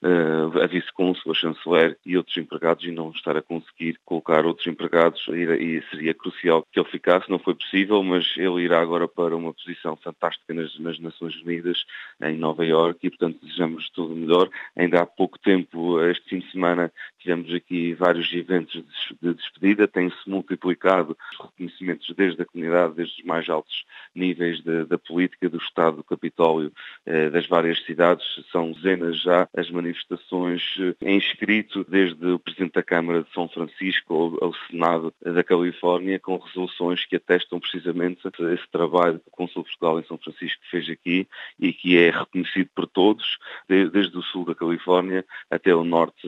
uh, 0.02 0.64
a 0.64 0.66
vice-cônsul, 0.66 1.34
a 1.34 1.36
chanceler 1.36 1.98
e 2.06 2.16
outros 2.16 2.38
empregados 2.38 2.86
e 2.86 2.92
não 2.92 3.12
estar 3.12 3.36
a 3.36 3.42
conseguir 3.42 4.00
colocar 4.06 4.46
outros 4.46 4.66
empregados 4.66 5.28
e, 5.28 5.34
e, 5.34 5.84
seria 5.90 6.14
crucial 6.14 6.66
que 6.72 6.80
ele 6.80 6.90
ficasse, 6.90 7.30
não 7.30 7.38
foi 7.38 7.54
possível, 7.54 8.02
mas 8.02 8.26
ele 8.38 8.62
irá 8.62 8.80
agora 8.80 9.10
para 9.10 9.36
uma 9.36 9.54
posição 9.54 9.98
fantástica 9.98 10.54
nas, 10.54 10.80
nas 10.80 10.98
Nações 11.00 11.36
Unidas, 11.42 11.84
em 12.24 12.38
Nova 12.38 12.66
Iorque, 12.66 13.08
e 13.08 13.10
portanto 13.10 13.40
desejamos 13.42 13.90
tudo 13.90 14.16
melhor. 14.16 14.50
Ainda 14.78 15.02
há 15.02 15.06
pouco 15.06 15.38
tempo, 15.38 16.02
este 16.04 16.30
fim 16.30 16.40
de 16.40 16.50
semana, 16.50 16.90
tivemos 17.26 17.52
aqui 17.52 17.94
vários 17.96 18.32
eventos 18.32 18.84
de 19.20 19.34
despedida, 19.34 19.88
tem-se 19.88 20.30
multiplicado 20.30 21.18
os 21.34 21.46
reconhecimentos 21.48 22.14
desde 22.16 22.44
a 22.44 22.46
comunidade, 22.46 22.94
desde 22.94 23.20
os 23.20 23.26
mais 23.26 23.50
altos 23.50 23.84
níveis 24.14 24.62
de, 24.62 24.86
da 24.86 24.98
política, 24.98 25.50
do 25.50 25.58
Estado, 25.58 25.98
do 25.98 26.04
Capitólio, 26.04 26.72
eh, 27.04 27.32
das 27.32 27.48
várias 27.48 27.84
cidades. 27.84 28.24
São 28.52 28.72
dezenas 28.72 29.20
já 29.20 29.50
as 29.58 29.72
manifestações 29.72 30.62
eh, 30.80 30.94
em 31.02 31.18
escrito, 31.18 31.84
desde 31.90 32.28
o 32.28 32.38
Presidente 32.38 32.74
da 32.74 32.84
Câmara 32.84 33.24
de 33.24 33.34
São 33.34 33.50
Francisco 33.50 34.14
ao, 34.14 34.46
ao 34.46 34.54
Senado 34.70 35.12
da 35.24 35.44
Califórnia, 35.44 36.20
com 36.20 36.38
resoluções 36.38 37.06
que 37.06 37.16
atestam 37.16 37.60
precisamente 37.60 38.22
esse 38.28 38.68
trabalho 38.72 39.20
que 39.20 39.30
o 39.30 39.32
Consul 39.32 39.64
de 39.64 39.70
Portugal 39.70 40.00
em 40.00 40.06
São 40.06 40.20
Francisco 40.20 40.62
fez 40.70 40.88
aqui 40.92 41.28
e 41.60 41.74
que 41.74 41.98
é 41.98 42.12
reconhecido 42.12 42.70
por 42.76 42.86
todos, 42.86 43.40
desde 43.68 44.16
o 44.16 44.22
sul 44.22 44.46
da 44.46 44.54
Califórnia 44.54 45.26
até 45.50 45.74
o 45.74 45.84
norte 45.84 46.28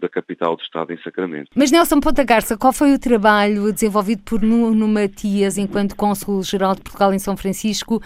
da 0.00 0.08
capital 0.08 0.29
do 0.56 0.62
Estado, 0.62 0.92
em 0.92 0.98
Sacramento. 0.98 1.50
Mas 1.54 1.70
Nelson 1.70 2.00
Ponta 2.00 2.24
Garça, 2.24 2.56
qual 2.56 2.72
foi 2.72 2.94
o 2.94 2.98
trabalho 2.98 3.72
desenvolvido 3.72 4.22
por 4.22 4.42
Nuno 4.42 4.88
Matias 4.88 5.58
enquanto 5.58 5.96
Cônsul-Geral 5.96 6.74
de 6.74 6.82
Portugal 6.82 7.12
em 7.12 7.18
São 7.18 7.36
Francisco 7.36 8.00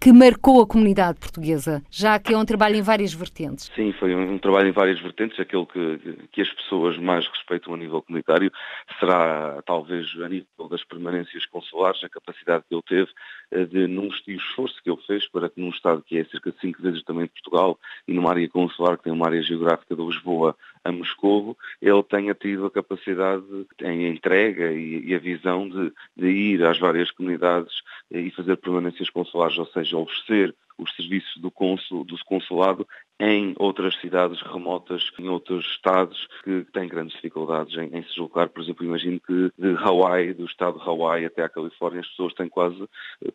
que 0.00 0.14
marcou 0.14 0.62
a 0.62 0.66
comunidade 0.66 1.18
portuguesa, 1.18 1.82
já 1.90 2.18
que 2.18 2.32
é 2.32 2.38
um 2.38 2.44
trabalho 2.44 2.76
em 2.76 2.80
várias 2.80 3.12
vertentes. 3.12 3.70
Sim, 3.76 3.92
foi 4.00 4.14
um, 4.14 4.32
um 4.32 4.38
trabalho 4.38 4.68
em 4.68 4.72
várias 4.72 4.98
vertentes, 4.98 5.38
aquele 5.38 5.66
que, 5.66 6.26
que, 6.32 6.40
as 6.40 6.50
pessoas 6.54 6.96
mais 6.96 7.26
respeitam 7.28 7.74
a 7.74 7.76
nível 7.76 8.00
comunitário 8.00 8.50
será 8.98 9.60
talvez 9.66 10.06
a 10.24 10.28
nível 10.28 10.68
das 10.70 10.82
permanências 10.84 11.44
consulares, 11.44 12.02
a 12.02 12.08
capacidade 12.08 12.64
que 12.66 12.74
ele 12.74 12.82
teve 12.88 13.10
eh, 13.50 13.66
de, 13.66 13.86
num 13.86 14.08
esforço 14.26 14.82
que 14.82 14.90
ele 14.90 15.00
fez 15.06 15.28
para 15.28 15.50
que 15.50 15.60
num 15.60 15.68
Estado 15.68 16.02
que 16.02 16.16
é 16.16 16.24
cerca 16.24 16.50
de 16.50 16.58
cinco 16.60 16.80
vezes 16.80 17.02
também 17.02 17.24
de 17.24 17.32
Portugal 17.32 17.78
e 18.08 18.14
numa 18.14 18.30
área 18.30 18.48
consular 18.48 18.96
que 18.96 19.04
tem 19.04 19.12
uma 19.12 19.26
área 19.26 19.42
geográfica 19.42 19.94
de 19.94 20.02
Lisboa 20.02 20.56
a 20.84 20.92
Moscovo, 20.92 21.56
ele 21.80 22.02
tenha 22.02 22.34
tido 22.34 22.66
a 22.66 22.70
capacidade 22.70 23.44
em 23.82 24.08
entrega 24.08 24.72
e, 24.72 25.06
e 25.06 25.14
a 25.14 25.18
visão 25.18 25.68
de, 25.68 25.92
de 26.16 26.28
ir 26.28 26.64
às 26.64 26.78
várias 26.78 27.10
comunidades 27.10 27.72
e 28.10 28.30
fazer 28.30 28.56
permanências 28.56 29.10
consulares, 29.10 29.58
ou 29.58 29.66
seja, 29.66 29.96
oferecer 29.96 30.54
os 30.78 30.94
serviços 30.96 31.36
do, 31.36 31.50
consul, 31.50 32.04
do 32.04 32.16
consulado 32.24 32.86
em 33.20 33.54
outras 33.58 33.94
cidades 34.00 34.40
remotas, 34.40 35.12
em 35.18 35.28
outros 35.28 35.66
estados 35.66 36.26
que 36.42 36.64
têm 36.72 36.88
grandes 36.88 37.14
dificuldades 37.14 37.76
em, 37.76 37.94
em, 37.94 38.02
se 38.02 38.08
deslocar. 38.08 38.48
Por 38.48 38.62
exemplo, 38.62 38.86
imagino 38.86 39.20
que 39.20 39.52
de 39.58 39.76
Hawaii, 39.76 40.32
do 40.32 40.46
estado 40.46 40.78
de 40.80 40.88
Hawaii 40.88 41.26
até 41.26 41.42
à 41.42 41.48
Califórnia, 41.48 42.00
as 42.00 42.08
pessoas 42.08 42.32
têm 42.32 42.48
quase 42.48 42.82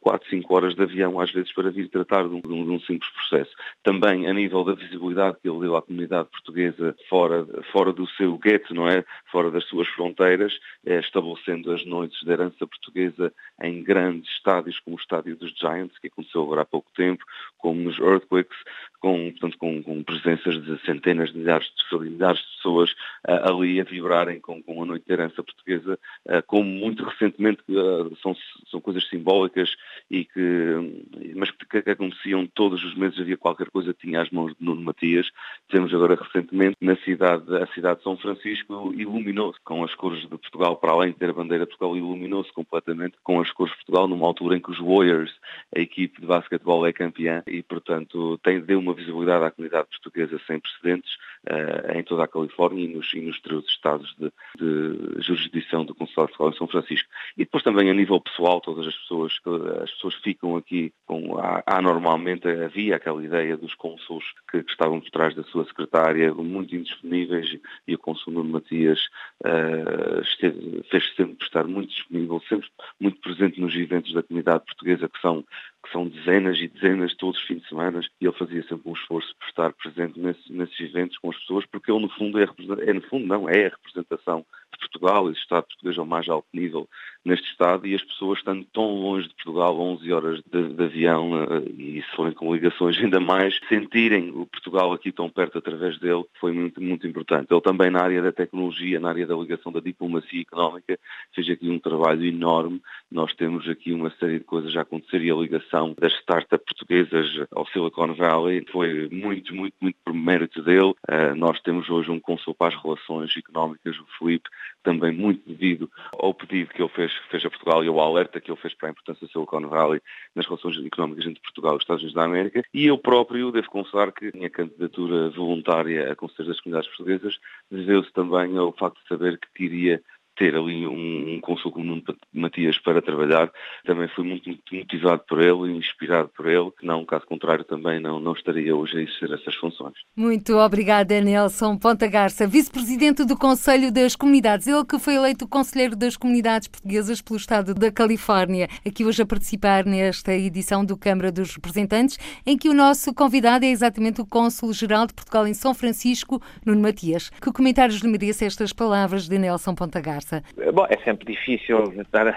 4, 0.01 0.27
5 0.27 0.55
horas 0.55 0.75
de 0.75 0.81
avião, 0.81 1.19
às 1.19 1.31
vezes, 1.31 1.53
para 1.53 1.69
vir 1.69 1.87
tratar 1.89 2.27
de 2.27 2.33
um, 2.33 2.41
de 2.41 2.71
um, 2.71 2.79
simples 2.79 3.09
processo. 3.11 3.51
Também 3.83 4.27
a 4.27 4.33
nível 4.33 4.63
da 4.63 4.73
visibilidade 4.73 5.37
que 5.39 5.47
ele 5.47 5.59
deu 5.59 5.75
à 5.75 5.81
comunidade 5.83 6.29
portuguesa 6.29 6.95
fora, 7.07 7.45
fora 7.71 7.93
do 7.93 8.07
seu 8.09 8.37
gueto, 8.39 8.73
não 8.73 8.89
é? 8.89 9.05
Fora 9.31 9.51
das 9.51 9.65
suas 9.65 9.87
fronteiras, 9.89 10.57
é, 10.83 10.99
estabelecendo 10.99 11.71
as 11.71 11.85
noites 11.85 12.19
de 12.23 12.31
herança 12.31 12.65
portuguesa 12.65 13.31
em 13.61 13.83
grandes 13.83 14.31
estádios, 14.31 14.79
como 14.79 14.95
o 14.95 14.99
estádio 14.99 15.35
dos 15.35 15.53
Giants, 15.55 15.97
que 15.99 16.07
aconteceu 16.07 16.41
agora 16.41 16.61
há 16.61 16.65
pouco 16.65 16.89
tempo, 16.95 17.23
como 17.57 17.81
nos 17.81 17.99
Earthquakes, 17.99 18.57
com, 18.99 19.31
portanto, 19.31 19.57
com, 19.59 19.74
com 19.83 20.03
presenças 20.03 20.61
de 20.63 20.79
centenas 20.85 21.31
de 21.31 21.39
milhares 21.39 21.67
de, 21.67 21.99
milhares 21.99 22.39
de 22.39 22.55
pessoas 22.55 22.91
uh, 23.27 23.51
ali 23.51 23.79
a 23.79 23.83
vibrarem 23.83 24.39
com, 24.39 24.61
com 24.61 24.83
a 24.83 24.85
noite 24.85 25.05
de 25.05 25.13
herança 25.13 25.43
portuguesa, 25.43 25.99
uh, 26.27 26.43
como 26.47 26.65
muito 26.69 27.03
recentemente 27.03 27.61
uh, 27.69 28.15
são, 28.21 28.35
são 28.69 28.81
coisas 28.81 29.07
simbólicas 29.09 29.75
e 30.09 30.25
que, 30.25 31.03
mas 31.35 31.51
que, 31.51 31.81
que, 31.81 31.89
aconteciam 31.89 32.47
todos 32.47 32.83
os 32.83 32.95
meses, 32.95 33.19
havia 33.19 33.37
qualquer 33.37 33.69
coisa 33.69 33.93
que 33.93 34.07
tinha 34.07 34.21
às 34.21 34.29
mãos 34.29 34.53
de 34.55 34.63
Nuno 34.63 34.81
Matias. 34.81 35.27
Temos 35.69 35.93
agora 35.93 36.15
recentemente 36.15 36.77
na 36.81 36.95
cidade, 36.97 37.43
a 37.57 37.67
cidade 37.67 37.97
de 37.97 38.03
São 38.03 38.17
Francisco 38.17 38.93
iluminou-se 38.93 39.59
com 39.63 39.83
as 39.83 39.93
cores 39.95 40.21
de 40.21 40.27
Portugal, 40.27 40.77
para 40.77 40.91
além 40.91 41.11
de 41.11 41.17
ter 41.17 41.29
a 41.29 41.33
bandeira 41.33 41.65
de 41.65 41.69
Portugal, 41.69 41.97
iluminou-se 41.97 42.51
completamente 42.53 43.15
com 43.23 43.39
as 43.39 43.51
cores 43.51 43.71
de 43.71 43.77
Portugal, 43.77 44.07
numa 44.07 44.27
altura 44.27 44.57
em 44.57 44.59
que 44.59 44.71
os 44.71 44.79
Warriors, 44.79 45.33
a 45.75 45.79
equipe 45.79 46.21
de 46.21 46.27
basquetebol 46.27 46.85
é 46.85 46.93
campeã 46.93 47.43
e, 47.47 47.61
portanto, 47.63 48.37
tem, 48.43 48.59
deu 48.59 48.79
uma 48.79 48.93
visibilidade 48.93 49.45
à 49.45 49.51
comunidade 49.51 49.64
portuguesa 49.69 50.39
sem 50.47 50.59
precedentes 50.59 51.11
uh, 51.49 51.97
em 51.97 52.03
toda 52.03 52.23
a 52.23 52.27
Califórnia 52.27 52.85
e 52.85 52.87
nos, 52.87 53.13
e 53.13 53.21
nos 53.21 53.39
três 53.41 53.63
estados 53.65 54.15
de, 54.17 54.31
de, 54.57 55.21
jurisdição 55.21 55.85
do 55.85 55.95
Consulado 55.95 56.31
de 56.31 56.43
em 56.43 56.57
São 56.57 56.67
Francisco. 56.67 57.09
E 57.37 57.45
depois 57.45 57.63
também 57.63 57.89
a 57.89 57.93
nível 57.93 58.19
pessoal, 58.19 58.61
todas 58.61 58.87
as 58.87 58.95
pessoas, 58.95 59.33
as 59.81 59.91
pessoas 59.91 60.15
ficam 60.15 60.55
aqui 60.57 60.93
com, 61.05 61.37
há, 61.37 61.81
normalmente 61.81 62.47
havia 62.47 62.95
aquela 62.95 63.23
ideia 63.23 63.57
dos 63.57 63.73
consuls 63.75 64.23
que, 64.51 64.63
que, 64.63 64.71
estavam 64.71 64.99
por 64.99 65.09
trás 65.09 65.35
da 65.35 65.43
sua 65.43 65.65
secretária, 65.65 66.33
muito 66.33 66.75
indisponíveis, 66.75 67.57
e 67.87 67.95
o 67.95 67.99
consul 67.99 68.33
Nuno 68.33 68.51
Matias 68.51 68.99
uh, 69.43 70.21
esteve, 70.21 70.83
fez 70.89 71.13
sempre 71.15 71.43
estar 71.45 71.65
muito 71.65 71.89
disponível, 71.89 72.41
sempre 72.47 72.67
muito 72.99 73.19
presente 73.19 73.59
nos 73.59 73.75
eventos 73.75 74.13
da 74.13 74.23
comunidade 74.23 74.65
portuguesa, 74.65 75.09
que 75.09 75.19
são 75.19 75.43
que 75.85 75.91
são 75.91 76.07
dezenas 76.07 76.57
e 76.57 76.67
dezenas 76.67 77.15
todos 77.15 77.39
os 77.39 77.47
fins 77.47 77.61
de 77.61 77.69
semana, 77.69 78.01
e 78.19 78.25
ele 78.25 78.33
fazia 78.33 78.63
sempre 78.63 78.89
um 78.89 78.93
esforço 78.93 79.35
por 79.37 79.47
estar 79.47 79.73
presente 79.73 80.19
nesse, 80.19 80.51
nesses 80.51 80.79
eventos 80.79 81.17
com 81.19 81.29
as 81.29 81.37
pessoas, 81.37 81.65
porque 81.67 81.91
ele 81.91 82.01
no 82.01 82.09
fundo 82.09 82.39
é, 82.39 82.47
é 82.87 82.93
no 82.93 83.01
fundo 83.01 83.25
não, 83.25 83.47
é 83.47 83.67
a 83.67 83.69
representação 83.69 84.45
de 84.75 84.89
Portugal 84.89 85.27
e 85.29 85.33
do 85.33 85.37
Estado 85.37 85.65
português 85.67 85.97
ao 85.97 86.05
mais 86.05 86.27
alto 86.29 86.47
nível 86.53 86.87
neste 87.25 87.49
Estado 87.49 87.87
e 87.87 87.95
as 87.95 88.03
pessoas 88.03 88.37
estando 88.37 88.63
tão 88.71 88.85
longe 88.85 89.27
de 89.27 89.33
Portugal, 89.33 89.79
11 89.79 90.13
horas 90.13 90.41
de, 90.51 90.69
de 90.69 90.83
avião 90.83 91.43
eh, 91.43 91.71
e 91.75 92.01
se 92.03 92.15
forem 92.15 92.33
com 92.33 92.53
ligações 92.53 92.97
ainda 93.01 93.19
mais, 93.19 93.59
sentirem 93.67 94.29
o 94.29 94.45
Portugal 94.45 94.93
aqui 94.93 95.11
tão 95.11 95.29
perto 95.29 95.57
através 95.57 95.97
dele 95.97 96.23
foi 96.39 96.51
muito, 96.51 96.81
muito 96.81 97.07
importante. 97.07 97.51
Ele 97.51 97.61
também 97.61 97.89
na 97.89 98.01
área 98.01 98.21
da 98.21 98.31
tecnologia, 98.31 98.99
na 98.99 99.09
área 99.09 99.25
da 99.25 99.35
ligação 99.35 99.71
da 99.71 99.79
diplomacia 99.79 100.41
económica, 100.41 100.99
fez 101.33 101.49
aqui 101.49 101.69
um 101.69 101.79
trabalho 101.79 102.23
enorme. 102.23 102.79
Nós 103.11 103.33
temos 103.33 103.67
aqui 103.67 103.91
uma 103.91 104.11
série 104.19 104.39
de 104.39 104.45
coisas 104.45 104.75
a 104.77 104.81
acontecer 104.81 105.21
e 105.23 105.31
a 105.31 105.35
ligação 105.35 105.95
das 105.99 106.13
startups 106.19 106.65
portuguesas 106.65 107.47
ao 107.51 107.65
Silicon 107.67 108.13
Valley 108.13 108.65
foi 108.71 109.09
muito, 109.09 109.55
muito, 109.55 109.75
muito 109.81 109.97
por 110.03 110.13
mérito 110.13 110.61
dele. 110.61 110.93
Uh, 111.09 111.35
nós 111.35 111.59
temos 111.61 111.89
hoje 111.89 112.11
um 112.11 112.19
consul 112.19 112.53
para 112.53 112.75
as 112.75 112.81
relações 112.81 113.35
económicas, 113.35 113.97
o 113.97 114.05
Felipe, 114.17 114.49
também 114.83 115.11
muito 115.11 115.41
devido 115.47 115.89
ao 116.13 116.33
pedido 116.33 116.69
que 116.69 116.81
ele 116.81 116.89
fez, 116.89 117.11
fez 117.29 117.45
a 117.45 117.49
Portugal 117.49 117.83
e 117.83 117.87
ao 117.87 117.99
alerta 117.99 118.39
que 118.39 118.51
ele 118.51 118.59
fez 118.59 118.73
para 118.73 118.89
a 118.89 118.91
importância 118.91 119.25
do 119.25 119.31
Silicon 119.31 119.67
Valley 119.67 120.01
nas 120.35 120.45
relações 120.45 120.77
económicas 120.85 121.25
entre 121.25 121.41
Portugal 121.41 121.73
e 121.73 121.77
os 121.77 121.83
Estados 121.83 122.03
Unidos 122.03 122.15
da 122.15 122.23
América. 122.23 122.63
E 122.73 122.85
eu 122.85 122.97
próprio 122.97 123.51
devo 123.51 123.69
confessar 123.69 124.11
que 124.11 124.31
minha 124.35 124.49
candidatura 124.49 125.29
voluntária 125.29 126.11
a 126.11 126.15
Conselho 126.15 126.49
das 126.49 126.61
Comunidades 126.61 126.95
Portuguesas 126.95 127.39
deveu-se 127.69 128.11
também 128.13 128.57
ao 128.57 128.71
facto 128.73 129.01
de 129.01 129.07
saber 129.07 129.39
que 129.39 129.47
queria 129.55 130.01
ter 130.35 130.55
ali 130.55 130.85
um, 130.85 131.35
um 131.35 131.39
consul 131.41 131.71
como 131.71 131.85
Nuno 131.85 132.03
Matias 132.33 132.77
para 132.79 133.01
trabalhar. 133.01 133.51
Também 133.85 134.07
fui 134.09 134.25
muito, 134.25 134.47
muito 134.49 134.75
motivado 134.75 135.23
por 135.27 135.41
ele, 135.41 135.77
inspirado 135.77 136.29
por 136.29 136.47
ele, 136.47 136.71
não, 136.83 137.05
caso 137.05 137.25
contrário, 137.25 137.63
também 137.63 137.99
não, 137.99 138.19
não 138.19 138.33
estaria 138.33 138.75
hoje 138.75 138.97
a 138.97 139.01
exercer 139.01 139.31
essas 139.31 139.55
funções. 139.55 139.93
Muito 140.15 140.57
obrigada, 140.57 141.19
Nelson 141.21 141.77
Ponta 141.77 142.07
Garça, 142.07 142.47
vice-presidente 142.47 143.23
do 143.23 143.37
Conselho 143.37 143.91
das 143.91 144.15
Comunidades. 144.15 144.67
Ele 144.67 144.85
que 144.85 144.99
foi 144.99 145.15
eleito 145.15 145.47
Conselheiro 145.47 145.95
das 145.95 146.17
Comunidades 146.17 146.67
Portuguesas 146.67 147.21
pelo 147.21 147.37
Estado 147.37 147.73
da 147.73 147.91
Califórnia, 147.91 148.67
aqui 148.85 149.05
hoje 149.05 149.21
a 149.21 149.25
participar 149.25 149.85
nesta 149.85 150.33
edição 150.33 150.83
do 150.83 150.97
Câmara 150.97 151.31
dos 151.31 151.55
Representantes, 151.55 152.17
em 152.45 152.57
que 152.57 152.69
o 152.69 152.73
nosso 152.73 153.13
convidado 153.13 153.65
é 153.65 153.69
exatamente 153.69 154.21
o 154.21 154.25
Cônsul-Geral 154.25 155.07
de 155.07 155.13
Portugal 155.13 155.47
em 155.47 155.53
São 155.53 155.73
Francisco, 155.73 156.41
Nuno 156.65 156.81
Matias. 156.81 157.29
Que 157.41 157.51
comentários 157.51 157.99
lhe 157.99 158.09
merece 158.09 158.45
estas 158.45 158.73
palavras 158.73 159.27
de 159.27 159.37
Nelson 159.37 159.73
Ponta 159.73 160.01
Garça? 160.01 160.24
Conversa? 160.25 160.43
Bom, 160.73 160.85
é 160.89 160.97
sempre 161.03 161.33
difícil 161.33 162.05
dar. 162.11 162.35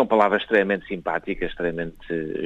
São 0.00 0.06
palavras 0.06 0.40
extremamente 0.40 0.86
simpáticas, 0.86 1.50
extremamente 1.50 1.94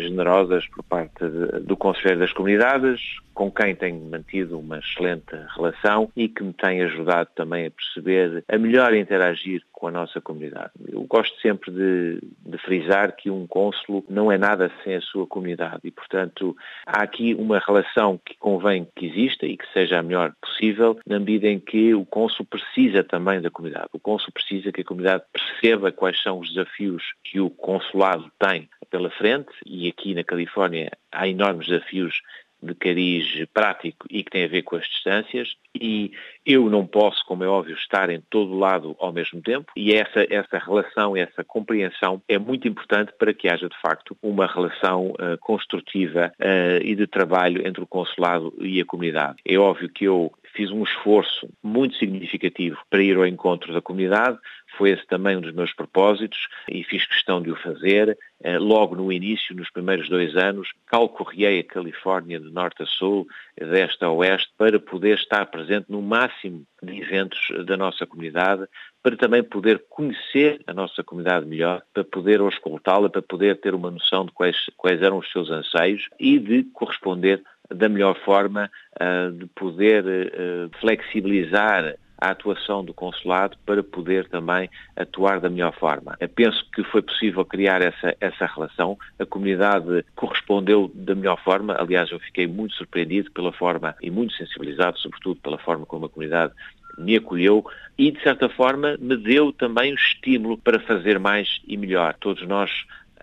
generosas 0.01 0.67
por 0.67 0.83
parte 0.83 1.25
de, 1.25 1.61
do 1.61 1.77
Conselheiro 1.77 2.19
das 2.19 2.33
Comunidades, 2.33 3.01
com 3.33 3.49
quem 3.49 3.77
tenho 3.77 4.01
mantido 4.11 4.59
uma 4.59 4.79
excelente 4.79 5.37
relação 5.55 6.11
e 6.17 6.29
que 6.29 6.43
me 6.43 6.53
tem 6.53 6.83
ajudado 6.83 7.29
também 7.35 7.67
a 7.67 7.71
perceber, 7.71 8.45
a 8.49 8.59
melhor 8.59 8.93
interagir 8.95 9.63
com 9.73 9.89
a 9.89 9.91
nossa 9.91 10.21
comunidade. 10.21 10.71
Eu 10.89 11.03
gosto 11.03 11.39
sempre 11.41 11.71
de, 11.71 12.21
de 12.47 12.59
frisar 12.59 13.15
que 13.17 13.29
um 13.29 13.47
cônsulo 13.47 14.05
não 14.09 14.31
é 14.31 14.39
nada 14.39 14.71
sem 14.83 14.95
a 14.95 15.01
sua 15.01 15.27
comunidade 15.27 15.81
e, 15.85 15.91
portanto, 15.91 16.57
há 16.87 17.03
aqui 17.03 17.35
uma 17.35 17.59
relação 17.59 18.19
que 18.25 18.37
convém 18.39 18.87
que 18.97 19.07
exista 19.07 19.47
e 19.47 19.57
que 19.57 19.71
seja 19.73 19.99
a 19.99 20.03
melhor 20.03 20.33
possível, 20.41 20.99
na 21.07 21.19
medida 21.19 21.49
em 21.49 21.59
que 21.59 21.93
o 21.95 22.07
cônsul 22.07 22.47
precisa 22.47 23.03
também 23.03 23.41
da 23.41 23.51
comunidade. 23.51 23.89
O 23.93 23.99
cônsul 23.99 24.33
precisa 24.33 24.73
que 24.73 24.81
a 24.81 24.85
comunidade 24.85 25.25
perceba 25.33 25.93
quais 25.93 26.23
são 26.23 26.39
os 26.39 26.49
desafios 26.49 27.03
que 27.25 27.41
o 27.41 27.44
consulado 27.51 28.31
tem 28.39 28.69
pela 28.91 29.11
frente 29.11 29.53
e 29.67 29.89
aqui 29.89 30.15
na 30.15 30.25
Califórnia 30.25 30.91
há 31.11 31.27
enormes 31.29 31.67
desafios 31.67 32.23
de 32.63 32.75
cariz 32.75 33.45
prático 33.53 34.07
e 34.11 34.23
que 34.23 34.31
tem 34.31 34.45
a 34.45 34.49
ver 34.49 34.63
com 34.63 34.77
as 34.77 34.87
distâncias 34.87 35.55
e 35.75 36.13
eu 36.47 36.69
não 36.69 36.87
posso, 36.87 37.25
como 37.27 37.45
é 37.45 37.49
óbvio, 37.49 37.75
estar 37.77 38.11
em 38.11 38.21
todo 38.21 38.59
lado 38.59 38.95
ao 38.99 39.13
mesmo 39.13 39.41
tempo 39.41 39.73
e 39.77 39.95
essa, 39.95 40.27
essa 40.29 40.59
relação, 40.59 41.17
essa 41.17 41.43
compreensão 41.43 42.23
é 42.29 42.39
muito 42.39 42.69
importante 42.69 43.13
para 43.19 43.33
que 43.33 43.49
haja 43.49 43.69
de 43.69 43.81
facto 43.81 44.17
uma 44.23 44.47
relação 44.47 45.11
uh, 45.13 45.39
construtiva 45.41 46.33
uh, 46.39 46.83
e 46.83 46.95
de 46.95 47.07
trabalho 47.07 47.67
entre 47.67 47.83
o 47.83 47.87
consulado 47.87 48.53
e 48.61 48.81
a 48.81 48.85
comunidade. 48.85 49.37
É 49.45 49.57
óbvio 49.59 49.89
que 49.89 50.05
eu 50.05 50.33
fiz 50.55 50.71
um 50.71 50.85
esforço 50.85 51.49
muito 51.63 51.97
significativo 51.97 52.79
para 52.89 53.03
ir 53.03 53.17
ao 53.17 53.27
encontro 53.27 53.73
da 53.73 53.81
comunidade, 53.81 54.39
foi 54.77 54.91
esse 54.91 55.07
também 55.07 55.37
um 55.37 55.41
dos 55.41 55.55
meus 55.55 55.73
propósitos 55.73 56.49
e 56.69 56.83
fiz 56.85 57.07
questão 57.07 57.41
de 57.41 57.51
o 57.51 57.57
fazer. 57.57 58.19
Eh, 58.43 58.59
logo 58.59 58.97
no 58.97 59.13
início, 59.13 59.55
nos 59.55 59.71
primeiros 59.71 60.09
dois 60.09 60.37
anos, 60.37 60.69
calcorriei 60.87 61.61
a 61.61 61.65
Califórnia 61.65 62.41
de 62.41 62.51
norte 62.51 62.83
a 62.83 62.87
sul, 62.87 63.27
de 63.57 64.05
a 64.05 64.11
oeste, 64.11 64.51
para 64.59 64.79
poder 64.81 65.17
estar 65.17 65.47
presente 65.47 65.87
no 65.89 66.03
máximo 66.03 66.34
de 66.43 67.01
eventos 67.01 67.41
da 67.67 67.77
nossa 67.77 68.07
comunidade, 68.07 68.67
para 69.03 69.17
também 69.17 69.43
poder 69.43 69.85
conhecer 69.89 70.61
a 70.67 70.73
nossa 70.73 71.03
comunidade 71.03 71.47
melhor, 71.47 71.83
para 71.93 72.05
poder 72.05 72.41
auscultá-la, 72.41 73.09
para 73.09 73.23
poder 73.23 73.61
ter 73.61 73.75
uma 73.75 73.91
noção 73.91 74.25
de 74.25 74.33
quais, 74.33 74.57
quais 74.77 75.03
eram 75.03 75.19
os 75.19 75.31
seus 75.31 75.51
anseios 75.51 76.09
e 76.19 76.39
de 76.39 76.65
corresponder 76.65 77.43
da 77.71 77.89
melhor 77.89 78.17
forma, 78.25 78.71
uh, 79.01 79.33
de 79.33 79.47
poder 79.47 80.05
uh, 80.05 80.71
flexibilizar 80.81 81.97
a 82.25 82.31
atuação 82.31 82.85
do 82.85 82.95
consulado 82.95 83.57
para 83.67 83.83
poder 83.83 84.29
também 84.29 84.71
atuar 84.97 85.41
da 85.41 85.49
melhor 85.49 85.75
forma. 85.75 86.17
Eu 86.19 86.29
penso 86.29 86.65
que 86.73 86.83
foi 86.85 87.03
possível 87.03 87.45
criar 87.45 87.83
essa, 87.83 88.17
essa 88.21 88.47
relação, 88.47 88.99
a 89.19 89.27
comunidade 89.27 90.05
correspondeu 90.15 90.91
da 90.95 91.15
melhor 91.15 91.43
forma, 91.43 91.77
aliás 91.79 92.11
eu 92.11 92.19
fiquei 92.19 92.47
muito 92.47 92.75
surpreendido 92.75 93.31
pela 93.33 93.53
forma 93.53 93.95
e 94.01 94.11
muito 94.11 94.35
sensibilizado, 94.35 94.99
sobretudo 94.99 95.41
pela 95.41 95.59
forma 95.59 95.85
como 95.87 96.07
a 96.07 96.09
comunidade 96.09 96.53
me 96.97 97.17
acolheu 97.17 97.65
e, 97.99 98.11
de 98.11 98.23
certa 98.23 98.49
forma, 98.49 98.97
me 98.99 99.17
deu 99.17 99.53
também 99.53 99.93
o 99.93 99.97
estímulo 99.97 100.59
para 100.59 100.81
fazer 100.81 101.19
mais 101.19 101.61
e 101.67 101.77
melhor. 101.77 102.15
Todos 102.21 102.47
nós 102.47 102.71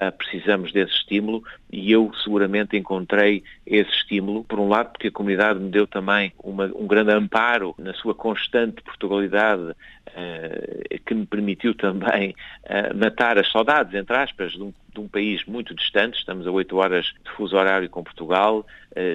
precisamos 0.10 0.72
desse 0.72 0.94
estímulo 0.94 1.44
e 1.72 1.92
eu 1.92 2.12
seguramente 2.24 2.76
encontrei 2.76 3.44
esse 3.68 3.92
estímulo, 3.92 4.44
por 4.44 4.60
um 4.60 4.68
lado 4.68 4.92
porque 4.92 5.10
a 5.10 5.12
comunidade 5.12 5.60
me 5.60 5.70
deu 5.70 5.86
também 5.86 6.34
uma, 6.40 6.66
um 6.76 6.88
grande 6.88 7.12
amparo 7.12 7.76
na 7.78 7.94
sua 7.94 8.16
constante 8.16 8.82
Portugalidade, 8.82 9.62
uh, 9.62 11.00
que 11.06 11.14
me 11.14 11.26
permitiu 11.26 11.76
também 11.76 12.34
uh, 12.64 12.98
matar 12.98 13.38
as 13.38 13.52
saudades, 13.52 13.94
entre 13.94 14.16
aspas, 14.16 14.54
de 14.54 14.64
um, 14.64 14.74
de 14.94 15.00
um, 15.00 15.08
país 15.08 15.46
muito 15.46 15.76
distante, 15.76 16.18
estamos 16.18 16.48
a 16.48 16.52
8 16.52 16.76
horas 16.76 17.06
de 17.06 17.32
fuso 17.32 17.56
horário 17.56 17.90
com 17.90 18.04
Portugal, 18.04 18.66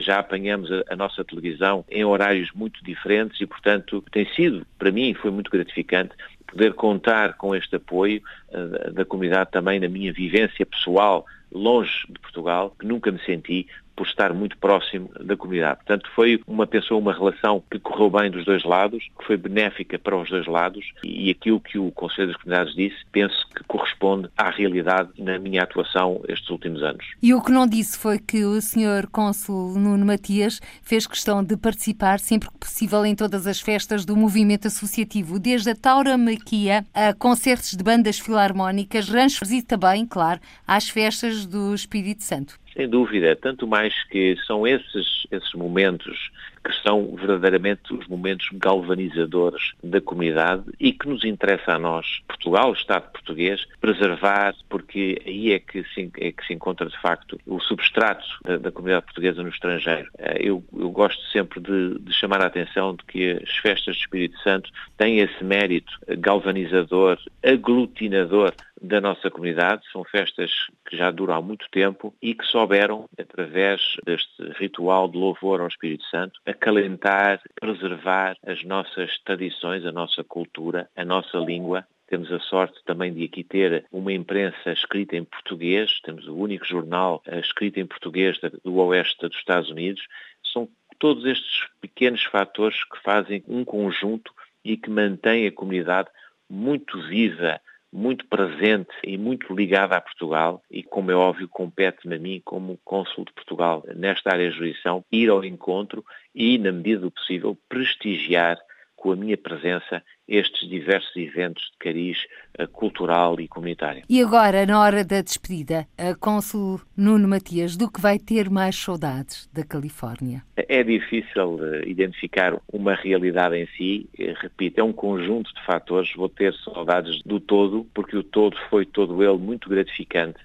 já 0.00 0.18
apanhamos 0.18 0.72
a, 0.72 0.84
a, 0.88 0.96
nossa 0.96 1.22
televisão 1.22 1.84
em 1.90 2.02
horários 2.02 2.50
muito 2.54 2.82
diferentes 2.82 3.38
e, 3.42 3.46
portanto, 3.46 4.02
tem 4.10 4.26
sido, 4.34 4.66
para 4.78 4.90
mim, 4.90 5.12
foi 5.12 5.30
muito 5.30 5.50
gratificante 5.50 6.14
poder 6.46 6.74
contar 6.74 7.34
com 7.34 7.54
este 7.54 7.76
apoio 7.76 8.22
uh, 8.50 8.92
da 8.92 9.04
comunidade 9.04 9.50
também 9.50 9.80
na 9.80 9.88
minha 9.88 10.12
vivência 10.12 10.64
pessoal 10.64 11.26
longe 11.52 12.06
de 12.08 12.18
Portugal, 12.18 12.74
que 12.78 12.86
nunca 12.86 13.10
me 13.10 13.18
senti 13.24 13.66
por 13.96 14.06
estar 14.06 14.32
muito 14.34 14.56
próximo 14.58 15.10
da 15.18 15.36
comunidade. 15.36 15.78
Portanto, 15.78 16.08
foi 16.14 16.40
uma 16.46 16.66
pessoa, 16.66 17.00
uma 17.00 17.12
relação 17.12 17.62
que 17.70 17.78
correu 17.78 18.10
bem 18.10 18.30
dos 18.30 18.44
dois 18.44 18.62
lados, 18.62 19.02
que 19.18 19.24
foi 19.24 19.36
benéfica 19.36 19.98
para 19.98 20.16
os 20.16 20.28
dois 20.28 20.46
lados 20.46 20.84
e 21.02 21.30
aquilo 21.30 21.58
que 21.58 21.78
o 21.78 21.90
Conselho 21.90 22.28
das 22.28 22.36
Comunidades 22.36 22.74
disse, 22.74 22.96
penso 23.10 23.46
que 23.54 23.64
corresponde 23.64 24.28
à 24.36 24.50
realidade 24.50 25.10
na 25.18 25.38
minha 25.38 25.62
atuação 25.62 26.20
estes 26.28 26.48
últimos 26.50 26.82
anos. 26.82 27.04
E 27.22 27.32
o 27.32 27.42
que 27.42 27.50
não 27.50 27.66
disse 27.66 27.98
foi 27.98 28.18
que 28.18 28.44
o 28.44 28.60
Sr. 28.60 29.08
Cônsul 29.10 29.78
Nuno 29.78 30.04
Matias 30.04 30.60
fez 30.82 31.06
questão 31.06 31.42
de 31.42 31.56
participar 31.56 32.20
sempre 32.20 32.50
que 32.50 32.58
possível 32.58 33.04
em 33.06 33.14
todas 33.14 33.46
as 33.46 33.60
festas 33.60 34.04
do 34.04 34.16
movimento 34.16 34.66
associativo, 34.66 35.38
desde 35.38 35.70
a 35.70 35.74
tauromaquia 35.74 36.84
a 36.92 37.14
concertos 37.14 37.72
de 37.72 37.82
bandas 37.82 38.18
filarmónicas, 38.18 39.08
ranchos 39.08 39.50
e 39.50 39.62
também, 39.62 40.04
claro, 40.06 40.40
às 40.66 40.88
festas 40.88 41.46
do 41.46 41.74
Espírito 41.74 42.22
Santo. 42.22 42.58
Sem 42.76 42.88
dúvida, 42.88 43.34
tanto 43.34 43.66
mais 43.66 43.94
que 44.10 44.36
são 44.46 44.66
esses, 44.66 45.26
esses 45.30 45.52
momentos 45.54 46.30
que 46.66 46.82
são 46.82 47.14
verdadeiramente 47.14 47.94
os 47.94 48.08
momentos 48.08 48.48
galvanizadores 48.54 49.72
da 49.84 50.00
comunidade 50.00 50.64
e 50.80 50.92
que 50.92 51.08
nos 51.08 51.24
interessa 51.24 51.74
a 51.74 51.78
nós, 51.78 52.20
Portugal, 52.26 52.70
o 52.70 52.74
Estado 52.74 53.08
português, 53.12 53.64
preservar, 53.80 54.52
porque 54.68 55.22
aí 55.24 55.52
é 55.52 55.60
que 55.60 55.84
se, 55.94 56.10
é 56.18 56.32
que 56.32 56.44
se 56.44 56.52
encontra 56.52 56.88
de 56.88 57.00
facto 57.00 57.38
o 57.46 57.60
substrato 57.60 58.26
da, 58.44 58.56
da 58.56 58.72
comunidade 58.72 59.04
portuguesa 59.04 59.42
no 59.44 59.48
estrangeiro. 59.48 60.10
Eh, 60.18 60.38
eu, 60.40 60.64
eu 60.76 60.90
gosto 60.90 61.22
sempre 61.30 61.60
de, 61.60 62.00
de, 62.00 62.12
chamar 62.12 62.42
a 62.42 62.46
atenção 62.46 62.96
de 62.96 63.04
que 63.04 63.30
as 63.30 63.56
festas 63.58 63.96
do 63.96 64.00
Espírito 64.00 64.38
Santo 64.40 64.70
têm 64.96 65.20
esse 65.20 65.44
mérito 65.44 65.92
galvanizador, 66.18 67.18
aglutinador 67.44 68.52
da 68.80 69.00
nossa 69.00 69.30
comunidade. 69.30 69.82
São 69.92 70.04
festas 70.04 70.50
que 70.88 70.96
já 70.96 71.10
duram 71.10 71.34
há 71.34 71.42
muito 71.42 71.66
tempo 71.70 72.14
e 72.20 72.34
que 72.34 72.44
souberam, 72.46 73.08
através 73.18 73.80
deste 74.04 74.42
ritual 74.58 75.08
de 75.08 75.16
louvor 75.16 75.60
ao 75.60 75.68
Espírito 75.68 76.04
Santo, 76.10 76.40
acalentar, 76.56 77.40
preservar 77.60 78.36
as 78.44 78.64
nossas 78.64 79.18
tradições, 79.20 79.84
a 79.84 79.92
nossa 79.92 80.24
cultura, 80.24 80.88
a 80.96 81.04
nossa 81.04 81.38
língua 81.38 81.86
temos 82.06 82.30
a 82.30 82.38
sorte 82.38 82.80
também 82.84 83.12
de 83.12 83.24
aqui 83.24 83.42
ter 83.42 83.84
uma 83.90 84.12
imprensa 84.12 84.72
escrita 84.72 85.16
em 85.16 85.24
português, 85.24 86.00
temos 86.04 86.26
o 86.28 86.36
único 86.36 86.64
jornal 86.64 87.20
eh, 87.26 87.40
escrito 87.40 87.80
em 87.80 87.86
português 87.86 88.38
do 88.64 88.76
oeste 88.76 89.26
dos 89.26 89.36
Estados 89.36 89.70
Unidos. 89.70 90.06
São 90.52 90.68
todos 91.00 91.24
estes 91.24 91.66
pequenos 91.80 92.22
fatores 92.24 92.84
que 92.84 93.02
fazem 93.02 93.42
um 93.48 93.64
conjunto 93.64 94.32
e 94.64 94.76
que 94.76 94.88
mantém 94.88 95.46
a 95.46 95.52
comunidade 95.52 96.08
muito 96.48 97.00
viva, 97.08 97.60
muito 97.92 98.26
presente 98.26 98.90
e 99.04 99.16
muito 99.16 99.54
ligada 99.54 99.96
a 99.96 100.00
Portugal 100.00 100.62
e, 100.70 100.82
como 100.82 101.10
é 101.10 101.14
óbvio, 101.14 101.48
compete-me 101.48 102.16
a 102.16 102.18
mim, 102.18 102.42
como 102.44 102.78
cônsul 102.84 103.24
de 103.24 103.32
Portugal 103.32 103.84
nesta 103.94 104.30
área 104.30 104.50
de 104.50 104.56
jurisdição, 104.56 105.04
ir 105.10 105.30
ao 105.30 105.44
encontro 105.44 106.04
e, 106.34 106.58
na 106.58 106.72
medida 106.72 107.00
do 107.00 107.10
possível, 107.10 107.56
prestigiar 107.68 108.58
com 108.94 109.12
a 109.12 109.16
minha 109.16 109.36
presença 109.36 110.02
estes 110.28 110.68
diversos 110.68 111.14
eventos 111.16 111.62
de 111.72 111.78
cariz 111.78 112.18
uh, 112.58 112.66
cultural 112.68 113.40
e 113.40 113.46
comunitário. 113.46 114.02
E 114.08 114.20
agora, 114.20 114.66
na 114.66 114.80
hora 114.80 115.04
da 115.04 115.20
despedida, 115.20 115.86
a 115.96 116.14
Cônsul 116.14 116.80
Nuno 116.96 117.28
Matias, 117.28 117.76
do 117.76 117.90
que 117.90 118.00
vai 118.00 118.18
ter 118.18 118.50
mais 118.50 118.76
saudades 118.76 119.48
da 119.52 119.64
Califórnia? 119.64 120.42
É 120.56 120.82
difícil 120.82 121.54
uh, 121.54 121.86
identificar 121.86 122.58
uma 122.72 122.94
realidade 122.94 123.56
em 123.56 123.66
si, 123.76 124.08
uh, 124.18 124.34
repito, 124.40 124.80
é 124.80 124.84
um 124.84 124.92
conjunto 124.92 125.52
de 125.54 125.64
fatores, 125.64 126.12
vou 126.14 126.28
ter 126.28 126.52
saudades 126.54 127.22
do 127.22 127.38
todo, 127.38 127.86
porque 127.94 128.16
o 128.16 128.22
todo 128.22 128.56
foi 128.68 128.84
todo 128.84 129.22
ele 129.22 129.38
muito 129.38 129.68
gratificante, 129.68 130.40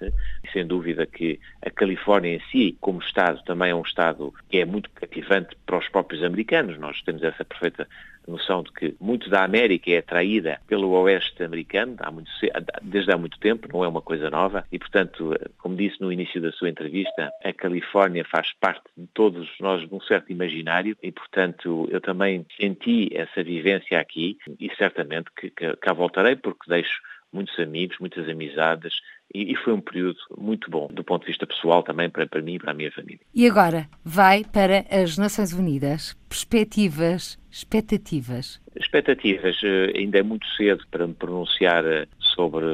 sem 0.52 0.66
dúvida 0.66 1.06
que 1.06 1.40
a 1.64 1.70
Califórnia 1.70 2.36
em 2.36 2.40
si, 2.50 2.76
como 2.80 3.00
Estado, 3.00 3.42
também 3.44 3.70
é 3.70 3.74
um 3.74 3.82
Estado 3.82 4.32
que 4.48 4.58
é 4.58 4.64
muito 4.64 4.90
cativante 4.90 5.56
para 5.66 5.78
os 5.78 5.88
próprios 5.88 6.22
americanos, 6.22 6.78
nós 6.78 7.00
temos 7.02 7.22
essa 7.22 7.44
perfeita 7.44 7.88
noção 8.26 8.62
de 8.62 8.72
que 8.72 8.94
muito 9.00 9.28
da 9.28 9.44
América 9.44 9.71
é 9.86 9.98
atraída 9.98 10.60
pelo 10.66 10.90
oeste 10.90 11.42
americano 11.42 11.96
há 12.00 12.10
muito, 12.10 12.30
desde 12.82 13.12
há 13.12 13.16
muito 13.16 13.38
tempo, 13.38 13.68
não 13.72 13.84
é 13.84 13.88
uma 13.88 14.02
coisa 14.02 14.30
nova, 14.30 14.64
e 14.72 14.78
portanto, 14.78 15.34
como 15.58 15.76
disse 15.76 16.00
no 16.00 16.12
início 16.12 16.40
da 16.40 16.52
sua 16.52 16.68
entrevista, 16.68 17.30
a 17.44 17.52
Califórnia 17.52 18.24
faz 18.24 18.52
parte 18.54 18.82
de 18.96 19.06
todos 19.14 19.48
nós 19.60 19.86
de 19.88 19.94
um 19.94 20.00
certo 20.00 20.30
imaginário 20.30 20.96
e 21.02 21.12
portanto 21.12 21.88
eu 21.90 22.00
também 22.00 22.46
senti 22.60 23.08
essa 23.12 23.42
vivência 23.42 23.98
aqui 23.98 24.36
e 24.58 24.70
certamente 24.76 25.30
que, 25.36 25.50
que 25.50 25.76
cá 25.76 25.92
voltarei 25.92 26.36
porque 26.36 26.68
deixo 26.68 27.00
muitos 27.32 27.58
amigos, 27.58 27.96
muitas 27.98 28.28
amizades 28.28 28.94
e, 29.34 29.52
e, 29.52 29.56
foi 29.56 29.72
um 29.72 29.80
período 29.80 30.18
muito 30.36 30.70
bom 30.70 30.88
do 30.88 31.02
ponto 31.02 31.22
de 31.22 31.28
vista 31.28 31.46
pessoal 31.46 31.82
também 31.82 32.10
para, 32.10 32.26
para 32.26 32.42
mim 32.42 32.54
e 32.54 32.58
para 32.58 32.72
a 32.72 32.74
minha 32.74 32.92
família. 32.92 33.20
E 33.34 33.46
agora 33.46 33.88
vai 34.04 34.44
para 34.44 34.84
as 34.90 35.16
Nações 35.16 35.52
Unidas. 35.52 36.14
Perspectivas, 36.28 37.38
expectativas? 37.50 38.60
Expectativas, 38.76 39.56
eh, 39.62 39.92
ainda 39.96 40.18
é 40.18 40.22
muito 40.22 40.46
cedo 40.56 40.84
para 40.90 41.06
me 41.06 41.14
pronunciar 41.14 41.84
eh, 41.84 42.06
sobre, 42.18 42.66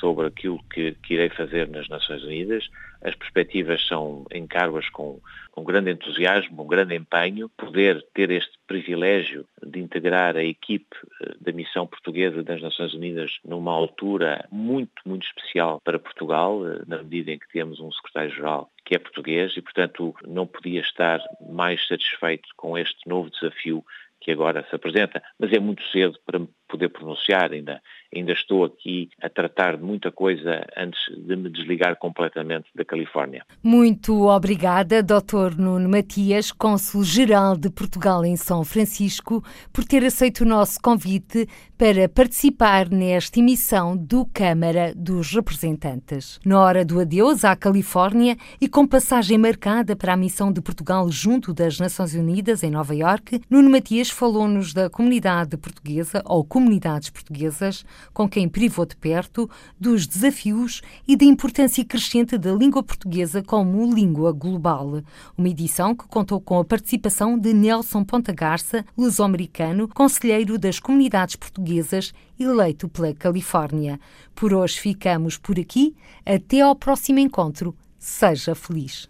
sobre 0.00 0.26
aquilo 0.26 0.60
que, 0.72 0.96
que 1.02 1.14
irei 1.14 1.28
fazer 1.30 1.68
nas 1.68 1.88
Nações 1.88 2.22
Unidas. 2.24 2.68
As 3.04 3.14
perspectivas 3.14 3.86
são 3.86 4.24
encargo-as 4.32 4.88
com, 4.88 5.20
com 5.52 5.62
grande 5.62 5.90
entusiasmo, 5.90 6.56
com 6.56 6.66
grande 6.66 6.94
empenho. 6.94 7.50
Poder 7.50 8.02
ter 8.14 8.30
este 8.30 8.58
privilégio 8.66 9.46
de 9.62 9.78
integrar 9.78 10.36
a 10.36 10.42
equipe 10.42 10.96
eh, 11.22 11.34
da 11.38 11.52
missão 11.52 11.86
portuguesa 11.86 12.42
das 12.42 12.62
Nações 12.62 12.94
Unidas 12.94 13.38
numa 13.44 13.72
altura 13.72 14.48
muito, 14.50 15.02
muito 15.04 15.26
especial 15.26 15.80
para 15.84 15.98
Portugal, 15.98 16.60
na 16.86 17.02
medida 17.02 17.30
em 17.30 17.38
que 17.38 17.48
temos 17.52 17.78
um 17.78 17.92
secretário-geral 17.92 18.70
que 18.84 18.94
é 18.94 18.98
português 18.98 19.56
e, 19.56 19.62
portanto, 19.62 20.14
não 20.26 20.46
podia 20.46 20.80
estar 20.80 21.20
mais 21.48 21.86
satisfeito 21.86 22.48
com 22.56 22.76
este 22.76 23.08
novo 23.08 23.30
desafio 23.30 23.84
que 24.24 24.30
agora 24.30 24.66
se 24.68 24.74
apresenta, 24.74 25.22
mas 25.38 25.52
é 25.52 25.58
muito 25.58 25.82
cedo 25.90 26.18
para 26.24 26.40
poder 26.66 26.88
pronunciar, 26.88 27.52
ainda, 27.52 27.82
ainda 28.14 28.32
estou 28.32 28.64
aqui 28.64 29.08
a 29.22 29.28
tratar 29.28 29.76
de 29.76 29.82
muita 29.82 30.10
coisa 30.10 30.64
antes 30.76 31.00
de 31.16 31.36
me 31.36 31.50
desligar 31.50 31.96
completamente 31.96 32.66
da 32.74 32.84
Califórnia. 32.84 33.44
Muito 33.62 34.26
obrigada, 34.28 35.02
Dr. 35.02 35.56
Nuno 35.58 35.88
Matias, 35.88 36.52
Cônsul-Geral 36.52 37.56
de 37.56 37.70
Portugal 37.70 38.24
em 38.24 38.36
São 38.36 38.64
Francisco, 38.64 39.42
por 39.72 39.84
ter 39.84 40.04
aceito 40.04 40.42
o 40.42 40.46
nosso 40.46 40.80
convite 40.80 41.46
para 41.76 42.08
participar 42.08 42.88
nesta 42.88 43.40
emissão 43.40 43.96
do 43.96 44.24
Câmara 44.26 44.92
dos 44.94 45.34
Representantes. 45.34 46.38
Na 46.44 46.60
hora 46.60 46.84
do 46.84 47.00
adeus 47.00 47.44
à 47.44 47.56
Califórnia 47.56 48.36
e 48.60 48.68
com 48.68 48.86
passagem 48.86 49.36
marcada 49.36 49.96
para 49.96 50.12
a 50.12 50.16
missão 50.16 50.52
de 50.52 50.60
Portugal 50.60 51.10
junto 51.10 51.52
das 51.52 51.78
Nações 51.78 52.14
Unidas 52.14 52.62
em 52.62 52.70
Nova 52.70 52.94
Iorque, 52.94 53.40
Nuno 53.50 53.70
Matias 53.70 54.08
falou-nos 54.08 54.72
da 54.72 54.88
comunidade 54.88 55.56
portuguesa 55.56 56.22
ou 56.24 56.44
comunidades 56.44 57.10
portuguesas 57.10 57.84
com 58.12 58.28
quem 58.28 58.48
privou 58.48 58.86
de 58.86 58.96
perto 58.96 59.48
dos 59.78 60.06
desafios 60.06 60.82
e 61.06 61.16
da 61.16 61.24
importância 61.24 61.84
crescente 61.84 62.36
da 62.38 62.52
língua 62.52 62.82
portuguesa 62.82 63.42
como 63.42 63.92
língua 63.92 64.32
global. 64.32 65.02
Uma 65.36 65.48
edição 65.48 65.94
que 65.94 66.06
contou 66.06 66.40
com 66.40 66.58
a 66.58 66.64
participação 66.64 67.38
de 67.38 67.52
Nelson 67.52 68.04
Ponta 68.04 68.32
Garça, 68.32 68.84
luso-americano, 68.96 69.88
conselheiro 69.88 70.58
das 70.58 70.78
comunidades 70.78 71.36
portuguesas, 71.36 72.12
eleito 72.38 72.88
pela 72.88 73.14
Califórnia. 73.14 73.98
Por 74.34 74.52
hoje 74.52 74.78
ficamos 74.80 75.36
por 75.38 75.58
aqui. 75.58 75.94
Até 76.24 76.60
ao 76.60 76.74
próximo 76.74 77.18
encontro. 77.18 77.74
Seja 77.98 78.54
feliz. 78.54 79.08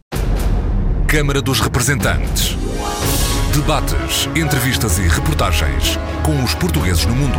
Câmara 1.08 1.40
dos 1.40 1.60
Representantes. 1.60 2.56
Debates, 3.54 4.26
entrevistas 4.34 4.98
e 4.98 5.02
reportagens 5.02 5.96
com 6.24 6.42
os 6.42 6.54
portugueses 6.54 7.06
no 7.06 7.14
mundo. 7.14 7.38